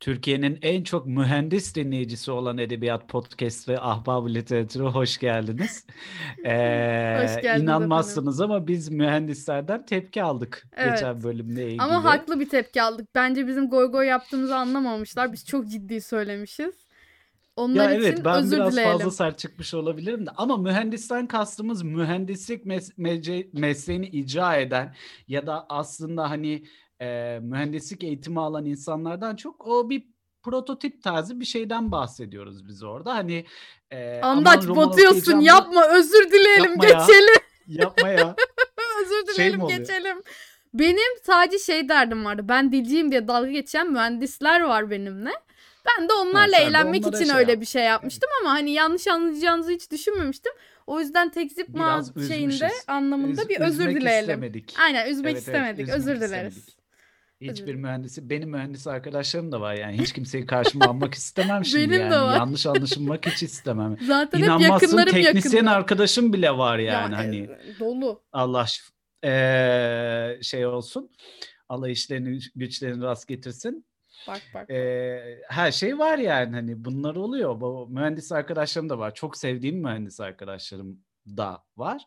Türkiye'nin 0.00 0.58
en 0.62 0.82
çok 0.84 1.06
mühendis 1.06 1.74
dinleyicisi 1.74 2.30
olan 2.30 2.58
Edebiyat 2.58 3.08
Podcast 3.08 3.68
ve 3.68 3.80
Ahbab 3.80 4.28
Literatürü 4.28 4.84
hoş 4.84 5.18
geldiniz. 5.18 5.86
Ee, 6.44 7.20
Hoş 7.22 7.42
geldiniz 7.42 7.62
inanmazsınız 7.62 8.40
ama 8.40 8.66
biz 8.66 8.88
mühendislerden 8.88 9.86
tepki 9.86 10.22
aldık 10.22 10.66
Evet. 10.76 10.92
geçen 10.92 11.22
bölümle 11.22 11.66
ilgili. 11.66 11.82
Ama 11.82 12.04
haklı 12.04 12.40
bir 12.40 12.48
tepki 12.48 12.82
aldık. 12.82 13.08
Bence 13.14 13.46
bizim 13.46 13.68
goy 13.68 13.86
goy 13.92 14.06
yaptığımızı 14.06 14.56
anlamamışlar. 14.56 15.32
Biz 15.32 15.46
çok 15.46 15.68
ciddi 15.68 16.00
söylemişiz. 16.00 16.74
Onlar 17.56 17.90
Ya 17.90 17.94
için 17.96 18.02
evet 18.06 18.24
ben 18.24 18.42
özür 18.42 18.56
biraz 18.56 18.72
dileyelim. 18.72 18.98
fazla 18.98 19.10
sert 19.10 19.38
çıkmış 19.38 19.74
olabilirim 19.74 20.26
de 20.26 20.30
ama 20.36 20.56
mühendisten 20.56 21.26
kastımız 21.26 21.82
mühendislik 21.82 22.64
mes- 22.66 22.94
mece- 22.98 23.48
mesleğini 23.60 24.06
icra 24.08 24.56
eden 24.56 24.94
ya 25.28 25.46
da 25.46 25.66
aslında 25.68 26.30
hani 26.30 26.64
e, 27.00 27.38
mühendislik 27.42 28.04
eğitimi 28.04 28.40
alan 28.40 28.64
insanlardan 28.66 29.36
çok 29.36 29.66
o 29.66 29.90
bir 29.90 30.04
prototip 30.42 31.02
tarzı 31.02 31.40
bir 31.40 31.44
şeyden 31.44 31.92
bahsediyoruz 31.92 32.68
biz 32.68 32.82
orada. 32.82 33.14
Hani 33.14 33.44
e, 33.90 34.20
Andaç 34.20 34.68
batıyorsun 34.68 35.40
yapma 35.40 35.88
özür 35.88 36.30
dileyelim 36.32 36.70
Yapma 36.70 36.86
ya. 36.86 36.98
geçelim. 37.06 37.42
Yapma 37.66 38.08
ya. 38.08 38.36
özür 39.02 39.26
Şey 39.26 39.34
dileyelim 39.34 39.60
oluyor? 39.62 39.78
geçelim. 39.78 40.22
Benim 40.74 41.18
sadece 41.26 41.58
şey 41.58 41.88
derdim 41.88 42.24
vardı. 42.24 42.42
Ben 42.48 42.72
dilciyim 42.72 43.10
diye 43.10 43.28
dalga 43.28 43.50
geçen 43.50 43.92
mühendisler 43.92 44.60
var 44.60 44.90
benimle. 44.90 45.30
Ben 45.98 46.08
de 46.08 46.12
onlarla 46.12 46.52
de 46.52 46.56
eğlenmek 46.62 47.06
onlara 47.06 47.16
için 47.16 47.30
şey 47.30 47.40
öyle 47.40 47.52
yap. 47.52 47.60
bir 47.60 47.66
şey 47.66 47.82
yapmıştım 47.84 48.30
ama 48.40 48.50
hani 48.50 48.70
yanlış 48.72 49.08
anlayacağınızı 49.08 49.70
hiç 49.72 49.90
düşünmemiştim. 49.90 50.52
O 50.86 51.00
yüzden 51.00 51.28
tekzip 51.30 51.68
ma 51.68 52.02
şeyinde 52.28 52.68
anlamında 52.86 53.42
Üz- 53.42 53.48
bir 53.48 53.60
özür 53.60 53.88
dileyelim. 53.90 54.20
istemedik. 54.30 54.74
Aynen 54.82 55.08
üzmek 55.10 55.32
Evet, 55.32 55.34
evet, 55.34 55.46
istemedik. 55.46 55.82
üzmek 55.88 55.96
özür 55.98 56.12
istemedik. 56.14 56.28
dileriz. 56.52 56.79
Hiçbir 57.40 57.74
mühendisi, 57.74 58.30
benim 58.30 58.50
mühendis 58.50 58.86
arkadaşlarım 58.86 59.52
da 59.52 59.60
var 59.60 59.74
yani. 59.74 59.98
Hiç 59.98 60.12
kimseyi 60.12 60.46
karşıma 60.46 60.84
almak 60.84 61.14
istemem 61.14 61.64
şimdi 61.64 61.90
Benim 61.90 62.10
de 62.10 62.14
yani. 62.14 62.24
var. 62.24 62.36
Yanlış 62.36 62.66
anlaşılmak 62.66 63.26
hiç 63.26 63.42
istemem. 63.42 63.96
Zaten 64.06 64.38
hep 64.38 64.44
İnanmazsın 64.46 64.72
yakınlarım 64.86 65.12
teknisyen 65.12 65.52
yakınlar. 65.58 65.76
arkadaşım 65.76 66.32
bile 66.32 66.50
var 66.50 66.78
Ya, 66.78 66.92
yani 66.92 67.14
e, 67.14 67.16
hani 67.16 67.48
dolu. 67.80 68.22
Allah 68.32 68.66
eee, 69.24 70.38
şey 70.42 70.66
olsun. 70.66 71.10
Allah 71.68 71.88
işlerini 71.88 72.38
güçlerini 72.54 73.02
rast 73.02 73.28
getirsin. 73.28 73.86
Bak 74.28 74.40
bak. 74.54 74.70
Eee, 74.70 75.42
her 75.48 75.72
şey 75.72 75.98
var 75.98 76.18
yani 76.18 76.54
hani 76.54 76.84
bunlar 76.84 77.16
oluyor. 77.16 77.60
Bu 77.60 77.88
mühendis 77.90 78.32
arkadaşlarım 78.32 78.88
da 78.88 78.98
var. 78.98 79.14
Çok 79.14 79.36
sevdiğim 79.36 79.82
mühendis 79.82 80.20
arkadaşlarım 80.20 80.98
da 81.26 81.64
var. 81.76 82.02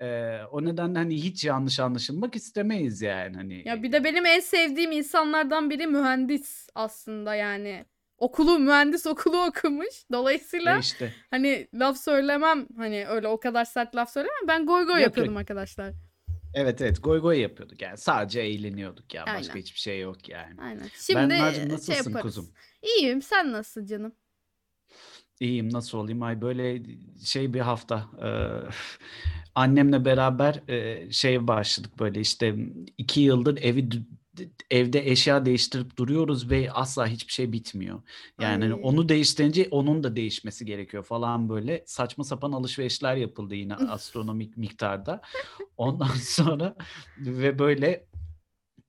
Eee, 0.00 0.40
o 0.52 0.64
nedenle 0.64 0.98
hani 0.98 1.14
hiç 1.22 1.44
yanlış 1.44 1.80
anlaşılmak 1.80 2.36
istemeyiz 2.36 3.02
yani 3.02 3.36
hani. 3.36 3.68
Ya 3.68 3.82
bir 3.82 3.92
de 3.92 4.04
benim 4.04 4.26
en 4.26 4.40
sevdiğim 4.40 4.92
insanlardan 4.92 5.70
biri 5.70 5.86
mühendis 5.86 6.68
aslında 6.74 7.34
yani. 7.34 7.84
Okulu 8.18 8.58
mühendis 8.58 9.06
okulu 9.06 9.44
okumuş. 9.44 10.04
Dolayısıyla 10.12 10.76
E 10.76 10.80
işte. 10.80 11.12
hani 11.30 11.68
laf 11.74 11.96
söylemem 11.98 12.66
hani 12.76 13.06
öyle 13.08 13.28
o 13.28 13.40
kadar 13.40 13.64
sert 13.64 13.96
laf 13.96 14.12
söylemem. 14.12 14.48
Ben 14.48 14.66
goy 14.66 14.84
goy 14.84 14.92
Yok, 14.94 15.02
yapıyordum 15.02 15.36
arkadaşlar. 15.36 15.92
Evet 16.54 16.80
evet 16.80 17.02
goy 17.02 17.20
goy 17.20 17.40
yapıyorduk 17.40 17.82
yani 17.82 17.96
sadece 17.96 18.40
eğleniyorduk 18.40 19.14
ya 19.14 19.22
başka 19.26 19.52
Aynen. 19.52 19.62
hiçbir 19.62 19.80
şey 19.80 20.00
yok 20.00 20.28
yani. 20.28 20.60
Aynen. 20.60 20.86
Şimdi 20.94 21.18
Berna'cığım 21.20 21.62
şey 21.62 21.68
nasılsın 21.68 21.94
yaparız. 21.94 22.22
kuzum? 22.22 22.48
İyiyim. 22.82 23.22
Sen 23.22 23.52
nasılsın 23.52 23.86
canım? 23.86 24.12
İyiyim 25.40 25.72
nasıl 25.72 25.98
olayım 25.98 26.22
ay 26.22 26.40
böyle 26.40 26.82
şey 27.24 27.54
bir 27.54 27.60
hafta 27.60 28.08
e, 28.22 28.28
annemle 29.54 30.04
beraber 30.04 30.68
e, 30.68 31.10
şey 31.10 31.46
başladık 31.46 31.92
böyle 31.98 32.20
işte 32.20 32.56
iki 32.98 33.20
yıldır 33.20 33.62
evi 33.62 33.88
evde 34.70 35.10
eşya 35.10 35.46
değiştirip 35.46 35.96
duruyoruz 35.96 36.50
ve 36.50 36.72
asla 36.72 37.06
hiçbir 37.06 37.32
şey 37.32 37.52
bitmiyor. 37.52 38.02
Yani 38.40 38.64
hani 38.64 38.74
Ay. 38.74 38.80
onu 38.82 39.08
değiştirince 39.08 39.68
onun 39.70 40.02
da 40.02 40.16
değişmesi 40.16 40.66
gerekiyor 40.66 41.02
falan 41.02 41.48
böyle 41.48 41.84
saçma 41.86 42.24
sapan 42.24 42.52
alışverişler 42.52 43.16
yapıldı 43.16 43.54
yine 43.54 43.74
astronomik 43.74 44.56
miktarda. 44.56 45.20
Ondan 45.76 46.06
sonra 46.22 46.76
ve 47.18 47.58
böyle 47.58 48.06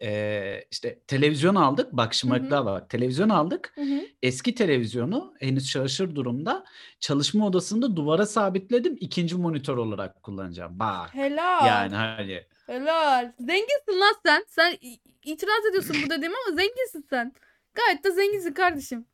e, 0.02 0.63
işte 0.72 1.00
televizyon 1.08 1.56
aldık 1.56 1.94
bak 1.94 2.13
şımarıklığa 2.13 2.66
bak 2.66 2.90
televizyon 2.90 3.30
aldık 3.30 3.72
Hı 3.75 3.81
hı. 3.81 4.02
eski 4.22 4.56
televizyonu 4.56 5.34
henüz 5.40 5.72
çalışır 5.72 6.16
durumda 6.16 6.66
çalışma 7.00 7.47
odasında 7.47 7.96
duvara 7.96 8.25
sabitledim 8.25 8.97
ikinci 9.00 9.36
monitör 9.36 9.78
olarak 9.78 10.24
kullanacağım. 10.24 10.80
Bak 10.80 11.13
Helal. 11.16 11.68
yani 11.68 11.96
hani 11.96 12.44
Helal. 12.66 13.31
Zenginsin 13.40 14.00
lan 14.00 14.16
sen. 14.25 14.46
Sen 14.47 14.78
itiraz 15.24 15.66
ediyorsun 15.69 15.96
bu 16.06 16.09
dediğime 16.09 16.36
ama 16.47 16.56
zenginsin 16.56 17.06
sen. 17.09 17.34
Gayet 17.74 18.03
de 18.03 18.12
zenginsin 18.12 18.53
kardeşim. 18.53 19.06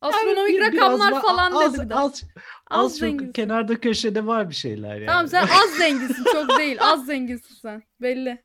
Astronomik 0.00 0.54
biraz 0.54 0.74
rakamlar 0.74 1.12
var- 1.12 1.22
falan 1.22 1.52
az, 1.52 1.78
dedi. 1.78 1.94
Az, 1.94 2.24
Az 2.66 2.92
az, 2.92 2.98
çok 2.98 3.34
kenarda 3.34 3.80
köşede 3.80 4.26
var 4.26 4.50
bir 4.50 4.54
şeyler 4.54 4.94
yani. 4.96 5.06
Tamam 5.06 5.28
sen 5.28 5.42
az 5.62 5.76
zenginsin 5.78 6.24
çok 6.32 6.58
değil. 6.58 6.76
Az 6.80 7.06
zenginsin 7.06 7.54
sen. 7.62 7.82
Belli. 8.00 8.42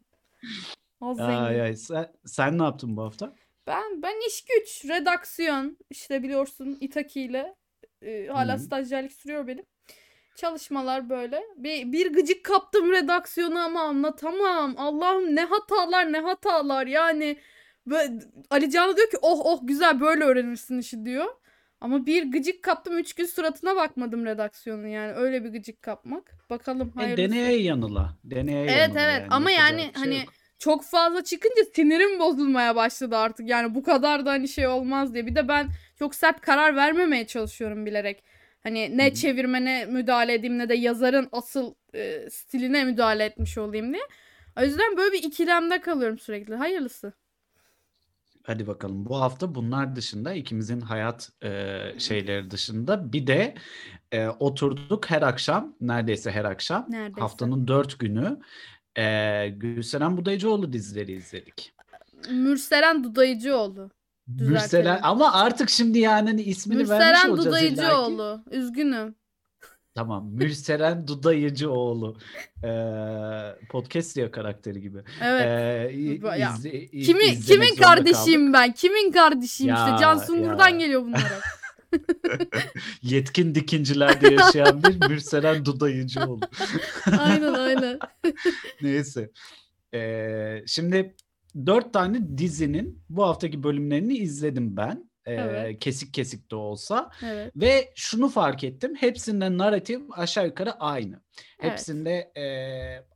Az 1.01 1.17
zengin. 1.17 1.31
Ay, 1.59 1.75
sen, 1.75 2.11
sen 2.25 2.57
ne 2.59 2.63
yaptın 2.63 2.97
bu 2.97 3.03
hafta? 3.03 3.35
Ben 3.67 4.01
ben 4.01 4.27
iş 4.27 4.45
güç, 4.45 4.85
redaksiyon 4.89 5.77
işte 5.89 6.23
biliyorsun 6.23 6.77
İtaki 6.81 7.21
ile 7.21 7.55
e, 8.01 8.27
hala 8.27 8.55
Hı. 8.55 8.59
stajyerlik 8.59 9.13
sürüyor 9.13 9.47
benim. 9.47 9.65
Çalışmalar 10.35 11.09
böyle. 11.09 11.43
Bir, 11.57 11.91
bir 11.91 12.13
gıcık 12.13 12.45
kaptım 12.45 12.91
redaksiyonu 12.91 13.59
ama 13.59 13.81
anlatamam. 13.81 14.75
Allah'ım 14.77 15.35
ne 15.35 15.43
hatalar 15.45 16.13
ne 16.13 16.19
hatalar 16.19 16.87
yani. 16.87 17.37
Böyle, 17.87 18.13
Ali 18.49 18.71
Canlı 18.71 18.97
diyor 18.97 19.09
ki 19.09 19.17
oh 19.21 19.39
oh 19.43 19.59
güzel 19.63 19.99
böyle 19.99 20.23
öğrenirsin 20.23 20.79
işi 20.79 21.05
diyor. 21.05 21.25
Ama 21.81 22.05
bir 22.05 22.31
gıcık 22.31 22.63
kaptım 22.63 22.97
üç 22.97 23.13
gün 23.13 23.25
suratına 23.25 23.75
bakmadım 23.75 24.25
redaksiyonu 24.25 24.87
yani 24.87 25.13
öyle 25.13 25.43
bir 25.43 25.49
gıcık 25.49 25.81
kapmak. 25.81 26.31
Bakalım 26.49 26.93
E, 26.97 26.99
hayırlısı. 26.99 27.29
deneye 27.31 27.61
yanıla. 27.61 28.17
Deneye 28.23 28.63
Evet, 28.63 28.79
yanıla 28.79 29.01
evet. 29.01 29.21
yani. 29.21 29.27
Ama 29.29 29.51
Yapacak 29.51 29.69
yani 29.71 29.77
bir 29.89 29.93
şey 29.93 30.03
hani 30.03 30.19
yok. 30.19 30.33
Çok 30.59 30.83
fazla 30.83 31.23
çıkınca 31.23 31.63
sinirim 31.75 32.19
bozulmaya 32.19 32.75
başladı 32.75 33.17
artık. 33.17 33.49
Yani 33.49 33.75
bu 33.75 33.83
kadar 33.83 34.25
da 34.25 34.31
hani 34.31 34.47
şey 34.47 34.67
olmaz 34.67 35.13
diye. 35.13 35.27
Bir 35.27 35.35
de 35.35 35.47
ben 35.47 35.69
çok 35.99 36.15
sert 36.15 36.41
karar 36.41 36.75
vermemeye 36.75 37.27
çalışıyorum 37.27 37.85
bilerek. 37.85 38.23
Hani 38.63 38.97
ne 38.97 39.13
çevirmene 39.13 39.85
müdahale 39.85 40.33
edeyim 40.33 40.57
ne 40.57 40.69
de 40.69 40.75
yazarın 40.75 41.29
asıl 41.31 41.73
e, 41.95 42.29
stiline 42.29 42.83
müdahale 42.83 43.25
etmiş 43.25 43.57
olayım 43.57 43.93
diye. 43.93 44.03
O 44.59 44.63
yüzden 44.63 44.97
böyle 44.97 45.13
bir 45.13 45.23
ikilemde 45.23 45.81
kalıyorum 45.81 46.19
sürekli. 46.19 46.55
Hayırlısı. 46.55 47.13
Hadi 48.43 48.67
bakalım. 48.67 49.05
Bu 49.05 49.21
hafta 49.21 49.55
bunlar 49.55 49.95
dışında 49.95 50.33
ikimizin 50.33 50.81
hayat 50.81 51.29
e, 51.43 51.79
şeyleri 51.97 52.51
dışında 52.51 53.13
bir 53.13 53.27
de 53.27 53.55
e, 54.11 54.27
oturduk 54.27 55.09
her 55.09 55.21
akşam 55.21 55.75
neredeyse 55.81 56.31
her 56.31 56.45
akşam 56.45 56.85
Neredeyse. 56.89 57.21
haftanın 57.21 57.67
dört 57.67 57.99
günü 57.99 58.39
e, 58.99 59.49
Gülseren 59.57 60.17
Budayıcıoğlu 60.17 60.73
dizileri 60.73 61.11
izledik. 61.11 61.73
Mürseren 62.31 63.03
Dudayıcıoğlu. 63.03 63.89
Düzeltelim. 64.37 64.53
Mürselen 64.53 64.99
ama 65.03 65.33
artık 65.33 65.69
şimdi 65.69 65.99
yani 65.99 66.29
hani 66.29 66.41
ismini 66.41 66.77
vermiş 66.77 66.89
Mürseren 66.91 67.29
olacağız. 67.29 67.45
Dudayıcıoğlu. 67.47 68.43
Üzgünüm. 68.51 69.15
Tamam. 69.95 70.27
Mürseren 70.31 71.07
Dudayıcıoğlu. 71.07 72.17
E, 72.63 72.69
podcast 73.69 74.15
diyor 74.15 74.31
karakteri 74.31 74.81
gibi. 74.81 74.97
Evet. 75.23 75.45
E, 75.45 75.93
i- 75.93 76.21
Ya, 76.39 76.53
izle- 76.57 76.71
i- 76.71 77.01
Kimi, 77.01 77.23
izlemek 77.23 77.47
kimin 77.47 77.67
zorunda 77.67 77.81
kardeşiyim 77.83 78.53
ben? 78.53 78.71
Kimin 78.71 79.11
kardeşiyim 79.11 79.75
Ya, 79.75 79.85
işte? 79.85 79.97
Can 80.01 80.17
Sungur'dan 80.17 80.69
ya. 80.69 80.77
geliyor 80.77 81.01
bunlara. 81.01 81.21
Yetkin 83.01 83.55
dikincilerde 83.55 84.33
yaşayan 84.33 84.83
bir 84.83 85.07
Mürselen 85.09 85.65
Dudayıcıoğlu. 85.65 86.41
aynen 87.19 87.53
aynen. 87.53 87.99
Neyse. 88.81 89.31
Ee, 89.93 90.63
şimdi 90.67 91.15
dört 91.65 91.93
tane 91.93 92.37
dizinin 92.37 93.03
bu 93.09 93.23
haftaki 93.23 93.63
bölümlerini 93.63 94.17
izledim 94.17 94.77
ben. 94.77 95.09
Ee, 95.25 95.33
Evet. 95.33 95.79
Kesik 95.79 96.13
kesik 96.13 96.51
de 96.51 96.55
olsa. 96.55 97.11
Evet. 97.23 97.51
Ve 97.55 97.91
şunu 97.95 98.29
fark 98.29 98.63
ettim. 98.63 98.95
Hepsinde 98.95 99.57
narratif 99.57 100.01
aşağı 100.11 100.45
yukarı 100.45 100.71
aynı. 100.71 101.21
Evet. 101.59 101.71
Hepsinde 101.71 102.11
e, 102.37 102.45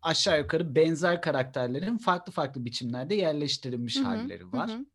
aşağı 0.02 0.40
yukarı 0.40 0.76
benzer 0.76 1.22
karakterlerin 1.22 1.98
farklı 1.98 2.32
farklı 2.32 2.66
biçimlerde 2.66 3.16
yerleştirilmiş 3.16 3.96
Hı 3.96 4.00
hı, 4.00 4.04
halleri 4.04 4.52
var. 4.52 4.70
hı. 4.70 4.86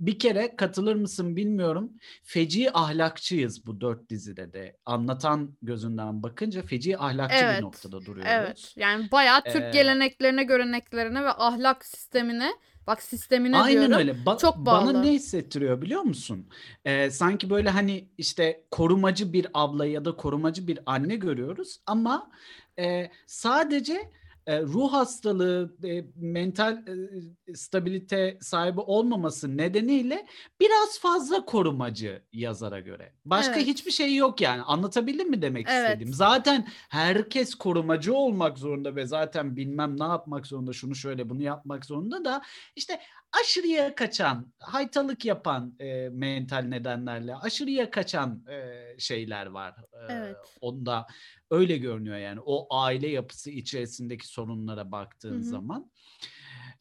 Bir 0.00 0.18
kere 0.18 0.56
katılır 0.56 0.94
mısın 0.94 1.36
bilmiyorum. 1.36 1.92
Feci 2.22 2.72
ahlakçıyız 2.72 3.66
bu 3.66 3.80
dört 3.80 4.10
dizide 4.10 4.52
de. 4.52 4.76
Anlatan 4.86 5.56
gözünden 5.62 6.22
bakınca 6.22 6.62
feci 6.62 6.98
ahlakçı 6.98 7.36
Evet, 7.44 7.58
bir 7.58 7.62
noktada 7.62 8.00
duruyoruz. 8.06 8.30
Evet. 8.30 8.72
Yani 8.76 9.10
bayağı 9.12 9.44
Türk 9.44 9.62
Ee, 9.62 9.70
geleneklerine, 9.72 10.44
göreneklerine 10.44 11.22
ve 11.22 11.30
ahlak 11.30 11.84
sistemine, 11.84 12.52
bak 12.86 13.02
sistemine 13.02 13.56
Aynen 13.56 13.78
diyorum. 13.78 13.96
öyle. 13.98 14.12
Ba- 14.12 14.40
Çok 14.40 14.56
Bana 14.56 14.86
bağlı. 14.94 15.02
ne 15.02 15.12
hissettiriyor 15.12 15.82
biliyor 15.82 16.02
musun? 16.02 16.48
Ee, 16.84 17.10
sanki 17.10 17.50
böyle 17.50 17.70
hani 17.70 18.08
işte 18.18 18.64
korumacı 18.70 19.32
bir 19.32 19.46
abla 19.54 19.86
ya 19.86 20.04
da 20.04 20.16
korumacı 20.16 20.66
bir 20.66 20.78
anne 20.86 21.16
görüyoruz 21.16 21.80
ama 21.86 22.30
e, 22.78 23.10
sadece 23.26 24.12
e, 24.46 24.62
ruh 24.62 24.92
hastalığı, 24.92 25.76
e, 25.84 26.04
mental 26.16 26.72
e, 26.72 27.54
stabilite 27.54 28.38
sahibi 28.40 28.80
olmaması 28.80 29.56
nedeniyle 29.56 30.26
biraz 30.60 30.98
fazla 31.00 31.44
korumacı 31.44 32.22
yazara 32.32 32.80
göre. 32.80 33.12
Başka 33.24 33.54
Evet. 33.54 33.66
hiçbir 33.66 33.90
şey 33.90 34.16
yok 34.16 34.40
yani. 34.40 34.62
Anlatabildim 34.62 35.30
mi 35.30 35.42
demek 35.42 35.66
Evet. 35.70 35.84
istediğim? 35.88 36.12
Zaten 36.14 36.68
herkes 36.88 37.54
korumacı 37.54 38.14
olmak 38.14 38.58
zorunda 38.58 38.96
ve 38.96 39.06
zaten 39.06 39.56
bilmem 39.56 40.00
ne 40.00 40.04
yapmak 40.04 40.46
zorunda, 40.46 40.72
şunu 40.72 40.94
şöyle 40.94 41.28
bunu 41.28 41.42
yapmak 41.42 41.84
zorunda 41.84 42.24
da 42.24 42.42
işte 42.76 43.00
aşırıya 43.40 43.94
kaçan, 43.94 44.52
haytalık 44.60 45.24
yapan 45.24 45.74
e, 45.80 46.08
mental 46.08 46.62
nedenlerle 46.62 47.36
aşırıya 47.36 47.90
kaçan 47.90 48.44
e, 48.50 48.82
şeyler 48.98 49.46
var. 49.46 49.74
E, 49.92 50.12
Evet. 50.12 50.36
Onda 50.60 51.06
öyle 51.50 51.76
görünüyor 51.78 52.16
yani 52.18 52.40
o 52.44 52.76
aile 52.76 53.08
yapısı 53.08 53.50
içerisindeki 53.50 54.28
sorunlara 54.28 54.92
baktığın 54.92 55.32
Hı 55.34 55.38
hı. 55.38 55.42
zaman. 55.42 55.90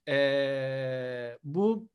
E, 0.08 1.38
bu 1.44 1.90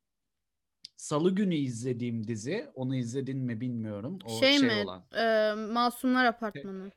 Salı 0.96 1.34
günü 1.34 1.54
izlediğim 1.54 2.28
dizi, 2.28 2.70
onu 2.74 2.96
izledin 2.96 3.38
mi 3.38 3.60
bilmiyorum. 3.60 4.18
O 4.24 4.28
Şey, 4.28 4.58
şey 4.58 4.68
mi? 4.68 4.84
olan. 4.84 5.06
Ee, 5.16 5.52
Masumlar 5.72 6.24
Apartmanı. 6.24 6.90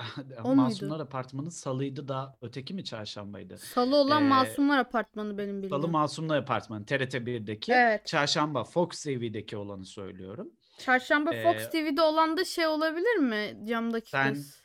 O 0.44 0.54
Masumlar 0.54 0.96
muydu? 0.96 1.02
Apartmanı 1.02 1.50
salıydı 1.50 2.08
da 2.08 2.36
öteki 2.42 2.74
mi 2.74 2.84
çarşambaydı? 2.84 3.58
Salı 3.58 3.96
olan 3.96 4.22
Ee, 4.22 4.28
Masumlar 4.28 4.78
Apartmanı 4.78 5.38
benim 5.38 5.54
Salı 5.54 5.62
bildiğim. 5.62 5.92
Masumlar 5.92 6.38
Apartmanı 6.38 6.86
TRT 6.86 7.14
1'deki. 7.14 7.72
Evet. 7.72 8.06
Çarşamba 8.06 8.64
Fox 8.64 9.02
TV'deki 9.02 9.56
olanı 9.56 9.84
söylüyorum. 9.84 10.50
Çarşamba 10.78 11.30
Fox 11.30 11.56
Ee, 11.56 11.70
TV'de 11.70 12.02
olan 12.02 12.36
da 12.36 12.44
şey 12.44 12.66
olabilir 12.66 13.16
mi? 13.16 13.58
Camdaki 13.68 14.10
Sen- 14.10 14.34
kız. 14.34 14.59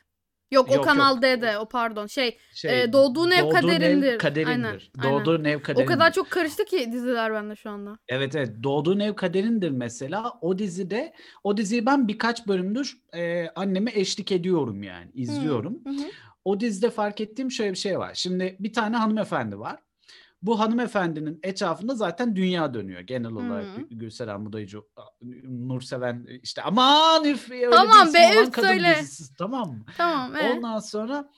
Yok, 0.50 0.70
Yok, 0.70 0.78
o 0.78 0.82
Kanal. 0.82 1.22
D'de. 1.22 1.58
O 1.58 1.68
pardon. 1.68 2.06
Şey, 2.06 2.38
Şey, 2.54 2.82
Ee, 2.82 2.92
Doğduğun 2.92 3.30
Ev 3.30 3.50
Kaderindir. 3.50 4.18
kaderindir. 4.18 4.50
Aynen, 4.50 4.80
aynen. 4.98 5.20
Doğduğun 5.20 5.44
ev 5.44 5.56
o 5.56 5.62
kaderindir. 5.62 5.92
kadar 5.92 6.12
çok 6.12 6.30
karıştı 6.30 6.64
ki 6.64 6.92
diziler 6.92 7.32
bende 7.32 7.56
şu 7.56 7.70
anda. 7.70 7.98
Evet 8.08 8.36
evet. 8.36 8.50
Doğduğun 8.62 9.00
ev 9.00 9.14
kaderindir 9.14 9.70
mesela. 9.70 10.32
O 10.40 10.58
dizide, 10.58 11.12
o 11.44 11.56
diziyi 11.56 11.86
ben 11.86 12.08
birkaç 12.08 12.46
bölümdür 12.46 12.98
e, 13.14 13.48
anneme 13.48 13.90
eşlik 13.94 14.32
ediyorum 14.32 14.82
yani. 14.82 15.10
izliyorum. 15.14 15.78
Hı 15.84 15.90
hı. 15.90 16.06
O 16.44 16.60
dizide 16.60 16.90
fark 16.90 17.20
ettiğim 17.20 17.50
şöyle 17.50 17.70
bir 17.72 17.78
şey 17.78 17.98
var. 17.98 18.10
Şimdi 18.14 18.56
bir 18.60 18.72
tane 18.72 18.96
hanımefendi 18.96 19.58
var. 19.58 19.76
Bu 20.42 20.60
hanımefendinin 20.60 21.40
etrafında 21.42 21.94
zaten 21.94 22.36
dünya 22.36 22.74
dönüyor 22.74 23.00
genel 23.00 23.32
olarak. 23.32 23.64
Hı. 23.64 23.80
Gü- 23.80 23.94
Gülseren 23.98 24.40
Mudayıcı, 24.40 24.78
Nurseven 25.44 26.26
işte 26.42 26.62
aman 26.62 27.24
üf 27.24 27.50
öyle 27.50 27.70
Tamam 27.70 28.14
be, 28.14 28.42
üf 28.42 28.50
kadın 28.52 28.66
söyle. 28.68 28.96
dizisi 29.00 29.36
tamam 29.36 29.68
mı? 29.70 29.84
Tamam. 29.96 30.36
ee? 30.36 30.52
Ondan 30.52 30.78
sonra 30.78 31.30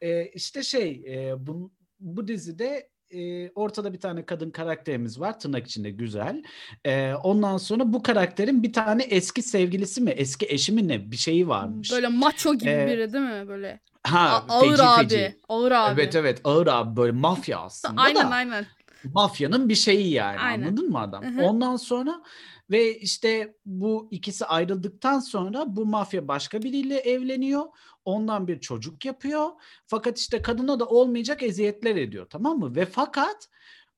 e, 0.00 0.26
işte 0.26 0.62
şey 0.62 1.04
e, 1.08 1.46
bu, 1.46 1.72
bu 2.00 2.28
dizide 2.28 2.90
e, 3.10 3.50
ortada 3.50 3.92
bir 3.92 4.00
tane 4.00 4.26
kadın 4.26 4.50
karakterimiz 4.50 5.20
var 5.20 5.40
tırnak 5.40 5.66
içinde 5.66 5.90
güzel. 5.90 6.42
E, 6.84 7.12
ondan 7.14 7.56
sonra 7.56 7.92
bu 7.92 8.02
karakterin 8.02 8.62
bir 8.62 8.72
tane 8.72 9.02
eski 9.02 9.42
sevgilisi 9.42 10.00
mi 10.00 10.10
eski 10.10 10.46
eşi 10.48 10.72
mi 10.72 10.88
ne 10.88 11.10
bir 11.10 11.16
şeyi 11.16 11.48
varmış. 11.48 11.92
Böyle 11.92 12.08
maço 12.08 12.54
gibi 12.54 12.70
Ee, 12.70 12.86
biri 12.86 13.12
değil 13.12 13.24
mi? 13.24 13.48
Böyle. 13.48 13.80
ha, 14.04 14.44
A- 14.48 14.54
ağır 14.54 14.70
feci 14.70 14.82
abi. 14.82 15.02
feci. 15.02 15.36
Ağır 15.48 15.72
abi. 15.72 16.00
Evet 16.00 16.14
evet 16.16 16.40
ağır 16.44 16.66
abi 16.66 16.96
böyle 16.96 17.12
mafya 17.12 17.58
aslında 17.58 18.02
Aynen 18.02 18.30
da 18.30 18.34
aynen. 18.34 18.66
Mafyanın 19.04 19.68
bir 19.68 19.74
şeyi 19.74 20.10
yani 20.10 20.38
Aynen. 20.38 20.66
anladın 20.66 20.90
mı 20.90 20.98
adam? 20.98 21.24
Hı 21.24 21.28
hı. 21.28 21.46
Ondan 21.46 21.76
sonra 21.76 22.22
ve 22.70 22.98
işte 22.98 23.54
bu 23.64 24.08
ikisi 24.10 24.46
ayrıldıktan 24.46 25.20
sonra 25.20 25.64
bu 25.76 25.86
mafya 25.86 26.28
başka 26.28 26.62
biriyle 26.62 26.98
evleniyor. 26.98 27.64
Ondan 28.04 28.48
bir 28.48 28.60
çocuk 28.60 29.04
yapıyor. 29.04 29.48
Fakat 29.86 30.18
işte 30.18 30.42
kadına 30.42 30.80
da 30.80 30.86
olmayacak 30.86 31.42
eziyetler 31.42 31.96
ediyor 31.96 32.26
tamam 32.30 32.58
mı? 32.58 32.76
Ve 32.76 32.86
fakat 32.86 33.48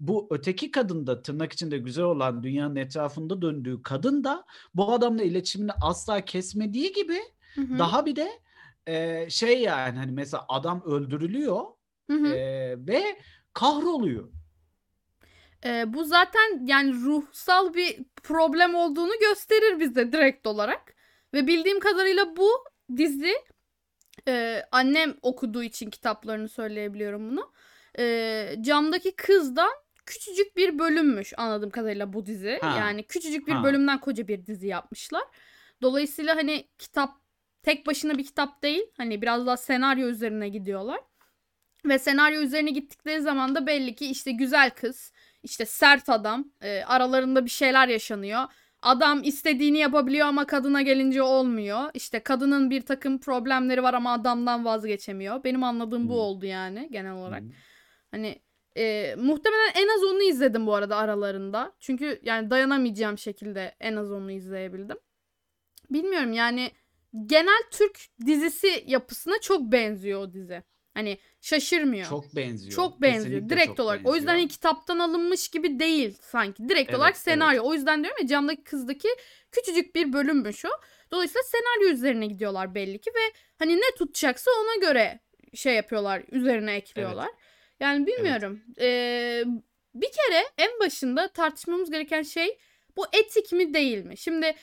bu 0.01 0.29
öteki 0.31 0.71
kadın 0.71 1.07
da 1.07 1.23
tırnak 1.23 1.53
içinde 1.53 1.79
güzel 1.79 2.05
olan 2.05 2.43
dünyanın 2.43 2.77
etrafında 2.77 3.43
döndüğü 3.43 3.83
kadın 3.83 4.25
da 4.25 4.45
bu 4.75 4.93
adamla 4.93 5.23
iletişimini 5.23 5.73
asla 5.81 6.21
kesmediği 6.21 6.93
gibi 6.93 7.19
Hı 7.55 7.61
hı. 7.61 7.79
daha 7.79 8.07
bir 8.07 8.17
de 8.17 8.31
e, 8.87 9.27
şey 9.31 9.63
yani 9.63 9.99
hani 9.99 10.13
mesela 10.13 10.45
adam 10.49 10.83
öldürülüyor 10.83 11.65
Hı 12.11 12.17
hı. 12.17 12.27
e, 12.27 12.77
ve 12.87 13.03
kahroluyor. 13.53 14.40
Ee, 15.65 15.95
bu 15.95 16.05
zaten 16.05 16.67
yani 16.67 16.95
ruhsal 16.95 17.75
bir 17.75 17.99
problem 18.23 18.75
olduğunu 18.75 19.13
gösterir 19.21 19.81
bize 19.81 20.13
direkt 20.13 20.47
olarak. 20.47 20.95
Ve 21.35 21.47
bildiğim 21.47 21.81
kadarıyla 21.81 22.37
bu 22.37 22.49
dizi 22.97 23.35
e, 24.29 24.63
annem 24.73 25.15
okuduğu 25.23 25.63
için 25.63 25.91
kitaplarını 25.91 26.49
söyleyebiliyorum 26.49 27.31
bunu. 27.31 27.53
E, 27.99 28.57
camdaki 28.61 29.17
kızdan 29.17 29.71
küçücük 30.07 30.57
bir 30.57 30.79
bölümmüş 30.79 31.33
anladığım 31.37 31.71
kadarıyla 31.71 32.13
bu 32.13 32.27
dizi. 32.27 32.59
Ha. 32.63 32.77
Yani 32.79 33.07
küçücük 33.07 33.47
bir 33.47 33.53
Ha. 33.53 33.65
bölümden 33.65 34.01
koca 34.01 34.29
bir 34.29 34.47
dizi 34.47 34.67
yapmışlar. 34.67 35.23
Dolayısıyla 35.83 36.37
hani 36.37 36.69
kitap 36.79 37.11
tek 37.63 37.87
başına 37.87 38.19
bir 38.19 38.25
kitap 38.25 38.63
değil. 38.63 38.83
Hani 38.97 39.23
biraz 39.23 39.47
daha 39.47 39.57
senaryo 39.57 40.09
üzerine 40.09 40.49
gidiyorlar. 40.49 41.01
Ve 41.85 41.99
senaryo 41.99 42.41
üzerine 42.41 42.71
gittikleri 42.71 43.21
zaman 43.21 43.55
da 43.55 43.67
belli 43.67 43.95
ki 43.95 44.07
işte 44.11 44.33
güzel 44.33 44.71
kız, 44.71 45.13
işte 45.43 45.65
sert 45.67 46.09
adam, 46.09 46.53
e, 46.61 46.83
aralarında 46.83 47.45
bir 47.45 47.51
şeyler 47.51 47.89
yaşanıyor. 47.89 48.41
Adam 48.83 49.23
istediğini 49.25 49.79
yapabiliyor 49.79 50.27
ama 50.27 50.47
kadına 50.47 50.83
gelince 50.83 51.23
olmuyor. 51.23 51.91
İşte 51.95 52.21
kadının 52.21 52.71
bir 52.71 52.81
takım 52.83 53.21
problemleri 53.21 53.83
var 53.83 53.95
ama 53.95 54.13
adamdan 54.13 54.65
vazgeçemiyor. 54.65 55.45
Benim 55.45 55.65
anladığım 55.65 56.09
bu 56.09 56.13
Hmm. 56.13 56.21
oldu 56.21 56.47
yani 56.47 56.89
genel 56.93 57.13
olarak. 57.13 57.43
Hı. 57.43 57.47
Hani 58.11 58.43
e, 58.77 59.15
muhtemelen 59.19 59.73
en 59.75 59.89
az 59.97 60.05
onu 60.05 60.23
izledim 60.23 60.67
bu 60.67 60.75
arada 60.75 60.97
aralarında. 60.97 61.73
Çünkü 61.81 62.21
yani 62.23 62.51
dayanamayacağım 62.51 63.19
şekilde 63.19 63.75
en 63.81 63.97
az 63.97 64.13
onu 64.13 64.31
izleyebildim. 64.31 64.97
Bilmiyorum 65.91 66.33
yani 66.33 66.71
genel 67.27 67.63
Türk 67.71 67.99
dizisi 68.27 68.85
yapısına 68.87 69.35
çok 69.41 69.73
benziyor 69.73 70.21
o 70.21 70.33
dizi. 70.33 70.63
Hani 71.01 71.19
şaşırmıyor. 71.41 72.09
Çok 72.09 72.37
benziyor. 72.37 72.77
Çok 72.77 73.03
benziyor. 73.03 73.25
Kesinlikle 73.25 73.57
direkt 73.57 73.67
çok 73.69 73.81
olarak. 73.81 74.01
O 74.09 74.15
yüzden 74.15 74.27
benziyor. 74.27 74.41
hani 74.41 74.49
kitaptan 74.49 74.99
alınmış 74.99 75.49
gibi 75.49 75.79
değil 75.79 76.17
sanki. 76.21 76.69
Direkt 76.69 76.91
Evet, 76.91 76.99
olarak 76.99 77.15
evet. 77.15 77.23
senaryo. 77.23 77.63
O 77.65 77.75
yüzden 77.75 78.05
diyorum 78.05 78.19
ya 78.23 78.27
camdaki 78.29 78.65
kızdaki 78.65 79.09
küçücük 79.53 79.95
bir 79.95 80.13
bölümmüş 80.13 80.65
o. 80.65 80.69
Dolayısıyla 81.11 81.43
senaryo 81.43 81.95
üzerine 81.95 82.27
gidiyorlar 82.27 82.75
belli 82.75 82.99
ki 83.01 83.11
ve 83.11 83.33
hani 83.59 83.77
ne 83.77 83.95
tutacaksa 83.99 84.51
ona 84.63 84.91
göre 84.91 85.21
şey 85.55 85.75
yapıyorlar, 85.75 86.23
üzerine 86.31 86.75
ekliyorlar. 86.75 87.31
Yani 87.81 88.07
bilmiyorum. 88.07 88.61
Ee, 88.81 89.45
bir 89.95 90.09
kere 90.13 90.45
en 90.59 90.81
başında 90.81 91.29
tartışmamız 91.29 91.91
gereken 91.91 92.23
şey 92.23 92.59
bu 92.97 93.07
etik 93.13 93.53
mi 93.53 93.75
değil 93.75 94.05
mi? 94.05 94.17
Şimdi 94.17 94.55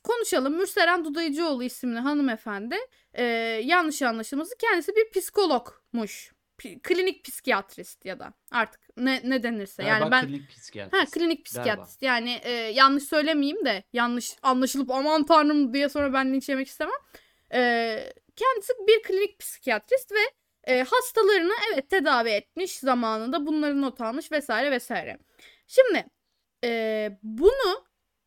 konuşalım. 0.00 0.54
Mürseren 0.56 1.04
Dudayıcıoğlu 1.04 1.64
isimli 1.64 1.98
hanımefendi 1.98 2.76
e, 3.14 3.24
yanlış 3.64 4.02
anlaşılması 4.02 4.54
kendisi 4.58 4.92
bir 4.96 5.20
psikologmuş. 5.20 6.34
Pi- 6.58 6.82
klinik 6.82 7.24
psikiyatrist 7.24 8.04
ya 8.04 8.18
da 8.18 8.32
artık 8.50 8.80
ne, 8.96 9.20
ne 9.24 9.42
denirse. 9.42 9.82
Galiba 9.82 10.04
yani 10.04 10.10
ben 10.10 10.26
klinik 10.26 10.50
psikiyatrist. 10.50 11.02
Ha 11.02 11.10
klinik 11.10 11.44
psikiyatrist. 11.44 12.02
Yani 12.02 12.40
e, 12.42 12.50
yanlış 12.50 13.04
söylemeyeyim 13.04 13.64
de 13.64 13.84
yanlış 13.92 14.32
anlaşılıp 14.42 14.90
aman 14.90 15.26
tanrım 15.26 15.74
diye 15.74 15.88
sonra 15.88 16.12
ben 16.12 16.32
linç 16.32 16.48
yemek 16.48 16.68
istemem. 16.68 16.94
E, 17.54 18.12
kendisi 18.36 18.72
bir 18.88 19.02
klinik 19.02 19.38
psikiyatrist 19.38 20.12
ve 20.12 20.18
e, 20.64 20.82
hastalarını 20.82 21.52
evet 21.72 21.90
tedavi 21.90 22.28
etmiş 22.28 22.72
zamanında 22.78 23.46
bunları 23.46 23.82
not 23.82 24.00
almış 24.00 24.32
vesaire 24.32 24.70
vesaire. 24.70 25.18
Şimdi 25.66 26.06
e, 26.64 27.10
bunu 27.22 27.84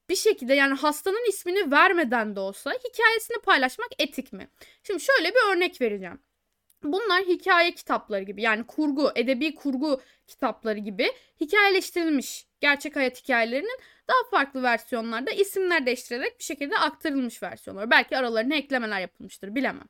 bir 0.09 0.15
şekilde 0.15 0.53
yani 0.53 0.73
hastanın 0.73 1.29
ismini 1.29 1.71
vermeden 1.71 2.35
de 2.35 2.39
olsa 2.39 2.71
hikayesini 2.71 3.37
paylaşmak 3.37 3.89
etik 3.99 4.33
mi? 4.33 4.49
Şimdi 4.83 5.03
şöyle 5.03 5.29
bir 5.29 5.55
örnek 5.55 5.81
vereceğim. 5.81 6.19
Bunlar 6.83 7.23
hikaye 7.23 7.71
kitapları 7.71 8.23
gibi 8.23 8.41
yani 8.41 8.67
kurgu, 8.67 9.11
edebi 9.15 9.55
kurgu 9.55 10.01
kitapları 10.27 10.79
gibi 10.79 11.11
hikayeleştirilmiş 11.41 12.47
gerçek 12.59 12.95
hayat 12.95 13.23
hikayelerinin 13.23 13.79
daha 14.07 14.29
farklı 14.31 14.63
versiyonlarda 14.63 15.31
isimler 15.31 15.85
değiştirilerek 15.85 16.39
bir 16.39 16.43
şekilde 16.43 16.77
aktarılmış 16.77 17.43
versiyonlar. 17.43 17.89
Belki 17.89 18.17
aralarına 18.17 18.55
eklemeler 18.55 18.99
yapılmıştır 18.99 19.55
bilemem. 19.55 19.87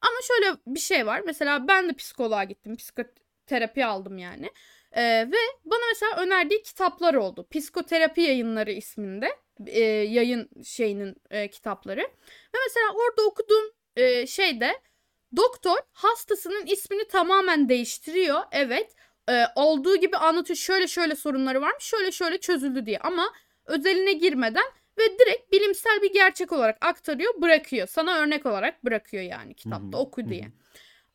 Ama 0.00 0.16
şöyle 0.28 0.56
bir 0.66 0.80
şey 0.80 1.06
var. 1.06 1.22
Mesela 1.26 1.68
ben 1.68 1.88
de 1.88 1.92
psikoloğa 1.92 2.44
gittim. 2.44 2.76
Psikoterapi 2.76 3.84
aldım 3.84 4.18
yani. 4.18 4.50
Ee, 4.92 5.02
ve 5.32 5.36
bana 5.64 5.80
mesela 5.88 6.22
önerdiği 6.22 6.62
kitaplar 6.62 7.14
oldu. 7.14 7.46
Psikoterapi 7.50 8.20
yayınları 8.20 8.72
isminde 8.72 9.36
e, 9.66 9.80
yayın 9.84 10.48
şeyinin 10.64 11.16
e, 11.30 11.48
kitapları. 11.48 12.00
Ve 12.00 12.58
mesela 12.66 12.86
orada 12.94 13.22
okuduğum 13.28 13.64
e, 13.96 14.26
şeyde 14.26 14.80
doktor 15.36 15.78
hastasının 15.92 16.66
ismini 16.66 17.08
tamamen 17.08 17.68
değiştiriyor. 17.68 18.40
Evet 18.52 18.94
e, 19.30 19.44
olduğu 19.56 19.96
gibi 19.96 20.16
anlatıyor. 20.16 20.56
Şöyle 20.56 20.88
şöyle 20.88 21.16
sorunları 21.16 21.60
varmış. 21.60 21.84
Şöyle 21.84 22.12
şöyle 22.12 22.38
çözüldü 22.38 22.86
diye. 22.86 22.98
Ama 22.98 23.32
özeline 23.64 24.12
girmeden 24.12 24.64
ve 24.98 25.18
direkt 25.18 25.52
bilimsel 25.52 26.02
bir 26.02 26.12
gerçek 26.12 26.52
olarak 26.52 26.84
aktarıyor, 26.86 27.42
bırakıyor. 27.42 27.86
Sana 27.86 28.18
örnek 28.18 28.46
olarak 28.46 28.84
bırakıyor 28.84 29.22
yani 29.22 29.54
kitapta 29.54 29.98
oku 29.98 30.28
diye. 30.28 30.52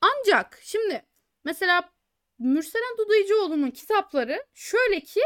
Ancak 0.02 0.60
şimdi 0.62 1.06
mesela 1.44 1.90
Mürselen 2.40 2.98
Dudayıcıoğlu'nun 2.98 3.72
kitapları 3.72 4.46
şöyle 4.54 5.00
ki 5.00 5.22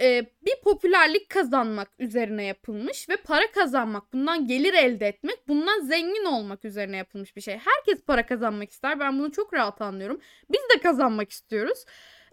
e, 0.00 0.26
bir 0.42 0.60
popülerlik 0.64 1.28
kazanmak 1.28 1.88
üzerine 1.98 2.44
yapılmış 2.44 3.08
ve 3.08 3.16
para 3.16 3.50
kazanmak, 3.52 4.12
bundan 4.12 4.46
gelir 4.46 4.74
elde 4.74 5.08
etmek, 5.08 5.48
bundan 5.48 5.80
zengin 5.80 6.24
olmak 6.24 6.64
üzerine 6.64 6.96
yapılmış 6.96 7.36
bir 7.36 7.40
şey. 7.40 7.56
Herkes 7.56 8.04
para 8.04 8.26
kazanmak 8.26 8.70
ister. 8.70 9.00
Ben 9.00 9.18
bunu 9.18 9.32
çok 9.32 9.54
rahat 9.54 9.80
anlıyorum. 9.80 10.20
Biz 10.50 10.60
de 10.74 10.80
kazanmak 10.80 11.30
istiyoruz. 11.30 11.84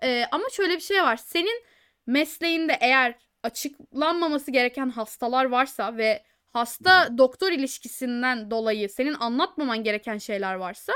E, 0.04 0.26
ama 0.32 0.44
şöyle 0.52 0.76
bir 0.76 0.82
şey 0.82 1.04
var. 1.04 1.18
Senin 1.18 1.64
mesleğinde 2.08 2.78
eğer 2.82 3.16
açıklanmaması 3.44 4.52
gereken 4.52 4.90
hastalar 4.90 5.46
varsa 5.46 5.98
ve 5.98 6.24
hasta 6.54 7.18
doktor 7.18 7.52
ilişkisinden 7.52 8.52
dolayı 8.52 8.90
senin 8.90 9.14
anlatmaman 9.14 9.84
gereken 9.84 10.18
şeyler 10.18 10.56
varsa 10.56 10.94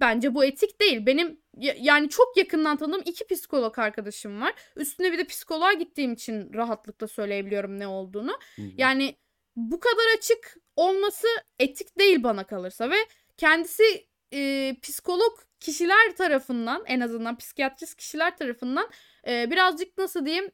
bence 0.00 0.34
bu 0.34 0.44
etik 0.44 0.80
değil. 0.80 1.06
Benim 1.06 1.40
yani 1.56 2.08
çok 2.08 2.36
yakından 2.36 2.76
tanıdığım 2.76 3.02
iki 3.04 3.26
psikolog 3.26 3.78
arkadaşım 3.78 4.40
var. 4.40 4.54
Üstüne 4.76 5.12
bir 5.12 5.18
de 5.18 5.24
psikoloğa 5.24 5.72
gittiğim 5.72 6.12
için 6.12 6.52
rahatlıkla 6.54 7.08
söyleyebiliyorum 7.08 7.78
ne 7.78 7.86
olduğunu. 7.86 8.38
Yani 8.76 9.16
bu 9.56 9.80
kadar 9.80 10.16
açık 10.18 10.56
olması 10.76 11.26
etik 11.58 11.98
değil 11.98 12.22
bana 12.22 12.46
kalırsa 12.46 12.90
ve 12.90 12.96
kendisi 13.36 14.08
e, 14.32 14.72
psikolog 14.82 15.38
kişiler 15.60 16.16
tarafından 16.16 16.82
en 16.86 17.00
azından 17.00 17.36
psikiyatrist 17.36 17.96
kişiler 17.96 18.36
tarafından 18.36 18.90
e, 19.26 19.50
birazcık 19.50 19.98
nasıl 19.98 20.26
diyeyim 20.26 20.50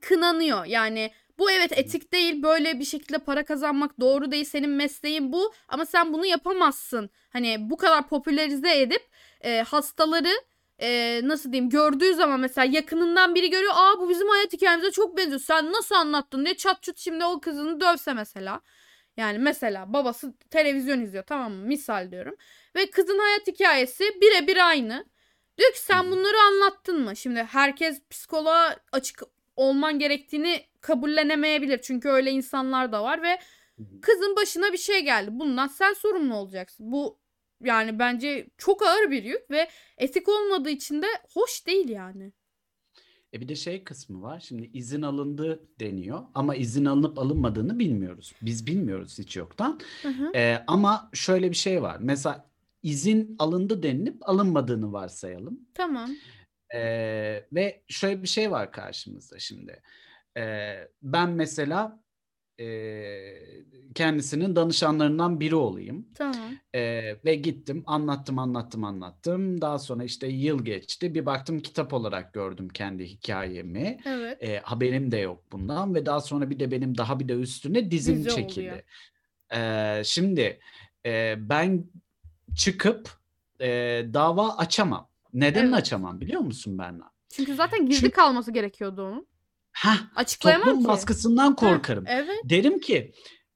kınanıyor. 0.00 0.64
Yani 0.64 1.10
bu 1.38 1.50
evet 1.50 1.78
etik 1.78 2.12
değil. 2.12 2.42
Böyle 2.42 2.78
bir 2.78 2.84
şekilde 2.84 3.18
para 3.18 3.44
kazanmak 3.44 4.00
doğru 4.00 4.30
değil. 4.32 4.44
Senin 4.44 4.70
mesleğin 4.70 5.32
bu 5.32 5.52
ama 5.68 5.86
sen 5.86 6.12
bunu 6.12 6.26
yapamazsın. 6.26 7.10
Hani 7.30 7.56
bu 7.70 7.76
kadar 7.76 8.08
popülerize 8.08 8.80
edip 8.80 9.02
e, 9.40 9.60
hastaları 9.62 10.32
e, 10.78 11.20
nasıl 11.24 11.52
diyeyim 11.52 11.70
gördüğü 11.70 12.14
zaman 12.14 12.40
mesela 12.40 12.64
yakınından 12.64 13.34
biri 13.34 13.50
görüyor. 13.50 13.72
Aa 13.74 14.00
bu 14.00 14.10
bizim 14.10 14.28
hayat 14.28 14.52
hikayemize 14.52 14.90
çok 14.90 15.16
benziyor. 15.16 15.40
Sen 15.40 15.72
nasıl 15.72 15.94
anlattın 15.94 16.44
diye 16.44 16.56
çat 16.56 16.82
çut 16.82 16.98
şimdi 16.98 17.24
o 17.24 17.40
kızını 17.40 17.80
dövse 17.80 18.12
mesela. 18.12 18.60
Yani 19.16 19.38
mesela 19.38 19.92
babası 19.92 20.34
televizyon 20.50 21.00
izliyor 21.00 21.24
tamam 21.26 21.52
mı? 21.52 21.66
Misal 21.66 22.10
diyorum. 22.10 22.36
Ve 22.76 22.90
kızın 22.90 23.18
hayat 23.18 23.46
hikayesi 23.46 24.04
birebir 24.20 24.68
aynı. 24.68 25.06
Diyor 25.58 25.72
ki 25.72 25.80
sen 25.80 26.10
bunları 26.10 26.36
anlattın 26.38 27.00
mı? 27.00 27.16
Şimdi 27.16 27.42
herkes 27.42 28.02
psikoloğa 28.10 28.76
açık 28.92 29.22
olman 29.56 29.98
gerektiğini 29.98 30.60
kabullenemeyebilir. 30.80 31.80
Çünkü 31.82 32.08
öyle 32.08 32.30
insanlar 32.30 32.92
da 32.92 33.02
var 33.02 33.22
ve 33.22 33.38
kızın 34.00 34.36
başına 34.36 34.72
bir 34.72 34.78
şey 34.78 35.04
geldi. 35.04 35.30
Bundan 35.32 35.66
sen 35.66 35.92
sorumlu 35.92 36.34
olacaksın. 36.34 36.92
Bu 36.92 37.18
yani 37.64 37.98
bence 37.98 38.46
çok 38.58 38.82
ağır 38.82 39.10
bir 39.10 39.22
yük 39.22 39.50
ve 39.50 39.68
etik 39.98 40.28
olmadığı 40.28 40.70
için 40.70 41.02
de 41.02 41.06
hoş 41.34 41.66
değil 41.66 41.88
yani. 41.88 42.32
E 43.34 43.40
bir 43.40 43.48
de 43.48 43.56
şey 43.56 43.84
kısmı 43.84 44.22
var. 44.22 44.40
Şimdi 44.40 44.70
izin 44.74 45.02
alındı 45.02 45.68
deniyor 45.80 46.22
ama 46.34 46.54
izin 46.54 46.84
alınıp 46.84 47.18
alınmadığını 47.18 47.78
bilmiyoruz. 47.78 48.32
Biz 48.42 48.66
bilmiyoruz 48.66 49.18
hiç 49.18 49.36
yoktan. 49.36 49.80
Hı 50.02 50.08
hı. 50.08 50.32
E, 50.36 50.64
ama 50.66 51.10
şöyle 51.12 51.50
bir 51.50 51.56
şey 51.56 51.82
var. 51.82 51.96
Mesela 52.00 52.50
izin 52.82 53.36
alındı 53.38 53.82
denilip 53.82 54.28
alınmadığını 54.28 54.92
varsayalım. 54.92 55.60
Tamam. 55.74 56.10
E, 56.74 56.80
ve 57.52 57.82
şöyle 57.88 58.22
bir 58.22 58.28
şey 58.28 58.50
var 58.50 58.72
karşımızda 58.72 59.38
şimdi. 59.38 59.82
E, 60.36 60.74
ben 61.02 61.30
mesela 61.30 62.02
e, 62.60 62.66
kendisinin 63.94 64.56
danışanlarından 64.56 65.40
biri 65.40 65.54
olayım. 65.54 66.06
Tamam. 66.14 66.36
E, 66.74 66.80
ve 67.24 67.34
gittim 67.34 67.82
anlattım 67.86 68.38
anlattım 68.38 68.84
anlattım. 68.84 69.60
Daha 69.60 69.78
sonra 69.78 70.04
işte 70.04 70.26
yıl 70.26 70.64
geçti. 70.64 71.14
Bir 71.14 71.26
baktım 71.26 71.60
kitap 71.60 71.92
olarak 71.92 72.34
gördüm 72.34 72.68
kendi 72.68 73.06
hikayemi. 73.06 73.98
Evet. 74.06 74.42
E, 74.42 74.58
haberim 74.58 75.10
de 75.10 75.16
yok 75.16 75.44
bundan 75.52 75.94
ve 75.94 76.06
daha 76.06 76.20
sonra 76.20 76.50
bir 76.50 76.60
de 76.60 76.70
benim 76.70 76.98
daha 76.98 77.20
bir 77.20 77.28
de 77.28 77.32
üstüne 77.32 77.90
dizim 77.90 78.16
Dizi 78.16 78.34
çekildi. 78.34 78.84
E, 79.54 80.02
şimdi 80.04 80.60
e, 81.06 81.34
ben 81.38 81.84
çıkıp 82.56 83.10
e, 83.60 83.68
dava 84.14 84.56
açamam. 84.56 85.11
Neden 85.32 85.64
Evet. 85.64 85.74
açamam 85.74 86.20
biliyor 86.20 86.40
musun 86.40 86.78
Berna? 86.78 87.10
Çünkü 87.32 87.54
zaten 87.54 87.86
gizli 87.86 88.00
Çünkü- 88.00 88.12
kalması 88.16 88.52
gerekiyordu 88.52 89.02
onun. 89.02 89.26
Heh, 89.72 89.96
Açıklayamam 90.16 90.64
toplum 90.68 90.82
ki. 90.82 90.88
baskısından 90.88 91.56
korkarım. 91.56 92.04
Evet. 92.06 92.40
Derim 92.44 92.80
ki 92.80 93.12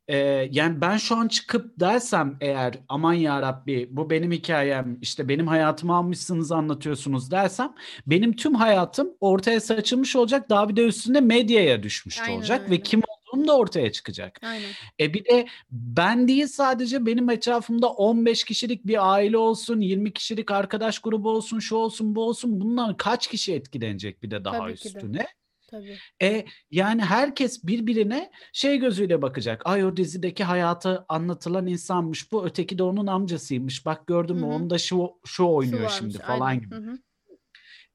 e, 0.09 0.17
yani 0.51 0.81
ben 0.81 0.97
şu 0.97 1.17
an 1.17 1.29
çıkıp 1.29 1.81
dersem 1.81 2.37
eğer 2.41 2.75
aman 2.89 3.13
ya 3.13 3.43
Rabbi 3.43 3.89
bu 3.91 4.11
benim 4.11 4.33
hikayem 4.33 4.99
işte 5.03 5.29
benim 5.29 5.47
hayatımı 5.47 5.95
almışsınız 5.97 6.53
anlatıyorsunuz 6.53 7.31
dersem 7.31 7.75
benim 8.07 8.37
tüm 8.37 8.55
hayatım 8.55 9.09
ortaya 9.21 9.61
saçılmış 9.61 10.17
olacak 10.17 10.51
daha 10.51 10.69
bir 10.69 10.77
de 10.77 10.87
üstünde 10.87 11.21
medyaya 11.21 11.83
düşmüş 11.83 12.21
Aynen 12.21 12.37
olacak 12.37 12.61
öyle. 12.63 12.71
ve 12.71 12.81
kim 12.83 13.01
olduğum 13.33 13.49
da 13.49 13.57
ortaya 13.57 13.93
çıkacak. 13.93 14.41
Aynen. 14.43 14.71
E 15.01 15.15
bir 15.15 15.25
de 15.25 15.47
ben 15.71 16.29
değil 16.29 16.47
sadece 16.47 17.07
benim 17.07 17.31
etrafımda 17.31 17.89
15 17.89 18.45
kişilik 18.45 18.87
bir 18.87 19.13
aile 19.15 19.39
olsun, 19.39 19.81
20 19.81 20.13
kişilik 20.13 20.51
arkadaş 20.51 20.99
grubu 20.99 21.31
olsun, 21.31 21.59
şu 21.59 21.77
olsun, 21.77 22.15
bu 22.15 22.25
olsun. 22.25 22.61
Bundan 22.61 22.97
kaç 22.97 23.27
kişi 23.29 23.55
etkilenecek 23.55 24.23
bir 24.23 24.31
de 24.31 24.45
daha 24.45 24.59
Tabii 24.59 24.75
ki 24.75 24.85
de. 24.85 24.89
üstüne? 24.89 25.27
Tabii. 25.71 25.97
E 26.23 26.45
yani 26.71 27.03
herkes 27.03 27.65
birbirine 27.65 28.31
şey 28.53 28.79
gözüyle 28.79 29.23
bakacak. 29.23 29.63
Ay 29.65 29.85
o 29.85 29.97
dizideki 29.97 30.45
hayatı 30.45 31.05
anlatılan 31.09 31.67
insanmış. 31.67 32.33
Bu 32.33 32.47
öteki 32.47 32.79
de 32.79 32.83
onun 32.83 33.07
amcasıymış. 33.07 33.87
Bak 33.87 34.07
gördün 34.07 34.37
mü 34.37 34.45
onun 34.47 34.71
da 34.71 34.79
şu 34.79 35.11
şu 35.25 35.33
Şu 35.35 35.45
oynuyor 35.49 35.81
varmış. 35.81 35.95
şimdi 35.99 36.19
falan 36.19 36.41
Aynen. 36.47 36.61
gibi. 36.63 36.75
Hı 36.75 36.79
hı. 36.79 36.99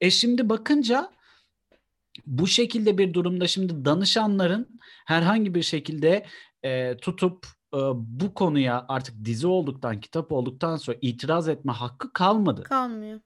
E 0.00 0.10
şimdi 0.10 0.48
bakınca 0.48 1.10
bu 2.26 2.46
şekilde 2.46 2.98
bir 2.98 3.14
durumda 3.14 3.46
şimdi 3.46 3.84
danışanların 3.84 4.80
herhangi 5.06 5.54
bir 5.54 5.62
şekilde 5.62 6.26
e, 6.62 6.96
tutup 6.96 7.46
e, 7.74 7.78
bu 7.94 8.34
konuya 8.34 8.84
artık 8.88 9.24
dizi 9.24 9.46
olduktan, 9.46 10.00
kitap 10.00 10.32
olduktan 10.32 10.76
sonra 10.76 10.98
itiraz 11.00 11.48
etme 11.48 11.72
hakkı 11.72 12.12
kalmadı. 12.12 12.62
Kalmıyor. 12.62 13.20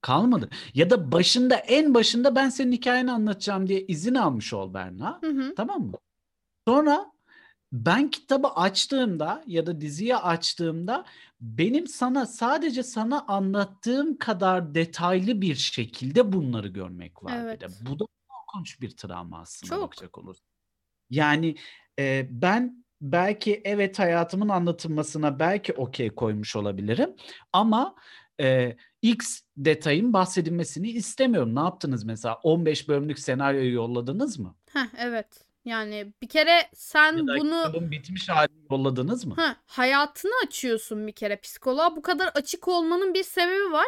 Kalmadı. 0.00 0.48
Ya 0.74 0.90
da 0.90 1.12
başında 1.12 1.54
en 1.54 1.94
başında 1.94 2.34
ben 2.34 2.48
senin 2.48 2.72
hikayeni 2.72 3.12
anlatacağım 3.12 3.68
diye 3.68 3.86
izin 3.86 4.14
almış 4.14 4.52
ol 4.52 4.74
Berna. 4.74 5.18
Hı 5.24 5.30
hı. 5.30 5.54
Tamam 5.54 5.82
mı? 5.82 5.92
Sonra 6.68 7.12
ben 7.72 8.10
kitabı 8.10 8.48
açtığımda 8.48 9.44
ya 9.46 9.66
da 9.66 9.80
diziyi 9.80 10.16
açtığımda 10.16 11.04
benim 11.40 11.86
sana 11.86 12.26
sadece 12.26 12.82
sana 12.82 13.24
anlattığım 13.26 14.18
kadar 14.18 14.74
detaylı 14.74 15.40
bir 15.40 15.54
şekilde 15.54 16.32
bunları 16.32 16.68
görmek 16.68 17.24
var 17.24 17.32
bir 17.32 17.60
de. 17.60 17.66
Evet. 17.66 17.80
Bu 17.80 17.98
da 17.98 18.04
korkunç 18.28 18.80
bir 18.80 18.90
travma 18.90 19.40
aslında 19.40 19.74
Çok. 19.74 19.82
bakacak 19.82 20.18
olursak. 20.18 20.46
Yani 21.10 21.56
e, 21.98 22.26
ben 22.30 22.84
belki 23.00 23.60
evet 23.64 23.98
hayatımın 23.98 24.48
anlatılmasına 24.48 25.38
belki 25.38 25.72
okey 25.72 26.10
koymuş 26.10 26.56
olabilirim 26.56 27.16
ama 27.52 27.94
e, 28.40 28.76
X 29.02 29.40
detayın 29.56 30.12
bahsedilmesini 30.12 30.90
istemiyorum. 30.90 31.54
Ne 31.54 31.60
yaptınız 31.60 32.04
mesela? 32.04 32.34
15 32.34 32.88
bölümlük 32.88 33.18
senaryoyu 33.18 33.74
yolladınız 33.74 34.38
mı? 34.38 34.56
Heh, 34.72 34.86
evet. 34.98 35.47
Yani 35.64 36.12
bir 36.22 36.28
kere 36.28 36.70
sen 36.74 37.16
Ya 37.18 37.26
da 37.26 37.36
bunu 37.38 37.64
kitabın 37.66 37.90
bitmiş 37.90 38.28
halini 38.28 38.66
yolladınız 38.70 39.24
mı? 39.26 39.34
ha, 39.36 39.56
hayatını 39.66 40.32
açıyorsun 40.46 41.06
bir 41.06 41.12
kere 41.12 41.36
psikoloğa. 41.40 41.96
Bu 41.96 42.02
kadar 42.02 42.28
açık 42.28 42.68
olmanın 42.68 43.14
bir 43.14 43.22
sebebi 43.22 43.72
var. 43.72 43.86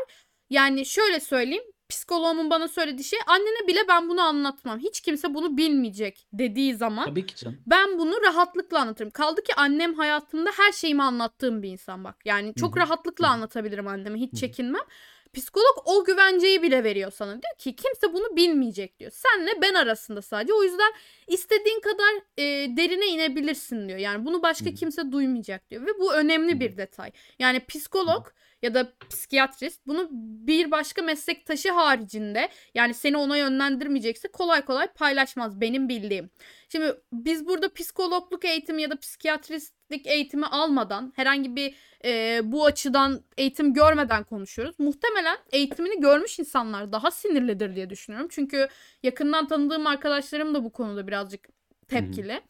Yani 0.50 0.86
şöyle 0.86 1.20
söyleyeyim. 1.20 1.64
Psikoloğumun 1.88 2.50
bana 2.50 2.68
söylediği 2.68 3.04
şey 3.04 3.18
annene 3.26 3.66
bile 3.68 3.78
ben 3.88 4.08
bunu 4.08 4.20
anlatmam. 4.22 4.78
Hiç 4.78 5.00
kimse 5.00 5.34
bunu 5.34 5.56
bilmeyecek 5.56 6.28
dediği 6.32 6.74
zaman 6.74 7.04
Tabii 7.04 7.26
ki 7.26 7.36
canım. 7.36 7.58
ben 7.66 7.98
bunu 7.98 8.22
rahatlıkla 8.22 8.80
anlatırım. 8.80 9.10
Kaldı 9.10 9.42
ki 9.42 9.54
annem 9.56 9.94
hayatımda 9.94 10.50
her 10.56 10.72
şeyimi 10.72 11.02
anlattığım 11.02 11.62
bir 11.62 11.68
insan 11.68 12.04
bak. 12.04 12.16
Yani 12.24 12.54
çok 12.54 12.76
Hı 12.76 12.80
rahatlıkla 12.80 13.26
Hı 13.28 13.30
anlatabilirim 13.32 13.86
anneme. 13.86 14.18
Hiç 14.18 14.32
Hı 14.32 14.36
hı. 14.36 14.40
çekinmem. 14.40 14.82
Psikolog 15.32 15.82
o 15.84 16.04
güvenceyi 16.04 16.62
bile 16.62 16.84
veriyor 16.84 17.12
sana. 17.12 17.32
Diyor 17.32 17.56
ki 17.58 17.76
kimse 17.76 18.12
bunu 18.12 18.36
bilmeyecek 18.36 18.98
diyor. 18.98 19.10
Senle 19.10 19.62
ben 19.62 19.74
arasında 19.74 20.22
sadece. 20.22 20.54
O 20.54 20.62
yüzden 20.62 20.92
istediğin 21.26 21.80
kadar 21.80 22.14
e, 22.38 22.76
derine 22.76 23.06
inebilirsin 23.06 23.88
diyor. 23.88 23.98
Yani 23.98 24.24
bunu 24.24 24.42
başka 24.42 24.66
Hı 24.66 24.70
hı. 24.70 24.74
kimse 24.74 25.12
duymayacak 25.12 25.70
diyor. 25.70 25.86
Ve 25.86 25.98
bu 26.00 26.14
önemli 26.14 26.54
Hı 26.54 26.60
bir 26.60 26.76
detay. 26.76 27.12
Yani 27.38 27.66
psikolog 27.66 28.26
ya 28.62 28.74
da 28.74 28.92
psikiyatrist 29.10 29.86
bunu 29.86 30.08
bir 30.46 30.70
başka 30.70 31.02
meslektaşı 31.02 31.70
haricinde 31.70 32.48
yani 32.74 32.94
seni 32.94 33.16
ona 33.16 33.36
yönlendirmeyecekse 33.36 34.28
kolay 34.28 34.64
kolay 34.64 34.86
paylaşmaz 34.86 35.60
benim 35.60 35.88
bildiğim. 35.88 36.30
Şimdi 36.68 36.94
biz 37.12 37.46
burada 37.46 37.72
psikologluk 37.72 38.44
eğitimi 38.44 38.82
ya 38.82 38.90
da 38.90 38.96
psikiyatristlik 38.96 40.06
eğitimi 40.06 40.46
almadan 40.46 41.12
herhangi 41.16 41.56
bir 41.56 41.74
e, 42.04 42.40
bu 42.44 42.64
açıdan 42.64 43.24
eğitim 43.36 43.74
görmeden 43.74 44.24
konuşuyoruz. 44.24 44.74
Muhtemelen 44.78 45.38
eğitimini 45.52 46.00
görmüş 46.00 46.38
insanlar 46.38 46.92
daha 46.92 47.10
sinirlidir 47.10 47.76
diye 47.76 47.90
düşünüyorum. 47.90 48.28
Çünkü 48.30 48.68
yakından 49.02 49.48
tanıdığım 49.48 49.86
arkadaşlarım 49.86 50.54
da 50.54 50.64
bu 50.64 50.72
konuda 50.72 51.06
birazcık 51.06 51.48
tepkili. 51.88 52.40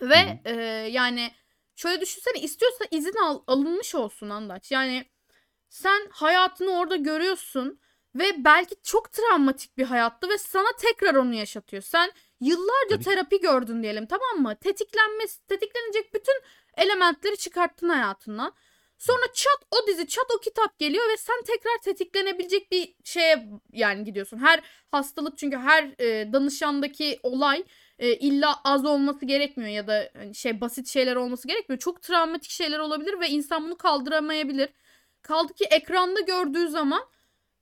Ve 0.00 0.40
e, 0.44 0.52
yani 0.90 1.30
şöyle 1.76 2.00
düşünsene 2.00 2.40
istiyorsa 2.40 2.84
izin 2.90 3.14
al, 3.24 3.42
alınmış 3.46 3.94
olsun 3.94 4.30
Andaç. 4.30 4.70
Yani 4.70 5.04
sen 5.70 6.08
hayatını 6.10 6.70
orada 6.70 6.96
görüyorsun. 6.96 7.80
ve 8.14 8.44
belki 8.44 8.74
çok 8.82 9.12
travmatik 9.12 9.78
bir 9.78 9.84
hayattı 9.84 10.28
ve 10.28 10.38
sana 10.38 10.68
tekrar 10.78 11.14
onu 11.14 11.34
yaşatıyor. 11.34 11.82
Sen 11.82 12.12
yıllarca 12.40 12.90
Tabii. 12.90 13.04
terapi 13.04 13.40
gördün 13.40 13.82
diyelim 13.82 14.06
tamam 14.06 14.42
mı? 14.42 14.56
Tetiklenmesi, 14.56 15.46
tetiklenecek 15.46 16.14
bütün 16.14 16.34
elementleri 16.76 17.36
çıkarttın 17.36 17.88
hayatından. 17.88 18.54
Sonra 18.98 19.32
çat 19.34 19.66
o 19.70 19.86
dizi 19.86 20.06
çat 20.08 20.26
o 20.36 20.40
kitap 20.40 20.78
geliyor 20.78 21.04
ve 21.12 21.16
sen 21.16 21.42
tekrar 21.46 21.78
tetiklenebilecek 21.84 22.72
bir 22.72 22.94
şeye 23.04 23.48
yani 23.72 24.04
gidiyorsun. 24.04 24.38
Her 24.38 24.60
hastalık 24.90 25.38
çünkü 25.38 25.56
her 25.56 25.84
e, 25.98 26.32
danışandaki 26.32 27.20
olay 27.22 27.64
e, 27.98 28.16
illa 28.16 28.54
az 28.64 28.84
olması 28.84 29.26
gerekmiyor 29.26 29.70
ya 29.70 29.86
da 29.86 30.10
hani 30.16 30.34
şey 30.34 30.60
basit 30.60 30.88
şeyler 30.88 31.16
olması 31.16 31.48
gerekmiyor. 31.48 31.78
Çok 31.78 32.02
travmatik 32.02 32.50
şeyler 32.50 32.78
olabilir 32.78 33.20
ve 33.20 33.28
insan 33.28 33.64
bunu 33.64 33.76
kaldıramayabilir. 33.76 34.68
Kaldı 35.22 35.54
ki 35.54 35.64
ekranda 35.64 36.20
gördüğü 36.20 36.68
zaman 36.68 37.02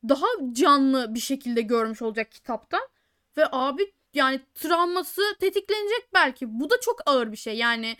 daha 0.08 0.26
canlı 0.52 1.14
bir 1.14 1.20
şekilde 1.20 1.62
görmüş 1.62 2.02
olacak 2.02 2.32
kitaptan. 2.32 2.88
Ve 3.36 3.48
abi 3.52 3.92
yani 4.14 4.40
travması 4.54 5.22
tetiklenecek 5.40 6.08
belki. 6.14 6.60
Bu 6.60 6.70
da 6.70 6.80
çok 6.80 7.00
ağır 7.06 7.32
bir 7.32 7.36
şey. 7.36 7.56
Yani 7.56 7.96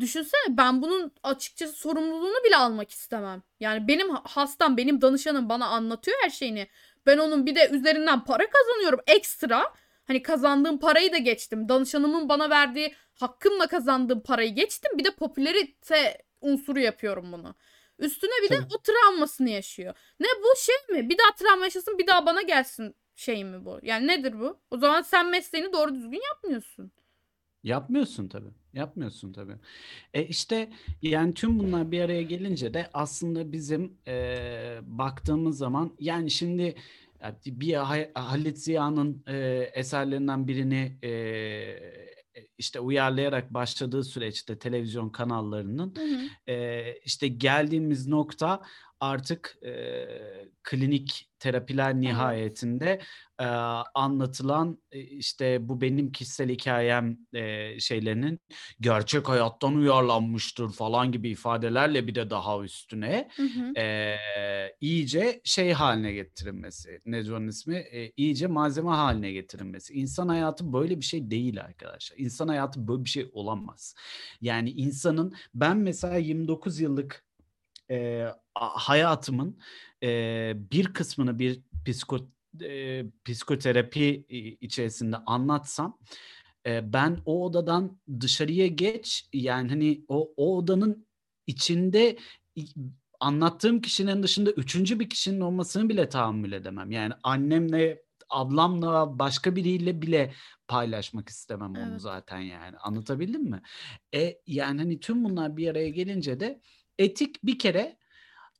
düşünsene 0.00 0.56
ben 0.56 0.82
bunun 0.82 1.12
açıkçası 1.22 1.72
sorumluluğunu 1.72 2.44
bile 2.44 2.56
almak 2.56 2.90
istemem. 2.90 3.42
Yani 3.60 3.88
benim 3.88 4.10
hastam, 4.10 4.76
benim 4.76 5.00
danışanım 5.00 5.48
bana 5.48 5.66
anlatıyor 5.66 6.16
her 6.22 6.30
şeyini. 6.30 6.68
Ben 7.06 7.18
onun 7.18 7.46
bir 7.46 7.54
de 7.54 7.68
üzerinden 7.72 8.24
para 8.24 8.44
kazanıyorum 8.50 9.00
ekstra. 9.06 9.74
Hani 10.06 10.22
kazandığım 10.22 10.78
parayı 10.78 11.12
da 11.12 11.18
geçtim. 11.18 11.68
Danışanımın 11.68 12.28
bana 12.28 12.50
verdiği 12.50 12.94
hakkımla 13.14 13.66
kazandığım 13.66 14.20
parayı 14.20 14.54
geçtim. 14.54 14.98
Bir 14.98 15.04
de 15.04 15.10
popülerite 15.10 16.22
unsuru 16.40 16.80
yapıyorum 16.80 17.32
bunu. 17.32 17.54
Üstüne 17.98 18.30
bir 18.44 18.50
de 18.50 18.56
Tabii. 18.56 18.74
o 18.74 18.82
travmasını 18.82 19.50
yaşıyor. 19.50 19.94
Ne 20.20 20.26
bu 20.42 20.56
şey 20.58 20.96
mi? 20.96 21.08
Bir 21.08 21.18
daha 21.18 21.34
travma 21.34 21.64
yaşasın 21.64 21.98
bir 21.98 22.06
daha 22.06 22.26
bana 22.26 22.42
gelsin 22.42 22.94
şey 23.14 23.44
mi 23.44 23.64
bu? 23.64 23.78
Yani 23.82 24.06
nedir 24.06 24.40
bu? 24.40 24.60
O 24.70 24.78
zaman 24.78 25.02
sen 25.02 25.30
mesleğini 25.30 25.72
doğru 25.72 25.94
düzgün 25.94 26.20
yapmıyorsun. 26.34 26.92
Yapmıyorsun 27.62 28.28
tabii. 28.28 28.50
Yapmıyorsun 28.72 29.32
tabii. 29.32 29.56
E 30.14 30.26
işte 30.26 30.70
yani 31.02 31.34
tüm 31.34 31.58
bunlar 31.58 31.90
bir 31.92 32.00
araya 32.00 32.22
gelince 32.22 32.74
de 32.74 32.90
aslında 32.92 33.52
bizim 33.52 33.98
e, 34.06 34.78
baktığımız 34.82 35.58
zaman 35.58 35.96
yani 36.00 36.30
şimdi 36.30 36.74
bir 37.46 37.74
Ha- 37.74 38.10
Halit 38.14 38.58
Ziya'nın 38.58 39.24
e, 39.26 39.36
eserlerinden 39.74 40.48
birini 40.48 40.98
e, 41.02 41.10
işte 42.58 42.80
uyarlayarak 42.80 43.54
başladığı 43.54 44.04
süreçte 44.04 44.58
televizyon 44.58 45.10
kanallarının 45.10 45.94
Hı 45.96 46.02
hı. 46.02 46.52
e, 46.52 46.98
işte 47.04 47.28
geldiğimiz 47.28 48.08
nokta 48.08 48.62
artık 49.00 49.58
e, 49.66 50.06
klinik 50.62 51.30
terapiler 51.38 51.94
nihayetinde 51.94 53.00
e, 53.40 53.44
anlatılan 53.94 54.78
e, 54.92 55.00
işte 55.00 55.68
bu 55.68 55.80
benim 55.80 56.12
kişisel 56.12 56.48
hikayem 56.48 57.18
e, 57.34 57.80
şeylerinin 57.80 58.40
gerçek 58.80 59.28
hayattan 59.28 59.74
uyarlanmıştır 59.74 60.72
falan 60.72 61.12
gibi 61.12 61.30
ifadelerle 61.30 62.06
bir 62.06 62.14
de 62.14 62.30
daha 62.30 62.62
üstüne 62.62 63.28
Hı 63.36 63.42
hı. 63.42 63.80
e, 63.80 64.16
iyice 64.80 65.40
şey 65.44 65.72
haline 65.72 66.12
getirilmesi. 66.12 67.00
Ne 67.06 67.32
onun 67.32 67.48
ismi? 67.48 67.76
E, 67.76 68.12
iyice 68.16 68.46
malzeme 68.46 68.90
haline 68.90 69.32
getirilmesi. 69.32 69.94
İnsan 69.94 70.28
hayatı 70.28 70.72
böyle 70.72 71.00
bir 71.00 71.04
şey 71.04 71.30
değil 71.30 71.60
arkadaşlar. 71.60 72.18
İnsan 72.18 72.48
hayatı 72.48 72.88
böyle 72.88 73.04
bir 73.04 73.10
şey 73.10 73.30
olamaz. 73.32 73.94
Yani 74.40 74.70
insanın 74.70 75.34
ben 75.54 75.76
mesela 75.76 76.16
29 76.16 76.80
yıllık 76.80 77.24
e, 77.90 78.26
hayatımın 78.60 79.58
e, 80.02 80.52
bir 80.56 80.92
kısmını 80.92 81.38
bir 81.38 81.60
psiko, 81.86 82.18
e, 82.62 83.04
psikoterapi 83.24 84.26
içerisinde 84.60 85.16
anlatsam 85.16 85.98
e, 86.66 86.92
ben 86.92 87.18
o 87.24 87.44
odadan 87.44 87.98
dışarıya 88.20 88.66
geç 88.66 89.28
yani 89.32 89.68
hani 89.68 90.04
o, 90.08 90.32
o 90.36 90.56
odanın 90.56 91.06
içinde 91.46 92.18
anlattığım 93.20 93.80
kişinin 93.80 94.22
dışında 94.22 94.50
üçüncü 94.50 95.00
bir 95.00 95.10
kişinin 95.10 95.40
olmasını 95.40 95.88
bile 95.88 96.08
tahammül 96.08 96.52
edemem. 96.52 96.90
Yani 96.90 97.12
annemle 97.22 98.02
ablamla 98.30 99.18
başka 99.18 99.56
biriyle 99.56 100.02
bile 100.02 100.32
paylaşmak 100.68 101.28
istemem 101.28 101.70
onu 101.70 101.90
Evet. 101.90 102.00
zaten 102.00 102.38
yani 102.38 102.76
anlatabildim 102.76 103.42
mi? 103.42 103.62
E 104.14 104.38
yani 104.46 104.80
hani 104.80 105.00
tüm 105.00 105.24
bunlar 105.24 105.56
bir 105.56 105.68
araya 105.68 105.88
gelince 105.88 106.40
de 106.40 106.60
etik 106.98 107.44
bir 107.44 107.58
kere 107.58 107.96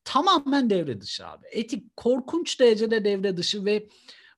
tamamen 0.06 0.70
devre 0.70 1.00
dışı 1.00 1.26
abi. 1.26 1.46
Etik 1.50 1.96
korkunç 1.96 2.60
derecede 2.60 3.04
devre 3.04 3.36
dışı 3.36 3.64
ve 3.64 3.88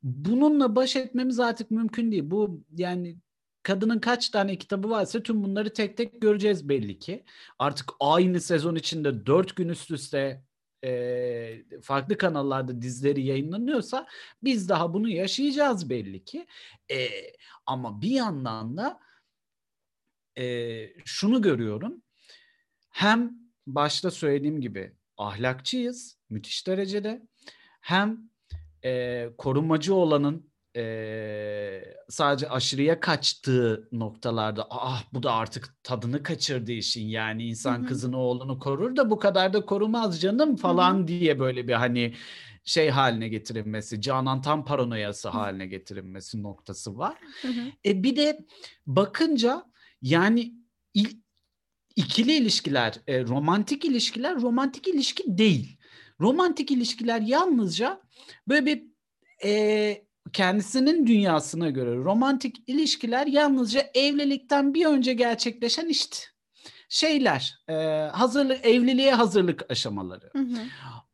bununla 0.02 0.76
baş 0.76 0.96
etmemiz 0.96 1.40
artık 1.40 1.70
mümkün 1.70 2.12
değil. 2.12 2.30
Bu 2.30 2.64
yani 2.76 3.18
kadının 3.62 3.98
kaç 3.98 4.30
tane 4.30 4.58
kitabı 4.58 4.90
varsa 4.90 5.22
tüm 5.22 5.44
bunları 5.44 5.72
tek 5.72 5.96
tek 5.96 6.22
göreceğiz 6.22 6.68
belli 6.68 6.98
ki. 6.98 7.24
Artık 7.58 7.90
aynı 8.00 8.40
sezon 8.40 8.74
içinde 8.74 9.26
dört 9.26 9.56
gün 9.56 9.68
üst 9.68 9.90
üste 9.90 10.44
e, 10.84 11.64
farklı 11.82 12.18
kanallarda 12.18 12.82
dizileri 12.82 13.24
yayınlanıyorsa 13.24 14.06
biz 14.42 14.68
daha 14.68 14.94
bunu 14.94 15.08
yaşayacağız 15.08 15.90
belli 15.90 16.24
ki. 16.24 16.46
E, 16.90 17.08
ama 17.66 18.02
bir 18.02 18.10
yandan 18.10 18.76
da 18.76 19.00
e, 20.38 20.44
şunu 21.04 21.42
görüyorum. 21.42 22.02
Hem 22.90 23.32
başta 23.66 24.10
söylediğim 24.10 24.60
gibi 24.60 24.97
ahlakçıyız 25.18 26.18
müthiş 26.30 26.66
derecede. 26.66 27.22
Hem 27.80 28.30
e, 28.84 29.24
korumacı 29.38 29.94
olanın 29.94 30.50
e, 30.76 31.84
sadece 32.08 32.48
aşırıya 32.48 33.00
kaçtığı 33.00 33.88
noktalarda 33.92 34.66
ah 34.70 35.04
bu 35.12 35.22
da 35.22 35.32
artık 35.32 35.74
tadını 35.82 36.22
kaçırdı 36.22 36.72
işin 36.72 37.06
yani 37.06 37.44
insan 37.44 37.78
Hı 37.78 37.82
hı. 37.82 37.86
kızını 37.86 38.16
oğlunu 38.18 38.58
korur 38.58 38.96
da 38.96 39.10
bu 39.10 39.18
kadar 39.18 39.52
da 39.52 39.66
korumaz 39.66 40.20
canım 40.20 40.56
falan 40.56 41.08
diye 41.08 41.38
böyle 41.38 41.68
bir 41.68 41.72
hani 41.72 42.14
şey 42.64 42.90
haline 42.90 43.28
getirilmesi 43.28 44.00
Canan 44.00 44.42
tam 44.42 44.64
paranoyası 44.64 45.28
haline 45.28 45.66
getirilmesi 45.66 46.42
noktası 46.42 46.98
var. 46.98 47.18
Hı 47.42 47.48
hı. 47.48 47.60
E 47.84 48.02
bir 48.02 48.16
de 48.16 48.46
bakınca 48.86 49.64
yani 50.02 50.52
il- 50.94 51.20
ikili 51.98 52.32
ilişkiler, 52.32 52.94
e, 53.06 53.24
romantik 53.24 53.84
ilişkiler 53.84 54.40
romantik 54.40 54.88
ilişki 54.88 55.38
değil. 55.38 55.78
Romantik 56.20 56.70
ilişkiler 56.70 57.20
yalnızca 57.20 58.00
böyle 58.48 58.66
bir 58.66 58.84
e, 59.44 60.04
kendisinin 60.32 61.06
dünyasına 61.06 61.70
göre 61.70 61.96
romantik 61.96 62.56
ilişkiler 62.66 63.26
yalnızca 63.26 63.90
evlilikten 63.94 64.74
bir 64.74 64.86
önce 64.86 65.14
gerçekleşen 65.14 65.88
işte 65.88 66.16
şeyler, 66.88 67.58
e, 67.68 67.74
hazırlık 68.12 68.66
evliliğe 68.66 69.14
hazırlık 69.14 69.70
aşamaları. 69.70 70.30
Hı 70.32 70.38
hı. 70.38 70.58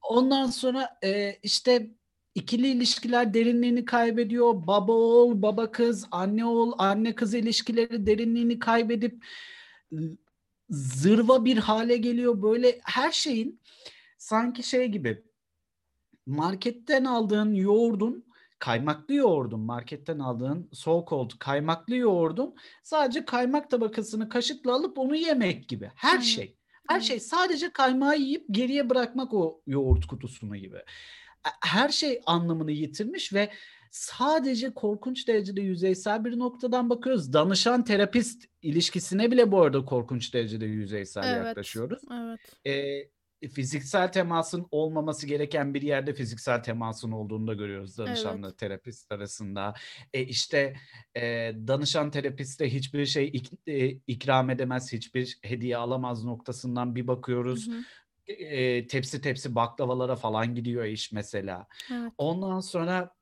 Ondan 0.02 0.46
sonra 0.46 0.98
e, 1.04 1.38
işte 1.42 1.90
ikili 2.34 2.68
ilişkiler 2.68 3.34
derinliğini 3.34 3.84
kaybediyor. 3.84 4.66
Baba 4.66 4.92
oğul, 4.92 5.42
baba 5.42 5.70
kız, 5.70 6.06
anne 6.10 6.44
oğul, 6.44 6.72
anne 6.78 7.14
kız 7.14 7.34
ilişkileri 7.34 8.06
derinliğini 8.06 8.58
kaybedip 8.58 9.24
zırva 10.74 11.44
bir 11.44 11.56
hale 11.56 11.96
geliyor. 11.96 12.42
Böyle 12.42 12.80
her 12.84 13.12
şeyin 13.12 13.60
sanki 14.18 14.62
şey 14.62 14.88
gibi 14.88 15.24
marketten 16.26 17.04
aldığın 17.04 17.54
yoğurdun 17.54 18.24
kaymaklı 18.58 19.14
yoğurdun 19.14 19.60
marketten 19.60 20.18
aldığın 20.18 20.68
so 20.72 21.04
called 21.10 21.30
kaymaklı 21.38 21.96
yoğurdun 21.96 22.54
sadece 22.82 23.24
kaymak 23.24 23.70
tabakasını 23.70 24.28
kaşıkla 24.28 24.74
alıp 24.74 24.98
onu 24.98 25.16
yemek 25.16 25.68
gibi. 25.68 25.90
Her 25.94 26.10
Aynen. 26.10 26.22
şey. 26.22 26.56
Her 26.88 27.00
şey 27.00 27.20
sadece 27.20 27.70
kaymağı 27.70 28.18
yiyip 28.18 28.44
geriye 28.50 28.90
bırakmak 28.90 29.34
o 29.34 29.60
yoğurt 29.66 30.06
kutusunu 30.06 30.56
gibi. 30.56 30.76
E- 31.46 31.50
Her 31.64 31.88
şey 31.88 32.20
anlamını 32.26 32.72
yitirmiş 32.72 33.32
ve 33.32 33.50
sadece 33.94 34.74
korkunç 34.74 35.28
derecede 35.28 35.60
yüzeysel 35.60 36.24
bir 36.24 36.38
noktadan 36.38 36.90
bakıyoruz. 36.90 37.32
Danışan 37.32 37.84
terapist 37.84 38.44
ilişkisine 38.62 39.30
bile 39.30 39.52
bu 39.52 39.62
arada 39.62 39.84
korkunç 39.84 40.34
derecede 40.34 40.64
yüzeysel 40.66 41.34
Evet. 41.36 41.46
yaklaşıyoruz. 41.46 42.02
Evet. 42.12 42.40
E, 43.42 43.48
fiziksel 43.48 44.12
temasın 44.12 44.66
olmaması 44.70 45.26
gereken 45.26 45.74
bir 45.74 45.82
yerde 45.82 46.14
fiziksel 46.14 46.62
temasın 46.62 47.12
olduğunu 47.12 47.46
da 47.46 47.54
görüyoruz 47.54 47.98
danışanla 47.98 48.46
Evet. 48.48 48.58
terapist 48.58 49.12
arasında. 49.12 49.74
E, 50.14 50.22
işte 50.22 50.74
e, 51.16 51.52
danışan 51.66 52.10
terapiste 52.10 52.74
hiçbir 52.74 53.06
şey 53.06 53.28
ik- 53.28 53.58
e, 53.72 53.98
ikram 54.06 54.50
edemez, 54.50 54.92
hiçbir 54.92 55.38
hediye 55.42 55.76
alamaz 55.76 56.24
noktasından 56.24 56.94
bir 56.94 57.02
Hı 57.02 57.06
bakıyoruz. 57.06 57.68
hı. 57.68 57.82
E, 58.32 58.86
tepsi 58.86 59.20
tepsi 59.20 59.54
baklavalara 59.54 60.16
falan 60.16 60.54
gidiyor 60.54 60.84
iş 60.84 61.12
mesela. 61.12 61.66
Evet. 61.92 62.12
Ondan 62.18 62.60
sonra 62.60 63.14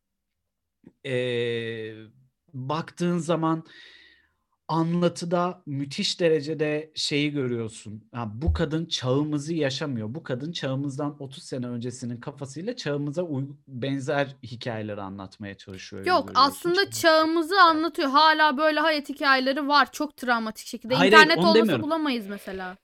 e, 1.07 1.14
baktığın 2.55 3.18
zaman 3.18 3.64
anlatıda 4.68 5.62
müthiş 5.66 6.21
derecede 6.21 6.92
şeyi 6.95 7.31
görüyorsun. 7.33 8.05
Ya 8.14 8.31
bu 8.35 8.53
kadın 8.53 8.87
çağımızı 8.87 9.55
yaşamıyor. 9.55 10.14
Bu 10.14 10.23
kadın 10.23 10.53
çağımızdan 10.53 11.16
30 11.23 11.42
sene 11.45 11.66
öncesinin 11.66 12.16
kafasıyla 12.16 12.77
çağımıza 12.77 13.23
benzer 13.68 14.37
hikayeleri 14.42 15.01
anlatmaya 15.01 15.57
çalışıyor. 15.57 16.07
Yok 16.07 16.29
görüyorsun. 16.29 16.51
aslında 16.51 16.85
Çok- 16.85 16.92
çağımızı 16.92 17.61
anlatıyor. 17.61 18.09
Hala 18.11 18.59
böyle 18.59 18.81
hayat 18.81 19.09
hikayeleri 19.09 19.68
var. 19.68 19.92
Çok 19.92 20.16
travmatik 20.16 20.66
şekilde. 20.66 20.95
Hayır, 20.95 21.12
İnternet 21.12 21.38
olmasa 21.38 21.55
demiyorum. 21.55 21.83
bulamayız 21.85 22.27
mesela. 22.27 22.77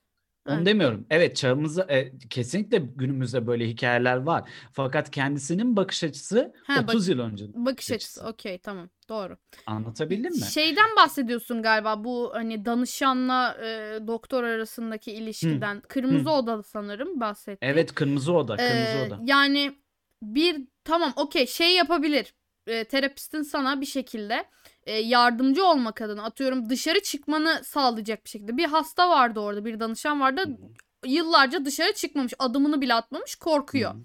Onu 0.49 0.55
Evet. 0.57 0.65
demiyorum. 0.65 1.05
Evet 1.09 1.35
çağımızda 1.35 1.83
e, 1.93 2.11
kesinlikle 2.29 2.77
günümüzde 2.77 3.47
böyle 3.47 3.67
hikayeler 3.67 4.17
var. 4.17 4.49
Fakat 4.73 5.11
kendisinin 5.11 5.75
bakış 5.75 6.03
açısı 6.03 6.53
Ha, 6.63 6.75
bak- 6.87 6.89
30 6.95 7.07
yıl 7.07 7.19
önce. 7.19 7.45
Bakış 7.53 7.91
açısı. 7.91 8.27
Okey 8.27 8.57
tamam. 8.57 8.89
Doğru. 9.09 9.37
Anlatabildim 9.65 10.31
mi? 10.33 10.41
Şeyden 10.41 10.95
bahsediyorsun 10.97 11.61
galiba 11.61 12.03
bu 12.03 12.31
hani 12.33 12.65
danışanla 12.65 13.57
e, 13.63 13.99
doktor 14.07 14.43
arasındaki 14.43 15.11
ilişkiden. 15.11 15.81
Kırmızı 15.87 16.29
Hı. 16.29 16.33
Oda 16.33 16.63
sanırım 16.63 17.19
bahsetti. 17.19 17.57
Evet 17.61 17.93
kırmızı 17.95 18.33
oda, 18.33 18.55
kırmızı 18.55 18.97
Ee, 18.97 19.07
oda. 19.07 19.19
Yani 19.23 19.79
bir 20.23 20.67
tamam 20.83 21.13
okey 21.15 21.47
şey 21.47 21.75
yapabilir. 21.75 22.33
Ee, 22.69 22.83
terapistin 22.83 23.41
sana 23.41 23.81
bir 23.81 23.85
şekilde 23.85 24.45
e, 24.83 24.97
yardımcı 24.97 25.65
olmak 25.65 26.01
adına 26.01 26.23
atıyorum 26.23 26.69
dışarı 26.69 26.99
çıkmanı 26.99 27.61
sağlayacak 27.63 28.25
bir 28.25 28.29
şekilde. 28.29 28.57
Bir 28.57 28.65
hasta 28.65 29.09
vardı 29.09 29.39
orada 29.39 29.65
bir 29.65 29.79
danışan 29.79 30.21
vardı. 30.21 30.57
Yıllarca 31.05 31.65
dışarı 31.65 31.93
çıkmamış 31.93 32.33
adımını 32.39 32.81
bile 32.81 32.93
atmamış 32.93 33.35
korkuyor. 33.35 33.93
Hı. 33.93 33.97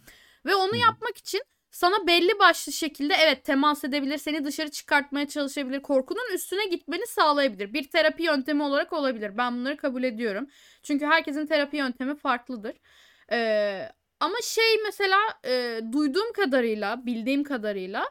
Ve 0.47 0.55
onu 0.55 0.73
Hı. 0.73 0.77
yapmak 0.77 1.17
için 1.17 1.43
sana 1.71 2.07
belli 2.07 2.39
başlı 2.39 2.73
şekilde 2.73 3.15
evet 3.15 3.45
temas 3.45 3.85
edebilir, 3.85 4.19
seni 4.19 4.45
dışarı 4.45 4.71
çıkartmaya 4.71 5.29
çalışabilir, 5.29 5.83
korkunun 5.83 6.35
üstüne 6.35 6.67
gitmeni 6.67 7.07
sağlayabilir. 7.07 7.73
Bir 7.73 7.91
terapi 7.91 8.23
yöntemi 8.23 8.63
olarak 8.63 8.93
olabilir. 8.93 9.39
Ben 9.39 9.57
bunları 9.57 9.77
kabul 9.77 10.03
ediyorum. 10.03 10.47
Çünkü 10.83 11.07
herkesin 11.07 11.47
terapi 11.47 11.77
yöntemi 11.77 12.17
farklıdır. 12.17 12.77
Ee, 13.33 13.89
ama 14.21 14.37
şey 14.43 14.77
mesela 14.85 15.19
e, 15.47 15.81
duyduğum 15.93 16.33
kadarıyla, 16.33 17.07
bildiğim 17.07 17.45
kadarıyla 17.45 18.11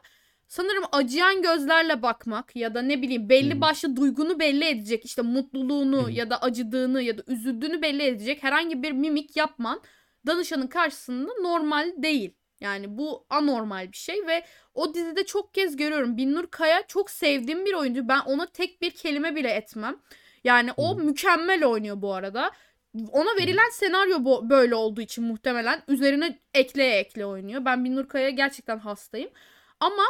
sanırım 0.54 0.84
acıyan 0.92 1.42
gözlerle 1.42 2.02
bakmak 2.02 2.56
ya 2.56 2.74
da 2.74 2.82
ne 2.82 3.02
bileyim 3.02 3.28
belli 3.28 3.60
başlı 3.60 3.96
duygunu 3.96 4.40
belli 4.40 4.64
edecek 4.64 5.04
işte 5.04 5.22
mutluluğunu 5.22 6.10
ya 6.10 6.30
da 6.30 6.42
acıdığını 6.42 7.02
ya 7.02 7.18
da 7.18 7.22
üzüldüğünü 7.26 7.82
belli 7.82 8.02
edecek 8.02 8.42
herhangi 8.42 8.82
bir 8.82 8.92
mimik 8.92 9.36
yapman 9.36 9.80
danışanın 10.26 10.66
karşısında 10.66 11.32
normal 11.42 11.92
değil. 11.96 12.34
Yani 12.60 12.98
bu 12.98 13.26
anormal 13.30 13.92
bir 13.92 13.96
şey 13.96 14.26
ve 14.26 14.44
o 14.74 14.94
dizide 14.94 15.26
çok 15.26 15.54
kez 15.54 15.76
görüyorum. 15.76 16.16
Binnur 16.16 16.46
Kaya 16.46 16.86
çok 16.86 17.10
sevdiğim 17.10 17.64
bir 17.64 17.74
oyuncu. 17.74 18.08
Ben 18.08 18.20
ona 18.20 18.46
tek 18.46 18.82
bir 18.82 18.90
kelime 18.90 19.36
bile 19.36 19.50
etmem. 19.50 19.96
Yani 20.44 20.70
o 20.76 20.96
mükemmel 20.96 21.64
oynuyor 21.64 22.02
bu 22.02 22.14
arada. 22.14 22.50
Ona 23.12 23.36
verilen 23.40 23.70
senaryo 23.72 24.24
bu, 24.24 24.50
böyle 24.50 24.74
olduğu 24.74 25.00
için 25.00 25.24
muhtemelen 25.24 25.82
üzerine 25.88 26.38
ekleye 26.54 26.98
ekle 26.98 27.26
oynuyor. 27.26 27.64
Ben 27.64 27.84
Binnur 27.84 28.08
Kaya'ya 28.08 28.30
gerçekten 28.30 28.78
hastayım. 28.78 29.30
Ama 29.80 30.04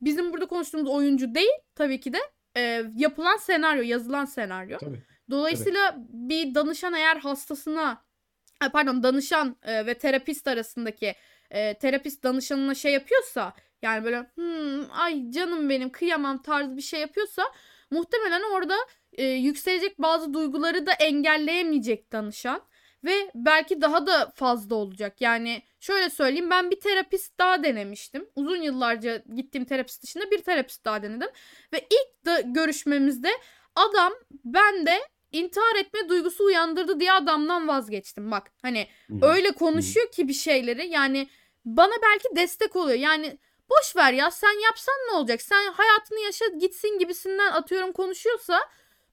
bizim 0.00 0.32
burada 0.32 0.46
konuştuğumuz 0.46 0.88
oyuncu 0.90 1.34
değil 1.34 1.50
tabii 1.74 2.00
ki 2.00 2.12
de 2.12 2.18
e, 2.56 2.84
yapılan 2.96 3.36
senaryo, 3.36 3.82
yazılan 3.82 4.24
senaryo. 4.24 4.78
Tabii. 4.78 5.02
Dolayısıyla 5.30 5.96
bir 5.98 6.54
danışan 6.54 6.94
eğer 6.94 7.16
hastasına 7.16 8.04
e, 8.64 8.68
pardon 8.68 9.02
danışan 9.02 9.56
e, 9.62 9.86
ve 9.86 9.94
terapist 9.94 10.48
arasındaki 10.48 11.14
e, 11.50 11.78
terapist 11.78 12.22
danışanına 12.24 12.74
şey 12.74 12.92
yapıyorsa 12.92 13.52
yani 13.82 14.04
böyle 14.04 14.18
"Hmm, 14.34 14.90
ay 15.00 15.30
canım 15.30 15.68
benim 15.70 15.90
kıyamam 15.92 16.42
tarzı 16.42 16.76
bir 16.76 16.82
şey 16.82 17.00
yapıyorsa 17.00 17.42
muhtemelen 17.90 18.42
orada 18.54 18.74
e, 19.12 19.24
yükselecek 19.24 19.98
bazı 19.98 20.34
duyguları 20.34 20.86
da 20.86 20.92
engelleyemeyecek 20.92 22.12
danışan 22.12 22.62
ve 23.04 23.30
belki 23.34 23.80
daha 23.80 24.06
da 24.06 24.30
fazla 24.34 24.74
olacak. 24.74 25.20
Yani 25.20 25.62
şöyle 25.80 26.10
söyleyeyim 26.10 26.50
ben 26.50 26.70
bir 26.70 26.80
terapist 26.80 27.38
daha 27.38 27.64
denemiştim. 27.64 28.28
Uzun 28.36 28.62
yıllarca 28.62 29.22
gittiğim 29.34 29.64
terapist 29.64 30.02
dışında 30.02 30.30
bir 30.30 30.42
terapist 30.42 30.84
daha 30.84 31.02
denedim 31.02 31.28
ve 31.72 31.86
ilk 31.90 32.26
da 32.26 32.40
görüşmemizde 32.40 33.30
adam 33.76 34.12
bende 34.44 35.00
intihar 35.32 35.76
etme 35.80 36.08
duygusu 36.08 36.44
uyandırdı 36.44 37.00
diye 37.00 37.12
adamdan 37.12 37.68
vazgeçtim. 37.68 38.30
Bak 38.30 38.52
hani 38.62 38.88
öyle 39.22 39.52
konuşuyor 39.52 40.10
ki 40.12 40.28
bir 40.28 40.32
şeyleri 40.32 40.88
yani 40.88 41.28
bana 41.64 41.92
belki 42.02 42.36
destek 42.36 42.76
oluyor. 42.76 42.98
Yani 42.98 43.38
boş 43.70 43.96
ver 43.96 44.12
ya 44.12 44.30
sen 44.30 44.64
yapsan 44.64 44.94
ne 44.94 45.16
olacak? 45.16 45.42
Sen 45.42 45.72
hayatını 45.72 46.20
yaşa 46.20 46.44
gitsin 46.46 46.98
gibisinden 46.98 47.52
atıyorum 47.52 47.92
konuşuyorsa 47.92 48.60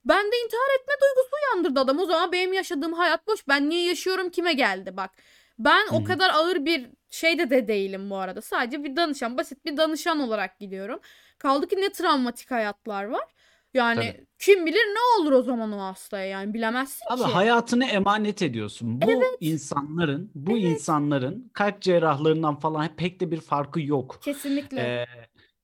ben 0.06 0.32
de 0.32 0.38
intihar 0.46 0.80
etme 0.82 0.94
duygusu 1.02 1.30
uyandırdı 1.36 1.80
adam. 1.80 2.00
O 2.00 2.06
zaman 2.06 2.32
benim 2.32 2.54
yaşadığım 2.54 2.94
hayat 2.94 3.28
boş. 3.28 3.48
Ben 3.48 3.70
niye 3.70 3.84
yaşıyorum 3.86 4.30
kime 4.30 4.54
geldi 4.54 4.98
bak. 4.98 5.12
Ben 5.60 5.88
Hı 5.88 5.96
o 5.96 6.04
kadar 6.04 6.30
ağır 6.30 6.66
bir 6.66 6.90
şeyde 7.10 7.50
de 7.50 7.68
değilim 7.68 8.10
bu 8.10 8.18
arada. 8.18 8.42
Sadece 8.42 8.84
bir 8.84 8.96
danışan, 8.96 9.38
basit 9.38 9.66
bir 9.66 9.78
danışan 9.78 10.20
olarak 10.20 10.60
gidiyorum. 10.60 11.00
Kaldı 11.38 11.68
ki 11.68 11.76
ne 11.76 11.92
travmatik 11.92 12.52
hayatlar 12.52 13.04
var. 13.04 13.24
Yani 13.74 13.96
Tabii. 13.96 14.28
kim 14.40 14.66
bilir 14.66 14.76
ne 14.76 15.22
olur 15.22 15.32
o 15.32 15.42
zaman 15.42 15.72
o 15.72 15.80
hastaya 15.80 16.26
yani 16.26 16.54
bilemezsin 16.54 17.06
Abi 17.10 17.22
ki. 17.22 17.28
hayatını 17.28 17.86
emanet 17.86 18.42
ediyorsun. 18.42 19.02
Bu 19.02 19.24
insanların, 19.40 20.32
bu 20.36 20.58
insanların 20.58 21.52
kalp 21.54 21.82
cerrahlarından 21.82 22.60
falan 22.60 22.96
pek 22.96 23.20
de 23.20 23.32
bir 23.32 23.42
farkı 23.42 23.82
yok. 23.82 24.20
Kesinlikle. 24.22 24.82
Ee, 24.82 25.06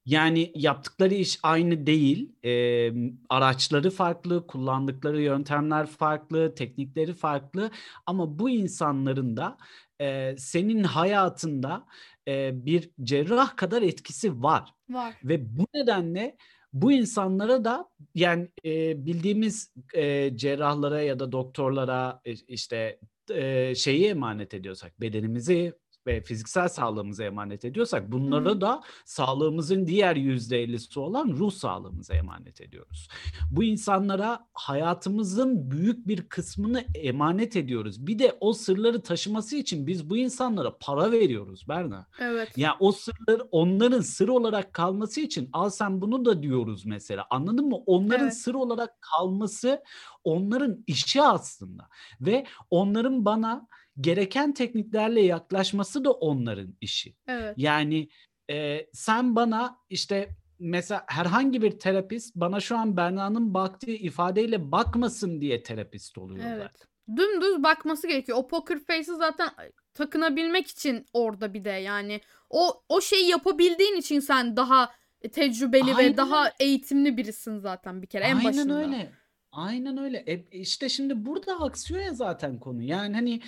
yani 0.06 0.52
yaptıkları 0.56 1.14
iş 1.14 1.40
aynı 1.44 1.86
değil. 1.86 2.32
Ee, 2.44 2.94
araçları 3.30 3.92
farklı, 3.92 4.48
kullandıkları 4.48 5.22
yöntemler 5.22 5.88
farklı, 5.88 6.56
teknikleri 6.56 7.14
farklı. 7.14 7.72
Ama 8.06 8.40
bu 8.40 8.50
insanların 8.50 9.38
da 9.38 9.58
e, 10.02 10.36
senin 10.38 10.84
hayatında 10.84 11.86
e, 12.28 12.66
bir 12.66 12.90
cerrah 13.04 13.56
kadar 13.56 13.82
etkisi 13.82 14.44
var. 14.44 14.74
var. 14.90 15.14
Ve 15.24 15.58
bu 15.58 15.68
nedenle 15.74 16.38
bu 16.74 16.92
insanlara 16.92 17.66
da 17.66 17.90
yani 18.16 18.50
e, 18.66 19.06
bildiğimiz 19.06 19.74
e, 19.94 20.38
cerrahlara 20.38 21.02
ya 21.02 21.20
da 21.20 21.32
doktorlara 21.32 22.22
e, 22.26 22.34
işte 22.34 23.00
e, 23.30 23.76
şeyi 23.76 24.08
emanet 24.08 24.54
ediyorsak 24.54 25.02
bedenimizi 25.02 25.74
ve 26.08 26.22
fiziksel 26.22 26.68
sağlığımıza 26.68 27.24
emanet 27.24 27.66
ediyorsak 27.66 28.12
bunlara 28.12 28.52
hı. 28.52 28.62
da 28.62 28.82
sağlığımızın 29.06 29.88
diğer 29.88 30.16
yüzde 30.16 30.64
ellisi 30.64 31.00
olan 31.00 31.30
ruh 31.30 31.52
sağlığımıza 31.52 32.14
emanet 32.14 32.62
ediyoruz. 32.62 33.08
Bu 33.52 33.64
insanlara 33.64 34.48
hayatımızın 34.54 35.72
büyük 35.72 36.08
bir 36.08 36.30
kısmını 36.30 36.86
emanet 36.96 37.56
ediyoruz. 37.56 38.08
Bir 38.08 38.20
de 38.20 38.38
o 38.40 38.54
sırları 38.54 39.02
taşıması 39.02 39.56
için 39.56 39.88
biz 39.88 40.10
bu 40.10 40.18
insanlara 40.18 40.78
para 40.78 41.12
veriyoruz 41.12 41.66
Berna. 41.70 42.08
Evet. 42.20 42.58
Ya 42.58 42.78
o 42.80 42.92
sırlar 42.92 43.42
onların 43.52 44.02
sır 44.02 44.28
olarak 44.28 44.74
kalması 44.74 45.22
için 45.22 45.50
al 45.54 45.70
sen 45.70 46.02
bunu 46.02 46.26
da 46.26 46.44
diyoruz 46.44 46.86
mesela. 46.86 47.28
Anladın 47.30 47.68
mı? 47.68 47.76
Onların 47.86 48.24
Evet. 48.24 48.38
sır 48.38 48.54
olarak 48.54 49.02
kalması 49.02 49.84
onların 50.24 50.84
işi 50.88 51.22
aslında. 51.22 51.90
Ve 52.22 52.46
onların 52.70 53.26
bana 53.26 53.68
gereken 54.02 54.54
tekniklerle 54.54 55.22
yaklaşması 55.22 56.06
da 56.06 56.12
onların 56.12 56.76
işi. 56.82 57.16
Evet. 57.28 57.54
Yani 57.58 58.08
e, 58.50 58.88
sen 58.94 59.36
bana 59.36 59.78
işte 59.90 60.30
mesela 60.60 61.04
herhangi 61.08 61.62
bir 61.62 61.72
terapist 61.80 62.36
bana 62.36 62.60
şu 62.60 62.78
an 62.78 62.98
Berna'nın 62.98 63.54
baktığı 63.54 63.92
ifadeyle 63.92 64.72
bakmasın 64.72 65.42
diye 65.42 65.64
terapist 65.64 66.18
oluyor 66.18 66.46
Evet. 66.48 66.72
zaten. 66.72 66.88
Dümdüz 67.18 67.64
bakması 67.64 68.08
gerekiyor. 68.08 68.38
O 68.38 68.48
poker 68.48 68.80
face'i 68.80 69.16
zaten 69.16 69.50
takınabilmek 69.94 70.68
için 70.68 71.06
orada 71.14 71.54
bir 71.54 71.66
de 71.66 71.70
yani 71.70 72.22
o 72.50 72.84
o 72.90 73.02
şeyi 73.02 73.30
yapabildiğin 73.30 73.96
için 73.96 74.20
sen 74.20 74.56
daha 74.56 74.92
tecrübeli 75.32 75.88
ve 75.88 75.96
Aynen 75.96 76.18
daha 76.18 76.44
öyle. 76.46 76.54
eğitimli 76.60 77.18
birisin 77.18 77.58
zaten 77.60 78.02
bir 78.02 78.08
kere 78.08 78.24
en 78.24 78.36
Aynen 78.36 78.46
başında. 78.54 78.80
öyle. 78.82 79.12
Aynen 79.52 79.98
öyle. 79.98 80.18
E, 80.28 80.46
işte 80.52 80.90
şimdi 80.90 81.26
burada 81.26 81.60
aksıyor 81.60 82.02
ya 82.02 82.14
zaten 82.14 82.60
konu. 82.60 82.82
Yani 82.82 83.16
hani 83.16 83.42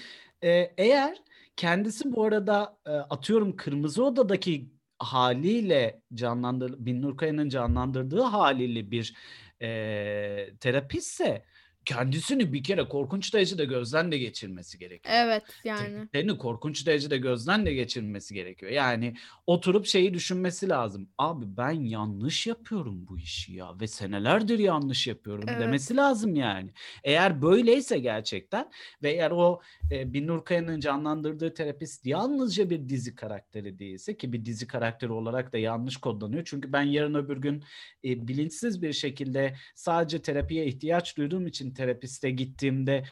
e, 0.46 0.74
eğer 0.78 1.18
kendisi 1.56 2.12
bu 2.14 2.24
arada 2.24 2.78
e, 2.86 2.92
atıyorum 2.92 3.56
Kırmızı 3.56 4.06
Oda'daki 4.06 4.70
haliyle 5.00 6.02
canlandır 6.14 6.86
Binnur 6.86 7.18
Kaya'nın 7.18 7.50
canlandırdığı 7.50 8.22
haliyle 8.22 8.92
bir 8.92 9.16
e, 9.62 10.58
terapistse 10.60 11.46
kendisini 11.86 12.54
bir 12.54 12.64
kere 12.64 12.88
korkunç 12.88 13.34
derecede 13.34 13.66
gözden 13.66 14.12
de 14.12 14.18
geçirmesi 14.18 14.80
gerekiyor. 14.80 15.16
Evet 15.18 15.44
yani. 15.64 15.96
Tehditlerini 15.96 16.38
korkunç 16.38 16.88
derecede 16.88 17.18
gözden 17.18 17.66
de 17.66 17.74
geçirmesi 17.74 18.34
gerekiyor. 18.34 18.72
Yani 18.72 19.16
oturup 19.48 19.86
şeyi 19.86 20.14
düşünmesi 20.14 20.70
lazım. 20.70 21.10
Abi 21.18 21.46
ben 21.58 21.72
yanlış 21.72 22.48
yapıyorum 22.48 23.08
bu 23.08 23.18
işi 23.18 23.54
ya 23.54 23.80
ve 23.80 23.88
senelerdir 23.88 24.60
yanlış 24.60 25.08
yapıyorum 25.08 25.46
Evet. 25.48 25.62
demesi 25.62 25.96
lazım 25.96 26.36
yani. 26.36 26.70
Eğer 27.04 27.42
böyleyse 27.42 28.00
gerçekten 28.00 28.72
ve 29.04 29.12
eğer 29.12 29.32
o 29.32 29.62
e, 29.92 30.14
Binnur 30.14 30.46
Kaya'nın 30.46 30.80
canlandırdığı 30.80 31.54
terapist 31.54 32.06
yalnızca 32.06 32.70
bir 32.70 32.90
dizi 32.90 33.16
karakteri 33.16 33.80
değilse 33.80 34.18
ki 34.18 34.34
bir 34.34 34.46
dizi 34.46 34.68
karakteri 34.68 35.12
olarak 35.12 35.54
da 35.54 35.58
yanlış 35.58 35.98
kodlanıyor. 35.98 36.44
Çünkü 36.46 36.74
ben 36.74 36.84
yarın 36.84 37.16
öbür 37.16 37.38
gün 37.38 37.64
e, 38.06 38.28
bilinçsiz 38.28 38.82
bir 38.82 38.94
şekilde 38.94 39.56
sadece 39.76 40.22
terapiye 40.22 40.66
ihtiyaç 40.66 41.18
duyduğum 41.18 41.48
için 41.48 41.75
terapiste 41.76 42.32
gittiğimde 42.32 43.04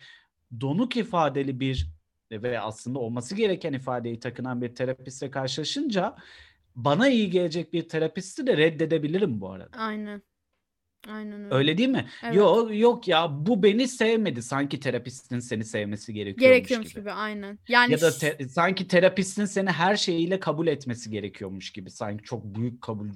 donuk 0.62 0.98
ifadeli 0.98 1.60
bir 1.60 1.88
ve 2.32 2.60
aslında 2.60 3.00
olması 3.00 3.36
gereken 3.36 3.74
ifadeyi 3.74 4.20
takınan 4.20 4.62
bir 4.62 4.76
terapistle 4.76 5.32
karşılaşınca 5.32 6.16
bana 6.76 7.10
iyi 7.10 7.30
gelecek 7.30 7.74
bir 7.74 7.90
terapisti 7.90 8.48
de 8.48 8.58
reddedebilirim 8.58 9.42
bu 9.42 9.52
arada. 9.52 9.78
Aynen. 9.78 10.22
Aynen 11.10 11.44
öyle. 11.44 11.56
Öyle 11.56 11.78
değil 11.78 11.90
mi? 11.90 12.06
Evet. 12.24 12.36
Yok 12.36 12.70
yok 12.80 13.08
ya 13.08 13.46
bu 13.46 13.64
beni 13.64 13.88
sevmedi. 13.88 14.42
Sanki 14.42 14.80
terapistin 14.80 15.40
seni 15.40 15.66
sevmesi 15.66 16.14
gerekiyormuş, 16.14 16.42
Gerekiyormuş 16.56 16.90
gibi. 16.90 17.00
gibi 17.00 17.12
aynen. 17.12 17.60
Yani 17.68 17.92
Ya 17.92 18.02
da 18.02 18.12
te- 18.12 18.50
sanki 18.50 18.88
terapistin 18.88 19.46
seni 19.46 19.70
her 19.70 19.96
şeyiyle 19.96 20.40
kabul 20.40 20.68
etmesi 20.68 21.10
gerekiyormuş 21.10 21.72
gibi. 21.72 21.90
Sanki 21.92 22.24
çok 22.24 22.56
büyük 22.56 22.82
kabul 22.82 23.10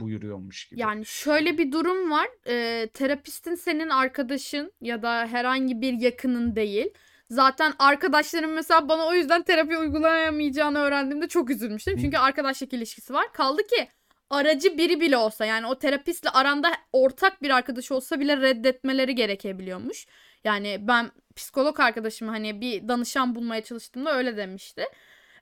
buyuruyormuş 0.00 0.68
gibi. 0.68 0.80
Yani 0.80 1.06
şöyle 1.06 1.58
bir 1.58 1.72
durum 1.72 2.10
var. 2.10 2.28
Ee, 2.46 2.88
terapistin 2.94 3.54
senin 3.54 3.88
arkadaşın 3.88 4.72
ya 4.80 5.02
da 5.02 5.26
herhangi 5.26 5.80
bir 5.80 5.92
yakının 5.92 6.56
değil. 6.56 6.88
Zaten 7.30 7.72
arkadaşlarım 7.78 8.52
mesela 8.52 8.88
bana 8.88 9.06
o 9.06 9.14
yüzden 9.14 9.42
terapi 9.42 9.78
uygulayamayacağını 9.78 10.78
öğrendiğimde 10.78 11.28
çok 11.28 11.50
üzülmüştüm. 11.50 11.96
Çünkü 12.00 12.16
arkadaşlık 12.16 12.72
ilişkisi 12.72 13.14
var. 13.14 13.32
Kaldı 13.32 13.62
ki 13.66 13.88
aracı 14.30 14.78
biri 14.78 15.00
bile 15.00 15.16
olsa 15.16 15.44
yani 15.44 15.66
o 15.66 15.78
terapistle 15.78 16.30
aranda 16.30 16.72
ortak 16.92 17.42
bir 17.42 17.50
arkadaş 17.50 17.92
olsa 17.92 18.20
bile 18.20 18.36
reddetmeleri 18.36 19.14
gerekebiliyormuş. 19.14 20.06
Yani 20.44 20.78
ben 20.80 21.10
psikolog 21.36 21.80
arkadaşım 21.80 22.28
hani 22.28 22.60
bir 22.60 22.88
danışan 22.88 23.34
bulmaya 23.34 23.64
çalıştığımda 23.64 24.16
öyle 24.16 24.36
demişti. 24.36 24.84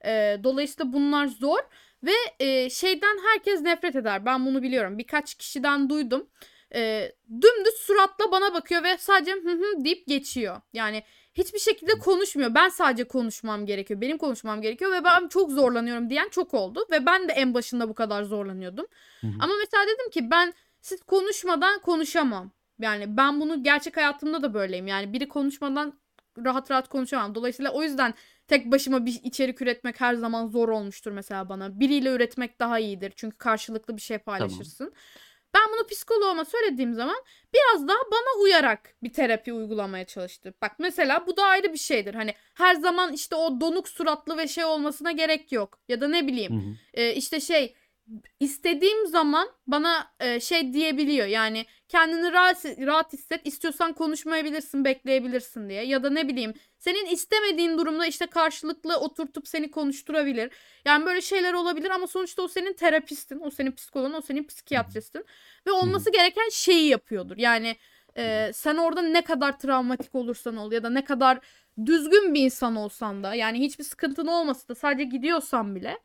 Ee, 0.04 0.38
dolayısıyla 0.44 0.92
bunlar 0.92 1.26
zor 1.26 1.58
ve 2.06 2.44
e, 2.44 2.70
şeyden 2.70 3.18
herkes 3.32 3.60
nefret 3.60 3.96
eder. 3.96 4.26
Ben 4.26 4.46
bunu 4.46 4.62
biliyorum. 4.62 4.98
Birkaç 4.98 5.34
kişiden 5.34 5.90
duydum. 5.90 6.28
E, 6.74 7.12
dümdüz 7.30 7.74
suratla 7.74 8.32
bana 8.32 8.54
bakıyor 8.54 8.84
ve 8.84 8.98
sadece 8.98 9.32
hı 9.32 9.50
hı 9.50 9.84
deyip 9.84 10.06
geçiyor. 10.06 10.60
Yani 10.72 11.02
hiçbir 11.34 11.58
şekilde 11.58 11.92
konuşmuyor. 11.92 12.54
Ben 12.54 12.68
sadece 12.68 13.04
konuşmam 13.04 13.66
gerekiyor. 13.66 14.00
Benim 14.00 14.18
konuşmam 14.18 14.62
gerekiyor 14.62 14.92
ve 14.92 15.04
ben 15.04 15.28
çok 15.28 15.50
zorlanıyorum 15.50 16.10
diyen 16.10 16.28
çok 16.28 16.54
oldu. 16.54 16.86
Ve 16.90 17.06
ben 17.06 17.28
de 17.28 17.32
en 17.32 17.54
başında 17.54 17.88
bu 17.88 17.94
kadar 17.94 18.22
zorlanıyordum. 18.22 18.86
Hı 19.20 19.26
hı. 19.26 19.32
Ama 19.40 19.54
mesela 19.60 19.84
dedim 19.86 20.10
ki 20.10 20.30
ben 20.30 20.54
siz 20.80 21.02
konuşmadan 21.02 21.80
konuşamam. 21.80 22.50
Yani 22.78 23.16
ben 23.16 23.40
bunu 23.40 23.62
gerçek 23.62 23.96
hayatımda 23.96 24.42
da 24.42 24.54
böyleyim. 24.54 24.86
Yani 24.86 25.12
biri 25.12 25.28
konuşmadan 25.28 25.98
rahat 26.44 26.70
rahat 26.70 26.88
konuşamam. 26.88 27.34
Dolayısıyla 27.34 27.70
o 27.70 27.82
yüzden 27.82 28.14
tek 28.48 28.72
başıma 28.72 29.06
bir 29.06 29.20
içerik 29.22 29.62
üretmek 29.62 30.00
her 30.00 30.14
zaman 30.14 30.46
zor 30.46 30.68
olmuştur 30.68 31.12
mesela 31.12 31.48
bana. 31.48 31.80
Biriyle 31.80 32.10
üretmek 32.10 32.60
daha 32.60 32.78
iyidir. 32.78 33.12
Çünkü 33.16 33.38
karşılıklı 33.38 33.96
bir 33.96 34.02
şey 34.02 34.18
paylaşırsın. 34.18 34.94
Ben 35.54 35.62
bunu 35.72 35.86
psikoloğuma 35.86 36.44
söylediğim 36.44 36.94
zaman 36.94 37.16
biraz 37.54 37.88
daha 37.88 37.98
bana 38.12 38.42
uyarak 38.42 38.94
bir 39.02 39.12
terapi 39.12 39.52
uygulamaya 39.52 40.04
çalıştı. 40.04 40.54
Bak 40.62 40.72
mesela 40.78 41.26
bu 41.26 41.36
da 41.36 41.42
ayrı 41.44 41.72
bir 41.72 41.78
şeydir. 41.78 42.14
Hani 42.14 42.34
her 42.54 42.74
zaman 42.74 43.12
işte 43.12 43.36
o 43.36 43.60
donuk 43.60 43.88
suratlı 43.88 44.38
ve 44.38 44.48
şey 44.48 44.64
olmasına 44.64 45.12
gerek 45.12 45.52
yok. 45.52 45.78
Ya 45.88 46.00
da 46.00 46.08
ne 46.08 46.26
bileyim 46.26 46.52
Hı 46.52 46.70
hı. 46.70 46.74
e, 46.94 47.14
işte 47.14 47.40
şey 47.40 47.74
istediğim 48.40 49.06
zaman 49.06 49.48
bana 49.66 50.14
e, 50.20 50.40
şey 50.40 50.72
diyebiliyor. 50.72 51.26
Yani 51.26 51.66
kendini 51.88 52.32
rahat, 52.32 52.64
rahat 52.64 53.12
hisset. 53.12 53.46
istiyorsan 53.46 53.92
konuşmayabilirsin, 53.92 54.84
bekleyebilirsin 54.84 55.68
diye. 55.68 55.84
Ya 55.86 56.02
da 56.02 56.10
ne 56.10 56.28
bileyim 56.28 56.54
senin 56.78 57.06
istemediğin 57.06 57.78
durumda 57.78 58.06
işte 58.06 58.26
karşılıklı 58.26 58.96
oturtup 58.96 59.48
seni 59.48 59.70
konuşturabilir. 59.70 60.52
Yani 60.84 61.06
böyle 61.06 61.20
şeyler 61.20 61.52
olabilir 61.52 61.90
ama 61.90 62.06
sonuçta 62.06 62.42
o 62.42 62.48
senin 62.48 62.72
terapistin, 62.72 63.40
o 63.40 63.50
senin 63.50 63.72
psikoloğun, 63.72 64.12
o 64.12 64.20
senin 64.20 64.44
psikiyatristin 64.44 65.24
ve 65.66 65.72
olması 65.72 66.12
gereken 66.12 66.48
şeyi 66.52 66.88
yapıyordur. 66.88 67.36
Yani 67.36 67.76
e, 68.16 68.50
sen 68.54 68.76
orada 68.76 69.02
ne 69.02 69.22
kadar 69.24 69.58
travmatik 69.58 70.14
olursan 70.14 70.56
ol 70.56 70.72
ya 70.72 70.82
da 70.82 70.90
ne 70.90 71.04
kadar 71.04 71.38
düzgün 71.86 72.34
bir 72.34 72.40
insan 72.44 72.76
olsan 72.76 73.24
da 73.24 73.34
yani 73.34 73.60
hiçbir 73.60 73.84
sıkıntın 73.84 74.26
olmasa 74.26 74.68
da 74.68 74.74
sadece 74.74 75.04
gidiyorsan 75.04 75.74
bile 75.76 75.98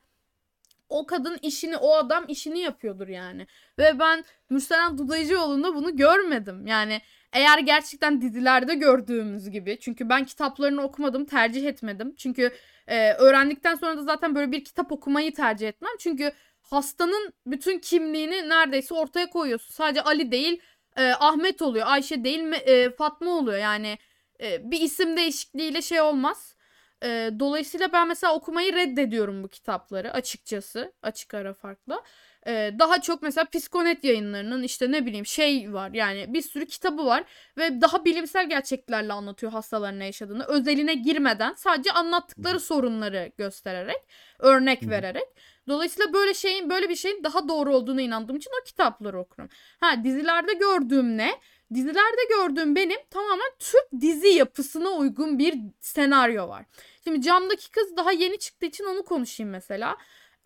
o 0.90 1.06
kadın 1.06 1.38
işini, 1.42 1.78
o 1.78 1.96
adam 1.96 2.26
işini 2.28 2.60
yapıyordur 2.60 3.08
yani. 3.08 3.48
Ve 3.80 4.00
ben 4.00 4.24
Mürselen 4.50 4.98
Dudayıcıoğlu'nda 4.98 5.76
bunu 5.76 5.98
görmedim. 5.98 6.68
Yani 6.68 7.02
eğer 7.34 7.60
gerçekten 7.60 8.22
dizilerde 8.22 8.76
gördüğümüz 8.76 9.50
gibi. 9.50 9.80
Çünkü 9.80 10.10
ben 10.10 10.26
kitaplarını 10.26 10.82
okumadım, 10.82 11.26
tercih 11.26 11.68
etmedim. 11.68 12.16
Çünkü 12.18 12.52
e, 12.88 13.14
öğrendikten 13.14 13.76
sonra 13.76 13.98
da 13.98 14.04
zaten 14.04 14.36
böyle 14.36 14.52
bir 14.52 14.64
kitap 14.64 14.92
okumayı 14.92 15.34
tercih 15.34 15.68
etmem. 15.68 15.92
Çünkü 16.00 16.32
hastanın 16.62 17.34
bütün 17.46 17.80
kimliğini 17.80 18.50
neredeyse 18.50 18.94
ortaya 18.94 19.30
koyuyorsun. 19.30 19.74
Sadece 19.74 20.02
Ali 20.02 20.32
değil, 20.32 20.62
e, 20.98 21.12
Ahmet 21.12 21.62
oluyor, 21.62 21.88
Ayşe 21.88 22.24
değil, 22.24 22.52
e, 22.52 22.90
Fatma 22.92 23.32
oluyor. 23.32 23.58
Yani 23.58 23.98
e, 24.42 24.72
bir 24.72 24.82
isim 24.82 25.18
değişikliğiyle 25.18 25.82
şey 25.82 26.02
olmaz. 26.02 26.56
E, 27.04 27.32
dolayısıyla 27.40 27.94
ben 27.94 28.08
mesela 28.08 28.36
okumayı 28.36 28.74
reddediyorum 28.74 29.44
bu 29.44 29.48
kitapları 29.48 30.14
açıkçası. 30.14 30.94
Açık 31.02 31.34
ara 31.34 31.54
farklı. 31.54 32.02
E, 32.48 32.72
daha 32.80 33.02
çok 33.02 33.22
mesela 33.22 33.46
Psikonet 33.46 34.04
yayınlarının 34.04 34.64
işte 34.64 34.92
ne 34.92 35.06
bileyim 35.06 35.26
şey 35.26 35.74
var 35.74 35.92
yani 35.94 36.34
bir 36.34 36.42
sürü 36.42 36.66
kitabı 36.66 37.06
var 37.06 37.24
ve 37.58 37.82
daha 37.82 38.06
bilimsel 38.06 38.50
gerçeklerle 38.50 39.14
anlatıyor 39.14 39.52
hastaların 39.52 40.00
ne 40.00 40.06
yaşadığını. 40.06 40.44
Özeline 40.44 40.94
girmeden 40.94 41.54
sadece 41.54 41.92
anlattıkları 41.92 42.60
sorunları 42.60 43.32
göstererek, 43.38 44.02
örnek 44.40 44.90
vererek. 44.90 45.28
Dolayısıyla 45.70 46.14
böyle 46.14 46.34
şeyin 46.34 46.70
böyle 46.70 46.90
bir 46.90 46.96
şeyin 46.96 47.24
daha 47.24 47.48
doğru 47.48 47.76
olduğuna 47.76 48.02
inandığım 48.02 48.36
için 48.36 48.52
o 48.62 48.64
kitapları 48.66 49.20
okurum. 49.20 49.50
Ha 49.80 50.04
dizilerde 50.04 50.54
gördüğüm 50.54 51.18
ne? 51.18 51.32
Dizilerde 51.74 52.22
gördüğüm 52.30 52.76
benim 52.76 53.00
tamamen 53.10 53.52
Türk 53.60 54.02
dizi 54.02 54.28
yapısına 54.28 54.90
uygun 54.90 55.40
bir 55.40 55.56
senaryo 55.80 56.48
var. 56.48 56.66
Şimdi 57.04 57.22
camdaki 57.22 57.72
kız 57.72 57.98
daha 57.98 58.12
yeni 58.12 58.40
çıktığı 58.40 58.66
için 58.66 58.84
onu 58.84 59.06
konuşayım 59.06 59.52
mesela. 59.52 59.98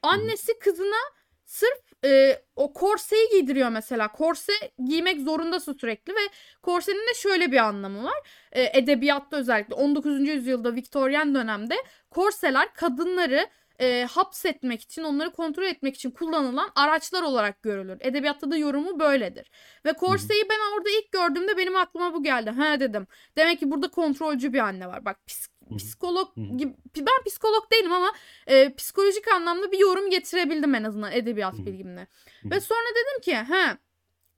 Annesi 0.02 0.60
kızına 0.60 1.00
sırf 1.46 2.06
e, 2.06 2.42
o 2.56 2.74
korseyi 2.74 3.30
giydiriyor 3.30 3.70
mesela. 3.70 4.12
Korse 4.12 4.54
giymek 4.86 5.22
zorundasın 5.22 5.74
sürekli 5.74 6.14
ve 6.14 6.30
korsenin 6.62 7.08
de 7.08 7.14
şöyle 7.14 7.52
bir 7.52 7.58
anlamı 7.58 8.04
var. 8.04 8.18
E, 8.52 8.78
edebiyatta 8.80 9.38
özellikle 9.38 9.76
19. 9.76 10.28
yüzyılda 10.28 10.76
Viktoryen 10.76 11.36
dönemde 11.36 11.76
korseler 12.10 12.74
kadınları 12.74 13.48
e, 13.80 14.08
hapsetmek 14.12 14.82
için, 14.82 15.04
onları 15.04 15.32
kontrol 15.32 15.64
etmek 15.64 15.96
için 15.96 16.12
kullanılan 16.12 16.72
araçlar 16.76 17.24
olarak 17.24 17.64
görülür. 17.64 17.98
Edebiyatta 18.00 18.52
da 18.52 18.58
yorumu 18.58 19.00
böyledir. 19.00 19.52
Ve 19.86 19.94
korseyi 19.94 20.44
ben 20.50 20.78
orada 20.78 20.90
ilk 20.90 21.12
gördüğümde 21.12 21.58
benim 21.58 21.76
aklıma 21.76 22.14
bu 22.14 22.24
geldi. 22.24 22.52
He 22.52 22.80
dedim. 22.80 23.08
Demek 23.38 23.60
ki 23.60 23.72
burada 23.72 23.88
kontrolcü 23.92 24.54
bir 24.54 24.60
anne 24.60 24.88
var. 24.88 25.06
Bak 25.06 25.18
pis- 25.28 25.50
psikolog 25.78 26.36
gibi 26.58 26.74
ben 26.98 27.24
psikolog 27.26 27.72
değilim 27.72 27.94
ama 27.94 28.12
e, 28.48 28.76
psikolojik 28.76 29.28
anlamda 29.28 29.72
bir 29.72 29.80
yorum 29.80 30.10
getirebildim 30.10 30.76
en 30.76 30.84
azından 30.84 31.12
edebiyat 31.12 31.54
bilgimle. 31.54 32.08
Ve 32.46 32.60
sonra 32.60 32.88
dedim 32.96 33.22
ki 33.22 33.54
he 33.54 33.78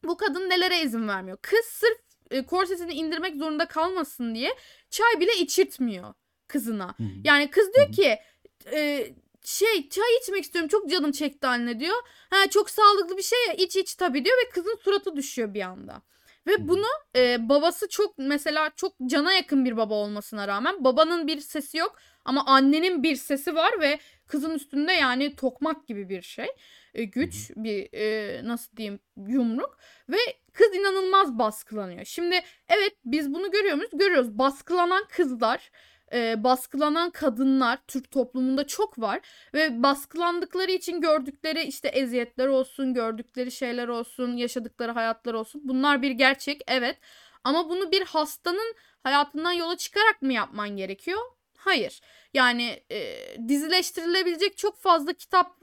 bu 0.04 0.18
kadın 0.18 0.50
nelere 0.50 0.82
izin 0.82 1.08
vermiyor. 1.08 1.38
Kız 1.42 1.66
sırf 1.66 1.98
e, 2.32 2.46
korsesini 2.46 2.94
indirmek 2.94 3.36
zorunda 3.36 3.66
kalmasın 3.68 4.36
diye 4.36 4.56
çay 4.90 5.20
bile 5.20 5.32
içirtmiyor 5.40 6.14
kızına. 6.48 6.96
Yani 7.24 7.50
kız 7.50 7.74
diyor 7.74 7.92
ki 7.92 8.18
e, 8.74 9.08
şey 9.48 9.90
çay 9.90 10.18
içmek 10.22 10.44
istiyorum 10.44 10.70
çok 10.70 10.90
canım 10.90 11.12
çekti 11.12 11.48
anne 11.48 11.80
diyor. 11.80 11.96
Ha 12.30 12.50
çok 12.50 12.70
sağlıklı 12.70 13.18
bir 13.18 13.24
şey 13.24 13.40
ya 13.48 13.54
iç 13.54 13.76
iç 13.76 13.96
tabii 13.96 14.26
diyor 14.26 14.38
ve 14.46 14.50
kızın 14.50 14.80
suratı 14.84 15.16
düşüyor 15.16 15.54
bir 15.54 15.62
anda. 15.62 16.02
Ve 16.48 16.54
hı. 16.54 16.68
bunu 16.68 16.88
e, 17.16 17.50
babası 17.50 17.90
çok 17.90 18.18
mesela 18.18 18.72
çok 18.76 18.94
cana 19.06 19.34
yakın 19.34 19.66
bir 19.66 19.78
baba 19.78 19.94
olmasına 19.94 20.48
rağmen 20.48 20.84
babanın 20.84 21.28
bir 21.28 21.40
sesi 21.40 21.78
yok 21.78 21.96
ama 22.26 22.46
annenin 22.46 23.04
bir 23.04 23.16
sesi 23.16 23.56
var 23.56 23.82
ve 23.82 24.00
kızın 24.28 24.52
üstünde 24.52 24.92
yani 24.92 25.36
tokmak 25.36 25.88
gibi 25.88 26.10
bir 26.10 26.22
şey. 26.22 26.48
E, 26.94 27.04
güç 27.04 27.52
bir 27.56 27.94
e, 27.94 28.42
nasıl 28.48 28.78
diyeyim 28.78 29.00
yumruk 29.28 29.78
ve 30.10 30.18
kız 30.54 30.76
inanılmaz 30.76 31.40
baskılanıyor. 31.40 32.06
Şimdi 32.06 32.42
evet 32.68 32.94
biz 33.06 33.34
bunu 33.34 33.52
görüyor 33.52 33.76
muyuz? 33.76 33.92
Görüyoruz. 33.94 34.38
Baskılanan 34.38 35.04
kızlar 35.10 35.72
e, 36.14 36.44
baskılanan 36.44 37.10
kadınlar 37.10 37.80
Türk 37.88 38.12
toplumunda 38.12 38.68
çok 38.68 39.00
var 39.00 39.20
ve 39.54 39.84
baskılandıkları 39.84 40.72
için 40.72 41.02
gördükleri 41.02 41.64
işte 41.64 41.88
eziyetler 41.88 42.48
olsun, 42.48 42.94
gördükleri 42.94 43.52
şeyler 43.52 43.88
olsun, 43.88 44.38
yaşadıkları 44.38 44.92
hayatlar 44.92 45.34
olsun. 45.34 45.62
Bunlar 45.64 46.02
bir 46.02 46.12
gerçek 46.12 46.62
evet. 46.68 46.98
Ama 47.44 47.70
bunu 47.70 47.92
bir 47.92 48.02
hastanın 48.06 48.76
hayatından 49.04 49.52
yola 49.52 49.78
çıkarak 49.78 50.22
mı 50.22 50.34
yapman 50.34 50.70
gerekiyor? 50.70 51.22
Hayır. 51.58 52.02
Yani 52.34 52.84
e, 52.92 53.18
dizileştirilebilecek 53.48 54.58
çok 54.58 54.78
fazla 54.82 55.14
kitap 55.14 55.56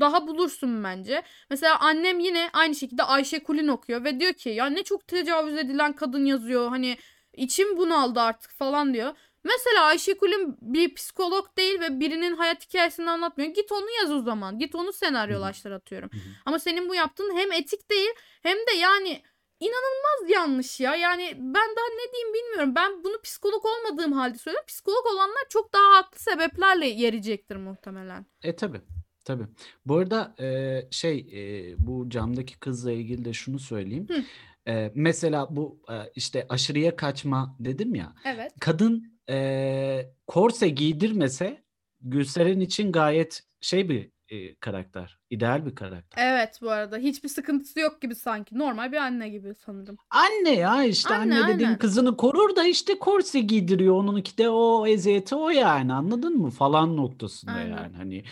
daha 0.00 0.26
bulursun 0.26 0.84
bence. 0.84 1.22
Mesela 1.50 1.78
annem 1.80 2.20
yine 2.20 2.50
aynı 2.52 2.74
şekilde 2.74 3.02
Ayşe 3.02 3.42
Kulin 3.42 3.68
okuyor 3.68 4.04
ve 4.04 4.20
diyor 4.20 4.32
ki 4.32 4.48
ya 4.48 4.66
ne 4.66 4.82
çok 4.82 5.06
tecavüz 5.08 5.56
edilen 5.56 5.92
kadın 5.92 6.24
yazıyor. 6.24 6.68
Hani 6.68 6.98
içim 7.36 7.76
bunaldı 7.76 8.20
artık 8.20 8.50
falan 8.50 8.94
diyor. 8.94 9.14
Mesela 9.44 9.84
Ayşe 9.84 10.16
Kulin 10.16 10.56
bir 10.60 10.94
psikolog 10.94 11.56
değil 11.56 11.80
ve 11.80 12.00
birinin 12.00 12.36
hayat 12.36 12.68
hikayesini 12.68 13.10
anlatmıyor. 13.10 13.50
Git 13.50 13.72
onu 13.72 13.86
yaz 14.00 14.10
o 14.10 14.22
zaman. 14.22 14.58
Git 14.58 14.74
onu 14.74 14.92
senaryolaştır 14.92 15.70
atıyorum. 15.70 16.10
Ama 16.46 16.58
senin 16.58 16.88
bu 16.88 16.94
yaptığın 16.94 17.36
hem 17.36 17.52
etik 17.52 17.90
değil 17.90 18.10
hem 18.42 18.56
de 18.56 18.72
yani 18.80 19.22
inanılmaz 19.60 20.30
yanlış 20.30 20.80
ya. 20.80 20.94
Yani 20.94 21.32
ben 21.36 21.68
daha 21.76 21.86
ne 21.94 22.12
diyeyim 22.12 22.34
bilmiyorum. 22.34 22.74
Ben 22.74 23.04
bunu 23.04 23.20
psikolog 23.22 23.64
olmadığım 23.64 24.12
halde 24.12 24.38
söylüyorum. 24.38 24.66
Psikolog 24.66 25.06
olanlar 25.14 25.44
çok 25.48 25.72
daha 25.72 25.98
haklı 25.98 26.18
sebeplerle 26.18 26.86
yerecektir 26.86 27.56
muhtemelen. 27.56 28.26
E 28.42 28.56
tabi. 28.56 28.80
Tabii. 29.24 29.44
Bu 29.86 29.96
arada 29.96 30.34
e, 30.40 30.80
şey 30.90 31.18
e, 31.18 31.74
bu 31.78 32.10
camdaki 32.10 32.58
kızla 32.58 32.92
ilgili 32.92 33.24
de 33.24 33.32
şunu 33.32 33.58
söyleyeyim. 33.58 34.06
Hı. 34.08 34.22
E, 34.70 34.92
mesela 34.94 35.56
bu 35.56 35.82
e, 35.90 36.12
işte 36.14 36.46
aşırıya 36.48 36.96
kaçma 36.96 37.56
dedim 37.60 37.94
ya. 37.94 38.14
Evet. 38.24 38.52
Kadın 38.60 39.13
e, 39.30 40.10
korse 40.26 40.68
giydirmese 40.68 41.64
Gülseren 42.00 42.60
için 42.60 42.92
gayet 42.92 43.42
şey 43.60 43.88
bir 43.88 44.10
e, 44.34 44.54
karakter. 44.54 45.18
ideal 45.30 45.66
bir 45.66 45.74
karakter. 45.74 46.22
Evet 46.28 46.58
bu 46.62 46.70
arada. 46.70 46.96
Hiçbir 46.96 47.28
sıkıntısı 47.28 47.80
yok 47.80 48.02
gibi 48.02 48.14
sanki. 48.14 48.58
Normal 48.58 48.92
bir 48.92 48.96
anne 48.96 49.28
gibi 49.28 49.54
sanırım. 49.66 49.96
Anne 50.10 50.54
ya 50.54 50.84
işte 50.84 51.14
Anne, 51.14 51.34
anne, 51.34 51.54
dediğin 51.54 51.68
aynen. 51.68 51.78
kızını 51.78 52.16
korur 52.16 52.56
da 52.56 52.64
işte 52.64 52.98
korse 52.98 53.40
giydiriyor. 53.40 53.94
Onunki 53.94 54.38
de 54.38 54.48
o 54.48 54.86
eziyeti 54.86 55.34
o 55.34 55.50
yani 55.50 55.92
anladın 55.92 56.38
mı? 56.38 56.50
Falan 56.50 56.96
noktasında 56.96 57.52
Aynen. 57.52 57.70
yani 57.70 57.96
hani 57.96 58.24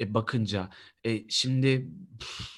e, 0.00 0.14
bakınca. 0.14 0.68
E, 1.04 1.28
şimdi 1.28 1.88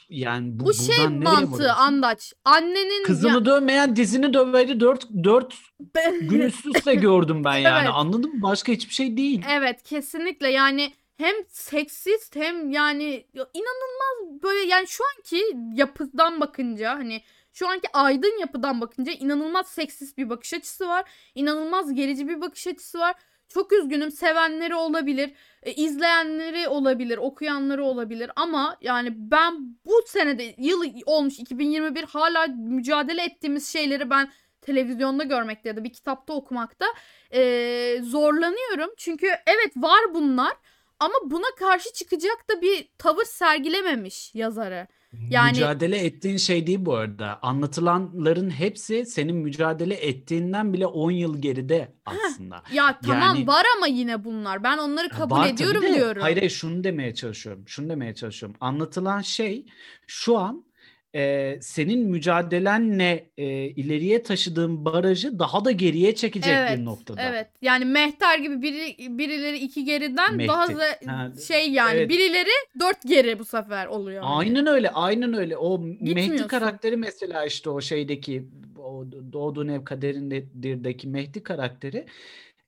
yani 0.08 0.60
bu, 0.60 0.64
Bu 0.64 0.74
şey 0.74 1.08
mantığı 1.08 1.24
varıyorsun? 1.24 1.64
Andaç. 1.64 2.32
Annenin 2.44 3.04
Kızını 3.04 3.44
dövmeyen 3.44 3.96
dizini 3.96 4.34
döveri 4.34 4.80
dört, 4.80 5.08
dört 5.24 5.54
ya... 5.96 6.10
gün 6.20 6.40
üst 6.40 6.66
üste 6.66 6.94
gördüm 6.94 7.44
ben 7.44 7.56
yani 7.56 7.84
Evet. 7.84 7.90
anladın 7.94 8.34
mı? 8.34 8.42
Başka 8.42 8.72
hiçbir 8.72 8.94
şey 8.94 9.16
değil. 9.16 9.42
Evet 9.48 9.82
kesinlikle 9.82 10.48
yani 10.48 10.92
hem 11.20 11.34
seksist 11.48 12.36
hem 12.36 12.70
yani 12.70 13.26
ya 13.34 13.46
inanılmaz 13.54 14.42
böyle 14.42 14.70
yani 14.70 14.86
şu 14.88 15.04
anki 15.16 15.56
yapıdan 15.74 16.40
bakınca 16.40 16.94
hani 16.94 17.22
şu 17.52 17.68
anki 17.68 17.88
aydın 17.92 18.40
yapıdan 18.40 18.80
bakınca 18.80 19.12
inanılmaz 19.12 19.68
seksist 19.68 20.18
bir 20.18 20.30
bakış 20.30 20.54
açısı 20.54 20.88
var. 20.88 21.10
İnanılmaz 21.34 21.94
gerici 21.94 22.28
bir 22.28 22.40
bakış 22.40 22.66
açısı 22.66 22.98
var. 22.98 23.16
Çok 23.48 23.72
üzgünüm 23.72 24.10
sevenleri 24.10 24.74
olabilir, 24.74 25.32
e, 25.62 25.72
izleyenleri 25.72 26.68
olabilir, 26.68 27.18
okuyanları 27.18 27.84
olabilir 27.84 28.30
ama 28.36 28.76
yani 28.80 29.12
ben 29.16 29.78
bu 29.84 30.02
senede 30.06 30.54
yıl 30.58 30.84
olmuş 31.06 31.38
2021 31.38 32.04
hala 32.04 32.46
mücadele 32.46 33.22
ettiğimiz 33.24 33.68
şeyleri 33.68 34.10
ben 34.10 34.32
televizyonda 34.62 35.24
görmekte 35.24 35.68
ya 35.68 35.76
da 35.76 35.84
bir 35.84 35.92
kitapta 35.92 36.32
okumakta 36.32 36.86
e, 37.32 37.98
zorlanıyorum. 38.02 38.90
Çünkü 38.96 39.26
evet 39.26 39.72
var 39.76 40.14
bunlar 40.14 40.52
ama 41.00 41.14
buna 41.24 41.54
karşı 41.58 41.92
çıkacak 41.92 42.44
da 42.50 42.62
bir 42.62 42.88
tavır 42.98 43.24
sergilememiş 43.24 44.34
yazarı. 44.34 44.86
Yani- 45.30 45.50
Mücadele 45.52 45.98
ettiğin 45.98 46.36
şey 46.36 46.66
değil 46.66 46.78
bu 46.80 46.94
arada. 46.94 47.38
Anlatılanların 47.42 48.50
hepsi 48.50 49.06
senin 49.06 49.36
mücadele 49.36 49.94
ettiğinden 49.94 50.72
bile 50.72 50.86
10 50.86 51.10
yıl 51.10 51.42
geride 51.42 51.94
aslında. 52.06 52.62
Ya 52.72 53.00
tamam 53.00 53.36
Yani- 53.36 53.46
var 53.46 53.66
ama 53.76 53.86
yine 53.86 54.24
bunlar. 54.24 54.62
Ben 54.64 54.78
onları 54.78 55.08
kabul 55.08 55.36
var 55.36 55.48
ediyorum 55.48 55.82
de, 55.82 55.94
diyorum. 55.94 56.22
Hayır 56.22 56.36
hayır 56.36 56.50
şunu 56.50 56.84
demeye 56.84 57.14
çalışıyorum. 57.14 57.64
Şunu 57.66 57.88
demeye 57.88 58.14
çalışıyorum. 58.14 58.56
Anlatılan 58.60 59.20
şey 59.20 59.66
şu 60.06 60.38
an 60.38 60.64
e, 61.14 61.58
senin 61.62 62.06
mücadelenle 62.10 63.30
e, 63.38 63.44
ileriye 63.68 64.22
taşıdığın 64.22 64.84
barajı 64.84 65.38
daha 65.38 65.64
da 65.64 65.70
geriye 65.70 66.14
çekecek 66.14 66.52
Evet, 66.56 66.78
bir 66.78 66.84
noktada. 66.84 67.22
Evet. 67.22 67.46
Yani 67.62 67.84
Mehter 67.84 68.38
gibi 68.38 68.62
biri, 68.62 68.96
birileri 69.18 69.58
iki 69.58 69.84
geriden 69.84 70.34
Mehdi. 70.36 70.48
daha 70.48 70.68
da 70.68 70.84
Ha, 71.06 71.32
şey 71.48 71.70
yani 71.70 71.98
evet. 71.98 72.08
birileri 72.10 72.50
dört 72.80 73.02
geri 73.08 73.38
bu 73.38 73.44
sefer 73.44 73.86
oluyor. 73.86 74.22
Aynen 74.26 74.66
öyle, 74.66 74.90
aynen 74.90 75.34
öyle. 75.34 75.56
O 75.56 75.78
Mehdi 76.00 76.46
karakteri 76.46 76.96
mesela 76.96 77.44
işte 77.44 77.70
o 77.70 77.80
şeydeki 77.80 78.44
o 78.78 79.04
Doğduğun 79.32 79.68
Ev 79.68 79.84
Kaderindedir'deki 79.84 81.08
Mehdi 81.08 81.42
karakteri 81.42 82.06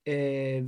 e, 0.05 0.13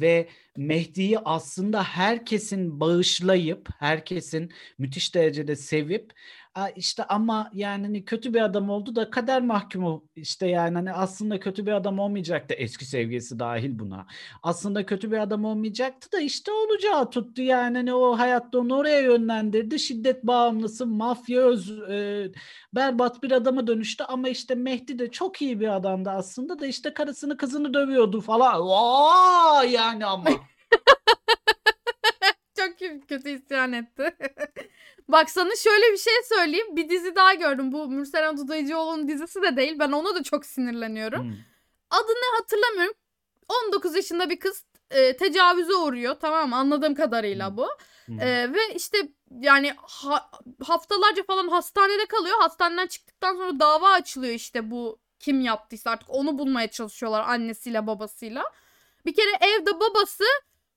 ve 0.02 0.28
Mehdi'yi 0.58 1.20
aslında 1.20 1.84
herkesin 1.84 2.80
bağışlayıp, 2.80 3.70
herkesin 3.80 4.52
müthiş 4.78 5.16
derecede 5.16 5.56
sevip 5.56 6.12
"Aa, 6.14 6.45
işte 6.76 7.04
ama 7.04 7.50
yani 7.54 7.86
hani 7.86 8.06
kötü 8.06 8.34
bir 8.34 8.42
adam 8.42 8.70
oldu 8.70 8.96
da 8.96 9.10
kader 9.10 9.42
mahkumu 9.42 10.08
işte 10.16 10.48
yani 10.48 10.76
hani 10.76 10.94
aslında 10.94 11.40
kötü 11.40 11.66
bir 11.66 11.72
adam 11.72 12.00
olmayacaktı 12.00 12.54
eski 12.54 12.86
sevgilisi 12.86 13.40
dahil 13.40 13.80
buna. 13.80 14.08
Aslında 14.44 14.86
kötü 14.86 15.12
bir 15.12 15.18
adam 15.18 15.46
olmayacaktı 15.46 16.12
da 16.12 16.20
işte 16.20 16.52
olacağı 16.52 17.10
tuttu 17.10 17.42
yani 17.42 17.78
hani 17.78 17.94
o 17.94 18.18
hayatta 18.18 18.60
onu 18.60 18.76
oraya 18.78 19.00
yönlendirdi. 19.02 19.80
Şiddet 19.80 20.24
bağımlısı, 20.24 20.86
mafya 20.88 21.42
öz, 21.42 21.80
e, 21.90 22.32
berbat 22.76 23.24
bir 23.24 23.32
adama 23.32 23.68
dönüştü 23.68 24.04
ama 24.04 24.30
işte 24.30 24.56
Mehdi 24.56 25.00
de 25.00 25.12
çok 25.12 25.42
iyi 25.42 25.60
bir 25.60 25.76
adamdı 25.76 26.10
aslında 26.10 26.60
da 26.60 26.68
işte 26.68 26.94
karısını 26.94 27.38
kızını 27.38 27.74
dövüyordu 27.74 28.22
falan. 28.22 28.62
Vaa 28.68 29.64
yani 29.64 30.06
ama. 30.06 30.30
Çok 32.58 32.82
kö- 32.82 33.08
kötü 33.08 33.30
isyan 33.30 33.74
etti. 33.74 34.18
Bak 35.08 35.30
sana 35.30 35.56
şöyle 35.56 35.92
bir 35.92 35.98
şey 35.98 36.14
söyleyeyim. 36.30 36.76
Bir 36.76 36.90
dizi 36.90 37.16
daha 37.16 37.34
gördüm. 37.34 37.72
Bu 37.72 37.88
Mürsel 37.88 38.38
Dudayıcıoğlu'nun 38.38 39.08
dizisi 39.08 39.42
de 39.42 39.56
değil. 39.58 39.80
Ben 39.80 39.92
ona 39.92 40.16
da 40.16 40.24
çok 40.24 40.46
sinirleniyorum. 40.46 41.24
Hmm. 41.24 41.34
Adını 41.90 42.38
hatırlamıyorum. 42.40 42.94
19 43.68 43.96
yaşında 43.96 44.30
bir 44.30 44.40
kız 44.40 44.64
e, 44.92 45.18
tecavüze 45.18 45.76
uğruyor. 45.76 46.16
Tamam? 46.22 46.54
Anladığım 46.54 46.96
kadarıyla 46.96 47.50
Hmm. 47.50 47.58
bu. 47.58 47.68
Hmm. 48.06 48.20
E, 48.20 48.54
ve 48.54 48.76
işte 48.76 48.98
yani 49.40 49.74
ha- 49.78 50.32
haftalarca 50.64 51.24
falan 51.24 51.48
hastanede 51.48 52.06
kalıyor. 52.06 52.36
Hastaneden 52.40 52.88
çıktıktan 52.88 53.36
sonra 53.36 53.60
dava 53.60 53.90
açılıyor 53.92 54.34
işte 54.34 54.72
bu 54.72 55.00
kim 55.20 55.42
yaptıysa 55.42 55.90
artık 55.92 56.10
onu 56.10 56.38
bulmaya 56.38 56.72
çalışıyorlar 56.72 57.22
annesiyle 57.28 57.88
babasıyla. 57.88 58.44
Bir 59.06 59.14
kere 59.16 59.32
evde 59.42 59.80
babası 59.80 60.24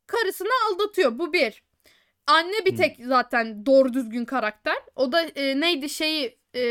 karısını 0.07 0.49
aldatıyor. 0.71 1.19
Bu 1.19 1.33
bir. 1.33 1.63
Anne 2.29 2.65
bir 2.67 2.77
tek 2.77 2.97
zaten 3.07 3.67
doğru 3.67 3.93
düzgün 3.93 4.25
karakter. 4.25 4.77
O 4.97 5.13
da 5.13 5.23
e, 5.23 5.61
neydi 5.61 5.89
şeyi 5.89 6.39
e, 6.55 6.63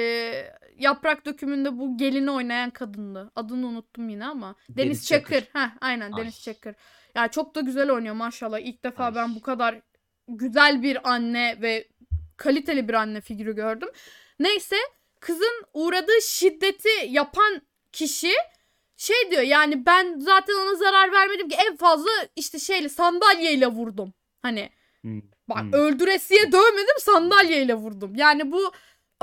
yaprak 0.78 1.26
dökümünde 1.26 1.78
bu 1.78 1.98
gelini 1.98 2.32
oynayan 2.32 2.70
kadındı. 2.70 3.32
Adını 3.36 3.68
unuttum 3.68 4.10
yine 4.10 4.26
ama. 4.26 4.56
Deniz, 4.70 4.78
Deniz 4.78 5.08
Çakır. 5.08 5.40
Çakır. 5.40 5.60
Heh, 5.60 5.70
aynen 5.82 6.12
Ay. 6.12 6.24
Deniz 6.24 6.44
Çakır. 6.44 6.76
Ya 7.16 7.28
çok 7.28 7.56
da 7.56 7.62
güzel 7.62 7.92
oynuyor 7.92 8.16
maşallah. 8.16 8.60
İlk 8.60 8.84
defa 8.84 9.06
Ay. 9.06 9.16
ben 9.16 9.36
bu 9.36 9.42
kadar 9.42 9.82
güzel 10.28 10.84
bir 10.84 11.10
anne 11.10 11.58
ve 11.62 11.88
kaliteli 12.38 12.88
bir 12.88 12.94
anne 12.94 13.22
figürü 13.22 13.56
gördüm. 13.56 13.90
Neyse 14.40 14.76
kızın 15.20 15.64
uğradığı 15.74 16.22
şiddeti 16.22 16.90
yapan 17.08 17.62
kişi 17.92 18.32
şey 18.98 19.32
diyor 19.32 19.42
yani 19.42 19.86
ben 19.86 20.20
zaten 20.20 20.54
ona 20.54 20.76
zarar 20.76 21.12
vermedim 21.12 21.50
ki 21.50 21.58
en 21.70 21.76
fazla 21.76 22.10
işte 22.36 22.60
şeyle 22.60 22.90
sandalyeyle 22.90 23.68
vurdum. 23.68 24.14
Hani 24.42 24.70
Hmm. 25.02 25.22
Bak 25.50 25.62
Hmm. 25.62 25.74
öldüresiye 25.74 26.52
dövmedim 26.52 27.00
sandalyeyle 27.00 27.74
vurdum. 27.74 28.16
Yani 28.16 28.52
bu 28.52 28.72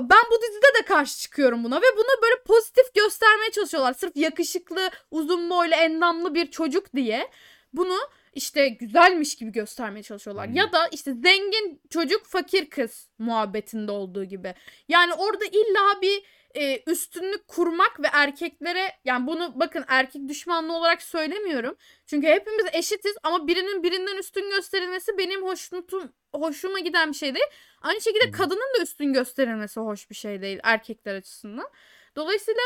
ben 0.00 0.24
bu 0.30 0.42
dizide 0.42 0.80
de 0.80 0.84
karşı 0.86 1.18
çıkıyorum 1.20 1.64
buna 1.64 1.76
ve 1.76 1.86
bunu 1.96 2.22
böyle 2.22 2.42
pozitif 2.46 2.94
göstermeye 2.94 3.50
çalışıyorlar. 3.50 3.92
Sırf 3.92 4.16
yakışıklı, 4.16 4.90
uzun 5.10 5.50
boylu, 5.50 5.74
endamlı 5.74 6.34
bir 6.34 6.50
çocuk 6.50 6.92
diye 6.94 7.30
bunu 7.72 7.96
işte 8.34 8.68
güzelmiş 8.68 9.34
gibi 9.36 9.52
göstermeye 9.52 10.02
çalışıyorlar. 10.02 10.46
Hmm. 10.46 10.54
Ya 10.54 10.72
da 10.72 10.88
işte 10.88 11.12
zengin 11.12 11.80
çocuk, 11.90 12.26
fakir 12.26 12.70
kız 12.70 13.08
muhabbetinde 13.18 13.92
olduğu 13.92 14.24
gibi. 14.24 14.54
Yani 14.88 15.14
orada 15.14 15.44
illa 15.44 16.00
bir 16.02 16.22
e, 16.54 16.82
üstünlük 16.90 17.48
kurmak 17.48 18.00
ve 18.00 18.06
erkeklere 18.12 18.92
yani 19.04 19.26
bunu 19.26 19.52
bakın 19.60 19.84
erkek 19.88 20.28
düşmanlığı 20.28 20.76
olarak 20.76 21.02
söylemiyorum. 21.02 21.76
Çünkü 22.06 22.26
hepimiz 22.26 22.64
eşitiz 22.72 23.16
ama 23.22 23.46
birinin 23.46 23.82
birinden 23.82 24.16
üstün 24.16 24.50
gösterilmesi 24.50 25.18
benim 25.18 25.42
hoşnutum 25.42 26.12
hoşuma 26.34 26.78
giden 26.78 27.08
bir 27.12 27.16
şey 27.16 27.34
değil. 27.34 27.46
Aynı 27.82 28.00
şekilde 28.00 28.30
kadının 28.30 28.78
da 28.78 28.82
üstün 28.82 29.12
gösterilmesi 29.12 29.80
hoş 29.80 30.10
bir 30.10 30.14
şey 30.14 30.42
değil 30.42 30.60
erkekler 30.62 31.14
açısından. 31.14 31.68
Dolayısıyla 32.16 32.62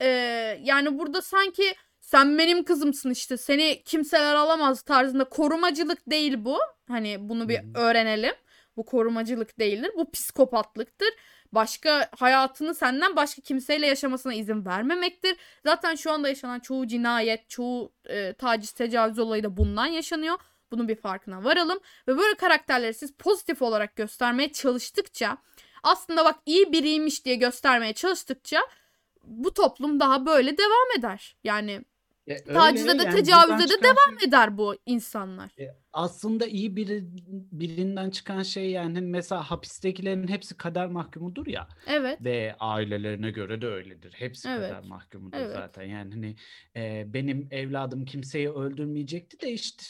e, 0.00 0.06
yani 0.62 0.98
burada 0.98 1.22
sanki 1.22 1.74
sen 2.00 2.38
benim 2.38 2.64
kızımsın 2.64 3.10
işte 3.10 3.36
seni 3.36 3.82
kimseler 3.84 4.34
alamaz 4.34 4.82
tarzında 4.82 5.24
korumacılık 5.24 6.10
değil 6.10 6.34
bu. 6.38 6.58
Hani 6.88 7.16
bunu 7.28 7.48
bir 7.48 7.60
öğrenelim. 7.74 8.34
Bu 8.76 8.84
korumacılık 8.84 9.58
değildir. 9.58 9.90
Bu 9.96 10.10
psikopatlıktır. 10.10 11.08
Başka 11.52 12.08
hayatını 12.18 12.74
senden 12.74 13.16
başka 13.16 13.42
kimseyle 13.42 13.86
yaşamasına 13.86 14.34
izin 14.34 14.64
vermemektir. 14.64 15.36
Zaten 15.64 15.94
şu 15.94 16.12
anda 16.12 16.28
yaşanan 16.28 16.60
çoğu 16.60 16.86
cinayet, 16.86 17.50
çoğu 17.50 17.92
e, 18.04 18.32
taciz, 18.32 18.72
tecavüz 18.72 19.18
olayı 19.18 19.42
da 19.42 19.56
bundan 19.56 19.86
yaşanıyor. 19.86 20.38
Bunun 20.70 20.88
bir 20.88 20.96
farkına 20.96 21.44
varalım 21.44 21.78
ve 22.08 22.18
böyle 22.18 22.34
karakterleri 22.34 22.94
siz 22.94 23.12
pozitif 23.12 23.62
olarak 23.62 23.96
göstermeye 23.96 24.52
çalıştıkça 24.52 25.38
aslında 25.82 26.24
bak 26.24 26.36
iyi 26.46 26.72
biriymiş 26.72 27.24
diye 27.24 27.34
göstermeye 27.34 27.92
çalıştıkça 27.92 28.60
bu 29.24 29.54
toplum 29.54 30.00
daha 30.00 30.26
böyle 30.26 30.58
devam 30.58 30.98
eder. 30.98 31.36
Yani 31.44 31.84
E, 32.26 32.32
öyle 32.32 32.52
tacize 32.52 32.98
de 32.98 33.10
tecavüze 33.10 33.48
buradan 33.48 33.58
de 33.58 33.66
çıkan 33.66 33.82
devam 33.82 34.18
şey- 34.20 34.28
eder 34.28 34.58
bu 34.58 34.74
insanlar. 34.86 35.50
E, 35.58 35.66
aslında 35.92 36.46
iyi 36.46 36.76
biri 36.76 37.04
birinden 37.52 38.10
çıkan 38.10 38.42
şey 38.42 38.70
yani 38.70 38.94
hani 38.94 39.06
mesela 39.06 39.42
hapistekilerin 39.50 40.28
hepsi 40.28 40.56
kader 40.56 40.86
mahkumudur 40.86 41.46
ya 41.46 41.68
Evet. 41.86 42.18
ve 42.24 42.56
ailelerine 42.60 43.30
göre 43.30 43.62
de 43.62 43.66
öyledir. 43.66 44.12
Hepsi 44.16 44.48
Evet. 44.48 44.70
kader 44.70 44.88
mahkumudur 44.88 45.38
Evet. 45.38 45.52
zaten. 45.56 45.82
Yani 45.82 46.14
hani 46.14 46.36
e, 46.76 47.04
benim 47.12 47.48
evladım 47.50 48.04
kimseyi 48.04 48.50
öldürmeyecekti 48.52 49.40
de 49.40 49.52
işte 49.52 49.82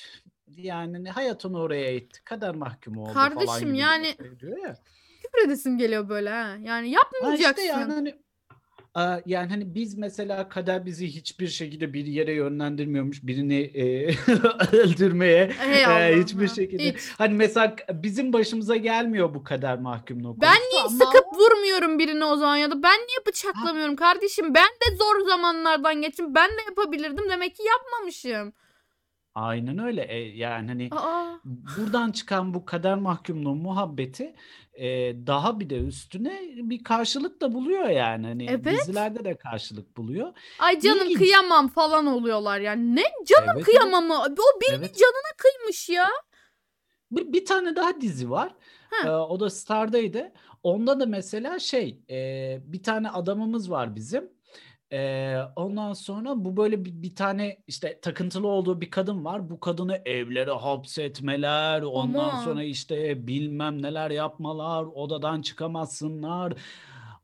yani 0.57 0.97
hani 0.97 1.11
hayat 1.11 1.45
onu 1.45 1.59
oraya 1.61 1.93
itti. 1.95 2.25
Kader 2.25 2.55
mahkumu 2.55 3.03
oldu 3.03 3.13
falan 3.13 3.29
Kardeşim 3.33 3.61
gibi 3.61 3.73
bir 3.73 3.79
yani 3.79 4.09
noktaya 4.11 4.41
diyor 4.41 4.59
ya. 4.65 4.75
küfür 5.23 5.47
edesim 5.49 5.79
geliyor 5.79 6.09
böyle 6.09 6.31
ha. 6.31 6.57
Yani 6.63 6.95
Ha 6.95 7.01
yapmayacaksın. 7.05 7.63
işte 7.63 7.63
yani 7.63 7.93
hani 7.93 8.15
yani 9.27 9.49
hani 9.49 9.75
biz 9.75 9.99
mesela 9.99 10.49
kader 10.49 10.87
bizi 10.87 11.07
hiçbir 11.07 11.49
şekilde 11.49 11.93
bir 11.93 12.07
yere 12.07 12.33
yönlendirmiyormuş 12.33 13.23
birini 13.23 13.61
e, 13.61 14.07
öldürmeye 14.73 15.53
Hey 15.59 16.13
e, 16.13 16.23
hiçbir 16.23 16.49
şekilde. 16.49 16.93
hiç. 16.93 16.97
Hani 17.19 17.35
mesela 17.35 17.77
bizim 17.93 18.33
başımıza 18.33 18.77
gelmiyor 18.77 19.35
bu 19.35 19.45
kader 19.45 19.79
mahkumluğu 19.79 20.41
Ben 20.41 20.57
niye 20.71 20.81
ama 20.81 20.91
sıkıp 20.91 21.25
vurmuyorum 21.35 21.99
birini 21.99 22.25
o 22.25 22.37
zaman 22.37 22.57
ya 22.57 22.71
da 22.71 22.83
ben 22.83 22.99
niye 22.99 23.27
bıçaklamıyorum 23.27 23.97
kardeşim? 23.97 24.55
Ben 24.55 24.69
de 24.69 24.97
zor 24.97 25.27
zamanlardan 25.29 26.03
geçtim. 26.03 26.35
Ben 26.35 26.51
de 26.51 26.63
yapabilirdim. 26.69 27.25
Demek 27.31 27.57
ki 27.57 27.63
yapmamışım. 27.63 28.53
Aynen 29.35 29.79
öyle. 29.79 30.03
E, 30.03 30.19
yani 30.37 30.69
hani 30.69 30.89
Aa. 30.93 31.35
buradan 31.45 32.13
çıkan 32.13 32.55
bu 32.55 32.65
kader 32.65 32.95
mahkumluğu 32.99 33.55
muhabbeti 33.55 34.35
e, 34.75 34.87
daha 35.27 35.61
bir 35.61 35.71
de 35.71 35.77
üstüne 35.79 36.41
bir 36.57 36.85
karşılık 36.85 37.41
da 37.41 37.55
buluyor 37.55 37.89
yani. 37.89 38.27
Hani 38.27 38.47
Evet. 38.51 38.67
dizilerde 38.67 39.25
de 39.25 39.37
karşılık 39.37 39.97
buluyor. 39.97 40.33
Ay 40.59 40.81
canım 40.81 41.05
İlginç. 41.05 41.19
kıyamam 41.19 41.69
falan 41.69 42.07
oluyorlar 42.07 42.61
yani. 42.61 42.97
Ne 42.97 43.03
canım 43.27 43.51
Evet, 43.57 43.69
evet. 43.69 44.39
O 44.39 44.61
birini 44.61 44.85
Evet. 44.85 44.99
canına 44.99 45.33
kıymış 45.39 45.89
ya. 45.89 46.09
Bir, 47.11 47.33
bir 47.33 47.45
tane 47.45 47.77
daha 47.77 48.01
dizi 48.01 48.31
var. 48.31 48.55
Ha. 48.91 49.09
Ee, 49.09 49.11
o 49.11 49.41
da 49.41 49.51
Star'daydı. 49.51 50.33
Onda 50.63 51.01
da 51.01 51.07
mesela 51.07 51.59
şey 51.59 52.01
e, 52.11 52.17
bir 52.65 52.83
tane 52.83 53.11
adamımız 53.11 53.71
var 53.71 53.97
bizim. 53.97 54.31
Ee, 54.93 55.39
ondan 55.57 55.93
sonra 55.93 56.45
bu 56.45 56.57
böyle 56.57 56.85
bir, 56.85 57.03
bir 57.03 57.15
tane 57.15 57.59
işte 57.67 58.01
takıntılı 58.01 58.47
olduğu 58.47 58.81
bir 58.81 58.91
kadın 58.91 59.25
var. 59.25 59.51
Bu 59.51 59.61
kadını 59.61 60.03
evlere 60.05 60.51
hapsetmeler, 60.51 61.83
ondan 61.83 62.29
Aman. 62.29 62.45
sonra 62.45 62.63
işte 62.63 63.27
bilmem 63.27 63.83
neler 63.83 64.11
yapmalar, 64.11 64.85
odadan 64.85 65.43
çıkamazsınlar. 65.43 66.53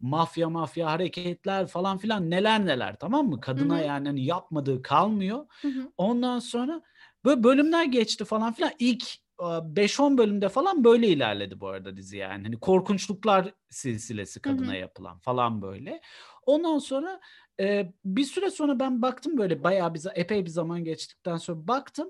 Mafya 0.01 0.51
mafya 0.51 0.91
hareketler 0.91 1.67
falan 1.67 1.99
filan 1.99 2.31
neler 2.31 2.67
neler 2.67 2.97
tamam 3.01 3.29
mı? 3.29 3.41
Kadına 3.41 3.79
hı. 3.79 3.85
yani 3.85 4.09
hani 4.09 4.25
yapmadığı 4.25 4.83
kalmıyor. 4.83 5.47
Hı 5.63 5.69
hı. 5.69 5.93
Ondan 5.97 6.39
sonra 6.39 6.83
böyle 7.25 7.43
bölümler 7.43 7.85
geçti 7.85 8.25
falan 8.25 8.53
filan. 8.53 8.73
İlk 8.79 9.05
e, 9.41 9.45
5-10 9.45 10.19
bölümde 10.19 10.49
falan 10.49 10.85
böyle 10.85 11.09
ilerledi 11.09 11.61
bu 11.61 11.69
arada 11.69 11.97
dizi 11.97 12.17
yani. 12.17 12.43
Hani 12.43 12.61
korkunçluklar 12.61 13.55
silsilesi 13.71 14.41
kadına 14.41 14.75
yapılan 14.75 15.19
falan 15.19 15.63
böyle. 15.63 16.01
Ondan 16.47 16.79
sonra 16.79 17.21
e, 17.61 17.93
bir 18.05 18.25
süre 18.25 18.51
sonra 18.51 18.81
ben 18.81 19.03
baktım 19.03 19.39
böyle 19.39 19.65
bayağı 19.65 19.95
bir 19.95 20.03
epey 20.15 20.45
bir 20.45 20.51
zaman 20.51 20.85
geçtikten 20.85 21.37
sonra 21.37 21.69
baktım. 21.69 22.09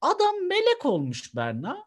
Adam 0.00 0.34
melek 0.48 0.84
olmuş 0.86 1.36
Berna. 1.36 1.84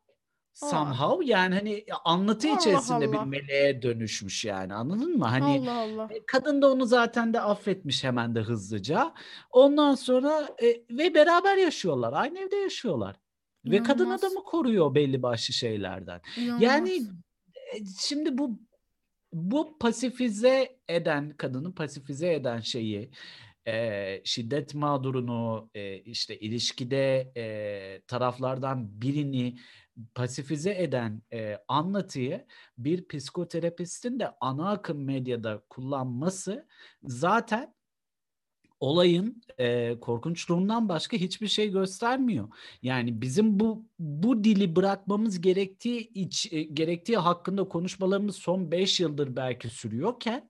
Somehow 0.53 1.25
yani 1.25 1.55
hani 1.55 1.85
anlatı 2.05 2.49
Allah 2.49 2.57
içerisinde 2.57 3.11
bir 3.11 3.17
Allah. 3.17 3.25
meleğe 3.25 3.81
dönüşmüş 3.81 4.45
yani 4.45 4.73
anladın 4.73 5.17
mı? 5.17 5.25
Hani 5.25 5.69
Allah 5.69 5.79
Allah. 5.81 6.07
e, 6.11 6.25
Kadın 6.25 6.61
da 6.61 6.71
onu 6.71 6.85
zaten 6.85 7.33
de 7.33 7.41
affetmiş 7.41 8.03
hemen 8.03 8.35
de 8.35 8.39
hızlıca. 8.41 9.13
Ondan 9.51 9.95
sonra 9.95 10.47
e, 10.63 10.65
ve 10.97 11.13
beraber 11.13 11.57
yaşıyorlar. 11.57 12.13
Aynı 12.13 12.39
evde 12.39 12.55
yaşıyorlar. 12.55 13.15
Ve 13.65 13.83
kadın 13.83 14.05
İnanılmaz. 14.05 14.23
adamı 14.23 14.43
koruyor 14.43 14.95
belli 14.95 15.21
başlı 15.23 15.53
şeylerden. 15.53 16.21
İnanılmaz. 16.37 16.61
Yani 16.61 16.91
e, 17.73 17.85
şimdi 17.99 18.37
bu 18.37 18.59
bu 19.33 19.77
pasifize 19.79 20.79
eden 20.87 21.29
kadını 21.37 21.75
pasifize 21.75 22.33
eden 22.33 22.59
şeyi 22.59 23.11
e, 23.67 24.21
şiddet 24.23 24.75
mağdurunu 24.75 25.69
e, 25.73 25.97
işte 25.97 26.39
ilişkide 26.39 27.31
e, 27.37 28.01
taraflardan 28.07 29.01
birini 29.01 29.57
pasifize 30.15 30.83
eden 30.83 31.21
e, 31.33 31.57
anlatıyı 31.67 32.45
bir 32.77 33.07
psikoterapistin 33.07 34.19
de 34.19 34.31
ana 34.41 34.71
akım 34.71 35.03
medyada 35.05 35.61
kullanması 35.69 36.67
zaten 37.03 37.76
olayın 38.79 39.41
e, 39.57 39.99
korkunçluğundan 39.99 40.89
başka 40.89 41.17
hiçbir 41.17 41.47
şey 41.47 41.71
göstermiyor. 41.71 42.47
Yani 42.81 43.21
bizim 43.21 43.59
bu 43.59 43.85
bu 43.99 44.43
dili 44.43 44.75
bırakmamız 44.75 45.41
gerektiği 45.41 46.11
iç, 46.13 46.47
e, 46.53 46.63
gerektiği 46.63 47.17
hakkında 47.17 47.63
konuşmalarımız 47.67 48.35
son 48.35 48.71
5 48.71 48.99
yıldır 48.99 49.35
belki 49.35 49.69
sürüyorken 49.69 50.49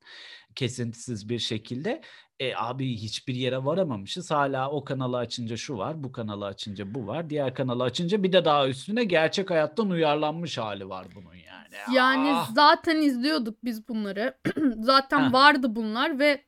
kesintisiz 0.56 1.30
bir 1.30 1.40
şekilde 1.40 2.02
e, 2.40 2.56
abi 2.56 2.96
hiçbir 2.96 3.36
yere 3.36 3.66
varamamışız. 3.66 4.32
Hala 4.32 4.72
o 4.72 4.84
kanalı 4.84 5.18
açınca 5.18 5.58
şu 5.58 5.78
var, 5.78 6.04
bu 6.04 6.12
kanalı 6.12 6.46
açınca 6.46 6.96
bu 6.96 7.08
var, 7.08 7.30
diğer 7.30 7.54
kanalı 7.54 7.84
açınca 7.84 8.24
bir 8.24 8.34
de 8.34 8.46
daha 8.46 8.68
üstüne 8.68 9.04
gerçek 9.04 9.50
hayattan 9.50 9.90
uyarlanmış 9.90 10.58
hali 10.58 10.90
var 10.90 11.08
bunun 11.16 11.34
yani. 11.36 11.96
Yani 11.96 12.32
Ah! 12.34 12.52
zaten 12.56 13.02
izliyorduk 13.02 13.64
biz 13.64 13.88
bunları. 13.88 14.38
zaten 14.80 15.28
Heh. 15.28 15.34
vardı 15.34 15.76
bunlar 15.76 16.20
ve 16.20 16.47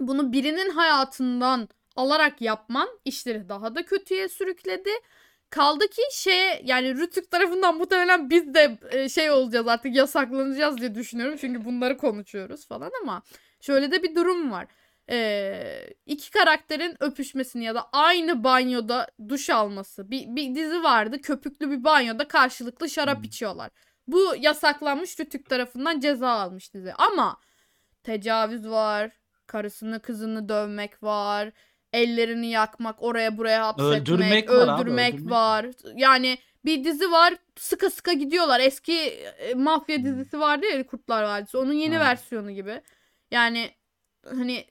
bunu 0.00 0.32
birinin 0.32 0.70
hayatından 0.70 1.68
alarak 1.96 2.40
yapman 2.40 2.88
işleri 3.04 3.48
daha 3.48 3.74
da 3.74 3.84
kötüye 3.84 4.28
sürükledi. 4.28 4.90
Kaldı 5.50 5.88
ki 5.88 6.02
şey 6.12 6.62
yani 6.64 6.94
Rütük 6.94 7.30
tarafından 7.30 7.76
muhtemelen 7.76 8.30
biz 8.30 8.54
de 8.54 8.78
e, 8.90 9.08
şey 9.08 9.30
olacağız 9.30 9.68
artık 9.68 9.96
yasaklanacağız 9.96 10.78
diye 10.78 10.94
düşünüyorum. 10.94 11.36
Çünkü 11.40 11.64
bunları 11.64 11.96
konuşuyoruz 11.96 12.66
falan 12.68 12.90
ama 13.02 13.22
şöyle 13.60 13.90
de 13.92 14.02
bir 14.02 14.14
durum 14.14 14.50
var. 14.52 14.66
Ee, 15.10 15.86
iki 16.06 16.30
karakterin 16.30 16.96
öpüşmesini 17.00 17.64
ya 17.64 17.74
da 17.74 17.88
aynı 17.92 18.44
banyoda 18.44 19.06
duş 19.28 19.50
alması. 19.50 20.10
Bir, 20.10 20.36
bir 20.36 20.54
dizi 20.54 20.82
vardı 20.82 21.20
köpüklü 21.20 21.70
bir 21.70 21.84
banyoda 21.84 22.28
karşılıklı 22.28 22.90
şarap 22.90 23.16
Hmm. 23.16 23.24
içiyorlar. 23.24 23.70
Bu 24.06 24.34
yasaklanmış 24.38 25.20
Rütük 25.20 25.48
tarafından 25.50 26.00
ceza 26.00 26.28
almış 26.30 26.74
dizi. 26.74 26.92
Ama 26.94 27.40
tecavüz 28.02 28.68
var, 28.68 29.10
karısını 29.46 30.02
kızını 30.02 30.48
dövmek 30.48 31.02
var, 31.02 31.52
ellerini 31.92 32.46
yakmak, 32.50 33.02
oraya 33.02 33.36
buraya 33.38 33.66
hapsetmek, 33.66 34.00
Öldürmek 34.00 34.48
var 34.50 34.68
abi, 34.68 34.82
öldürmek 34.82 35.14
öldürmek 35.14 35.30
var. 35.30 35.66
Yani 35.94 36.38
bir 36.64 36.84
dizi 36.84 37.10
var 37.12 37.34
sıka 37.56 37.90
sıka 37.90 38.12
gidiyorlar. 38.12 38.60
Eski 38.60 38.98
e, 38.98 39.54
mafya 39.54 39.96
Hmm. 39.96 40.04
dizisi 40.04 40.40
vardı 40.40 40.66
ya 40.66 40.86
Kurtlar 40.86 41.22
Vadisi. 41.22 41.56
Onun 41.58 41.72
yeni 41.72 41.96
Ha. 41.96 42.04
versiyonu 42.04 42.50
gibi. 42.52 42.82
Yani 43.30 43.70
hani 44.30 44.66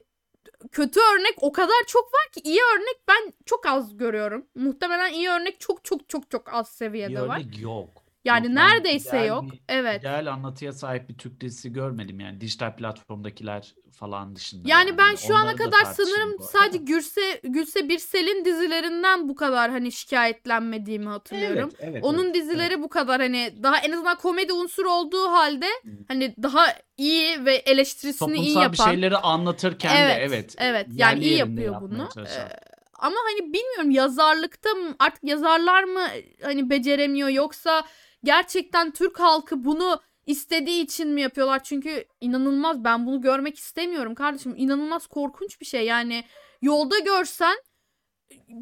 kötü 0.71 0.99
örnek 0.99 1.33
o 1.43 1.51
kadar 1.51 1.83
çok 1.87 2.03
var 2.05 2.31
ki 2.33 2.41
iyi 2.43 2.59
örnek 2.75 3.07
ben 3.07 3.33
çok 3.45 3.65
az 3.65 3.97
görüyorum. 3.97 4.47
Muhtemelen 4.55 5.13
iyi 5.13 5.29
örnek 5.29 5.59
çok 5.59 5.85
çok 5.85 6.09
çok 6.09 6.31
çok 6.31 6.53
az 6.53 6.69
seviyede 6.69 7.09
Bir 7.09 7.19
var. 7.19 7.37
örnek 7.37 7.59
yok. 7.59 8.02
Yani 8.25 8.45
Yok, 8.45 8.55
neredeyse 8.55 9.09
ideal 9.09 9.27
yok. 9.27 9.43
bir- 9.51 9.61
Evet. 9.69 10.01
İdeal 10.01 10.25
anlatıya 10.33 10.73
sahip 10.73 11.09
bir 11.09 11.17
Türk 11.17 11.41
dizisi 11.41 11.73
görmedim 11.73 12.19
yani 12.19 12.41
dijital 12.41 12.75
platformdakiler 12.75 13.73
falan 13.91 14.35
dışında. 14.35 14.69
Yani 14.69 14.97
ben 14.97 15.15
şu 15.15 15.35
ana 15.35 15.43
Onları 15.43 15.57
da 15.59 15.63
kadar 15.63 15.83
sanırım 15.85 16.35
sadece 16.51 16.79
da. 16.79 16.83
Gülse 16.83 17.39
Gülse 17.43 17.89
Birsel'in 17.89 18.45
dizilerinden 18.45 19.29
bu 19.29 19.35
kadar 19.35 19.71
hani 19.71 19.91
şikayetlenmediğimi 19.91 21.07
hatırlıyorum. 21.09 21.69
Evet, 21.79 21.89
evet, 21.91 22.03
Onun 22.03 22.25
evet, 22.25 22.35
dizileri 22.35 22.81
bu 22.81 22.89
kadar 22.89 23.21
hani 23.21 23.53
daha 23.63 23.77
en 23.77 23.91
azından 23.91 24.17
komedi 24.17 24.53
unsuru 24.53 24.91
olduğu 24.91 25.27
halde 25.31 25.65
Hı. 25.83 25.89
hani 26.07 26.35
daha 26.43 26.65
iyi 26.97 27.45
ve 27.45 27.55
eleştirisini 27.55 28.35
iyi 28.35 28.35
Toplumsal 28.37 28.71
bir 28.73 28.77
yapan. 28.77 28.91
şeyleri 28.91 29.17
anlatırken 29.17 29.95
Evet, 29.97 30.17
de 30.17 30.23
evet. 30.23 30.55
evet. 30.57 30.87
Yani 30.93 31.19
iyi 31.23 31.37
yapıyor 31.37 31.81
bunu. 31.81 32.09
çalışan. 32.13 32.47
Ee, 32.47 32.59
ama 32.99 33.15
hani 33.31 33.53
bilmiyorum 33.53 33.91
yazarlıkta 33.91 34.69
mı 34.69 34.95
artık 34.99 35.23
yazarlar 35.23 35.83
mı 35.83 36.01
hani 36.43 36.69
beceremiyor 36.69 37.29
yoksa 37.29 37.83
gerçekten 38.23 38.91
Türk 38.91 39.19
halkı 39.19 39.63
bunu 39.63 40.01
istediği 40.25 40.83
için 40.83 41.09
mi 41.09 41.21
yapıyorlar? 41.21 41.63
Çünkü 41.63 42.05
inanılmaz 42.21 42.83
ben 42.83 43.05
bunu 43.05 43.21
görmek 43.21 43.57
istemiyorum 43.59 44.15
kardeşim. 44.15 44.53
İnanılmaz 44.57 45.07
korkunç 45.07 45.61
bir 45.61 45.65
şey. 45.65 45.85
Yani 45.85 46.23
yolda 46.61 46.99
görsen 46.99 47.55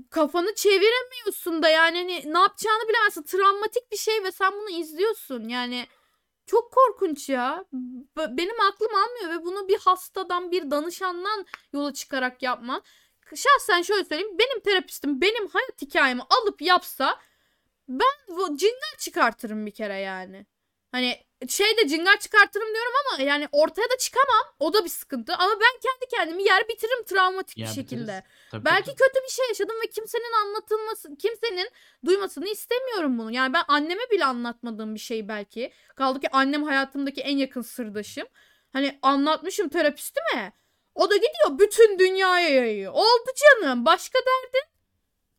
kafanı 0.10 0.56
çeviremiyorsun 0.56 1.64
da 1.64 1.70
yani 1.70 1.98
hani 1.98 2.34
ne 2.34 2.40
yapacağını 2.40 2.90
bilemezsin. 2.90 3.24
Travmatik 3.24 3.92
bir 3.92 3.98
şey 3.98 4.24
ve 4.24 4.32
sen 4.32 4.52
bunu 4.54 4.70
izliyorsun. 4.70 5.50
Yani 5.50 5.88
Çok 6.46 6.72
korkunç 6.74 7.30
ya. 7.30 7.66
Benim 8.18 8.62
aklım 8.62 8.92
almıyor 8.96 9.40
ve 9.40 9.46
bunu 9.46 9.68
bir 9.68 9.78
hastadan, 9.80 10.52
bir 10.52 10.72
danışandan 10.72 11.46
yola 11.74 11.94
çıkarak 11.94 12.44
yapma. 12.44 12.82
Şahsen 13.36 13.82
şöyle 13.82 14.06
söyleyeyim. 14.06 14.38
Benim 14.40 14.60
terapistim 14.62 15.22
benim 15.22 15.48
hayat 15.48 15.82
hikayemi 15.82 16.22
alıp 16.30 16.62
yapsa 16.62 17.20
ben 18.00 18.38
bu 18.38 18.58
cingar 18.58 18.98
çıkartırım 19.00 19.66
bir 19.66 19.72
kere 19.72 20.00
yani. 20.00 20.46
Hani 20.92 21.24
şeyde 21.50 21.88
cingar 21.88 22.20
çıkartırım 22.20 22.68
diyorum 22.74 22.92
ama 23.06 23.24
yani 23.24 23.48
ortaya 23.52 23.90
da 23.90 23.98
çıkamam. 24.00 24.46
O 24.60 24.74
da 24.74 24.84
bir 24.86 24.90
sıkıntı. 24.90 25.34
Ama 25.34 25.54
ben 25.54 25.80
kendi 25.82 26.06
kendimi 26.16 26.44
yer 26.44 26.68
bitiririm 26.68 27.04
travmatik 27.04 27.58
bir 27.58 27.62
Yer 27.62 27.68
şekilde. 27.68 28.02
bitiririz. 28.02 28.24
Tabii, 28.52 28.66
Belki 28.66 28.86
tabii. 28.86 28.96
kötü 28.96 29.24
bir 29.26 29.30
şey 29.32 29.48
yaşadım 29.48 29.76
ve 29.84 29.90
kimsenin 29.90 30.34
anlatılması, 30.46 31.16
kimsenin 31.18 31.70
duymasını 32.06 32.48
istemiyorum 32.50 33.18
bunu. 33.18 33.32
Yani 33.32 33.54
ben 33.54 33.64
anneme 33.68 34.04
bile 34.12 34.26
anlatmadığım 34.26 34.96
bir 34.96 35.00
şey 35.00 35.28
belki. 35.28 35.72
Kaldı 35.96 36.20
ki 36.20 36.30
annem 36.32 36.64
hayatımdaki 36.64 37.22
en 37.22 37.38
yakın 37.38 37.62
sırdaşım. 37.62 38.28
Hani 38.74 39.00
anlatmışım 39.02 39.70
terapistime. 39.70 40.54
O 40.96 41.10
da 41.10 41.16
gidiyor 41.16 41.60
bütün 41.60 42.00
dünyaya 42.00 42.50
yayıyor. 42.50 42.94
Oldu 42.94 43.30
canım. 43.36 43.86
Başka 43.86 44.20
derdin? 44.20 44.71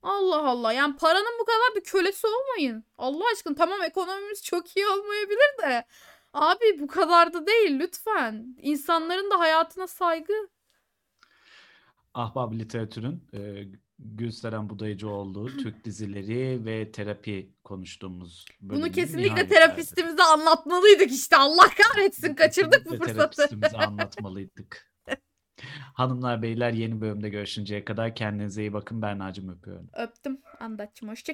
Allah 0.02 0.42
Allah. 0.48 0.72
Yani 0.72 0.96
paranın 0.96 1.38
bu 1.40 1.44
kadar 1.44 1.76
bir 1.76 1.84
kölesi 1.90 2.26
olmayın. 2.26 2.84
Allah 2.98 3.24
aşkına 3.32 3.54
tamam 3.54 3.82
ekonomimiz 3.82 4.42
çok 4.44 4.76
iyi 4.76 4.86
olmayabilir 4.86 5.62
de. 5.62 5.84
Abi 6.32 6.78
bu 6.78 6.86
kadar 6.86 7.32
da 7.32 7.46
değil 7.46 7.78
lütfen. 7.78 8.56
İnsanların 8.62 9.30
da 9.30 9.38
hayatına 9.38 9.86
saygı. 9.86 10.32
Ahbap 12.14 12.52
literatürün 12.54 13.24
e, 13.34 13.64
Gülseren 13.98 14.68
Budayıcıoğlu, 14.70 15.46
Türk 15.62 15.84
dizileri 15.84 16.64
ve 16.64 16.92
terapi 16.92 17.52
konuştuğumuz 17.64 18.44
Bunu 18.60 18.70
bölümün 18.70 18.92
kesinlikle 18.92 19.30
nihayetlerdi. 19.32 19.54
terapistimize 19.54 20.22
anlatmalıydık 20.22 21.12
işte. 21.12 21.36
Allah 21.36 21.66
kahretsin 21.82 22.34
kaçırdık 22.34 22.84
bu 22.86 22.90
Kesinlikle 22.90 23.12
fırsatı. 23.12 23.36
terapistimize 23.36 23.76
anlatmalıydık. 23.76 24.91
Hanımlar 25.94 26.42
beyler 26.42 26.72
yeni 26.72 27.00
bölümde 27.00 27.28
görüşünceye 27.28 27.84
kadar 27.84 28.14
kendinize 28.14 28.62
iyi 28.62 28.72
bakın. 28.72 29.02
Berna'cığım 29.02 29.48
öpüyorum. 29.48 29.90
Öptüm. 29.92 30.40
Andatçım 30.60 31.08
hoşça 31.08 31.30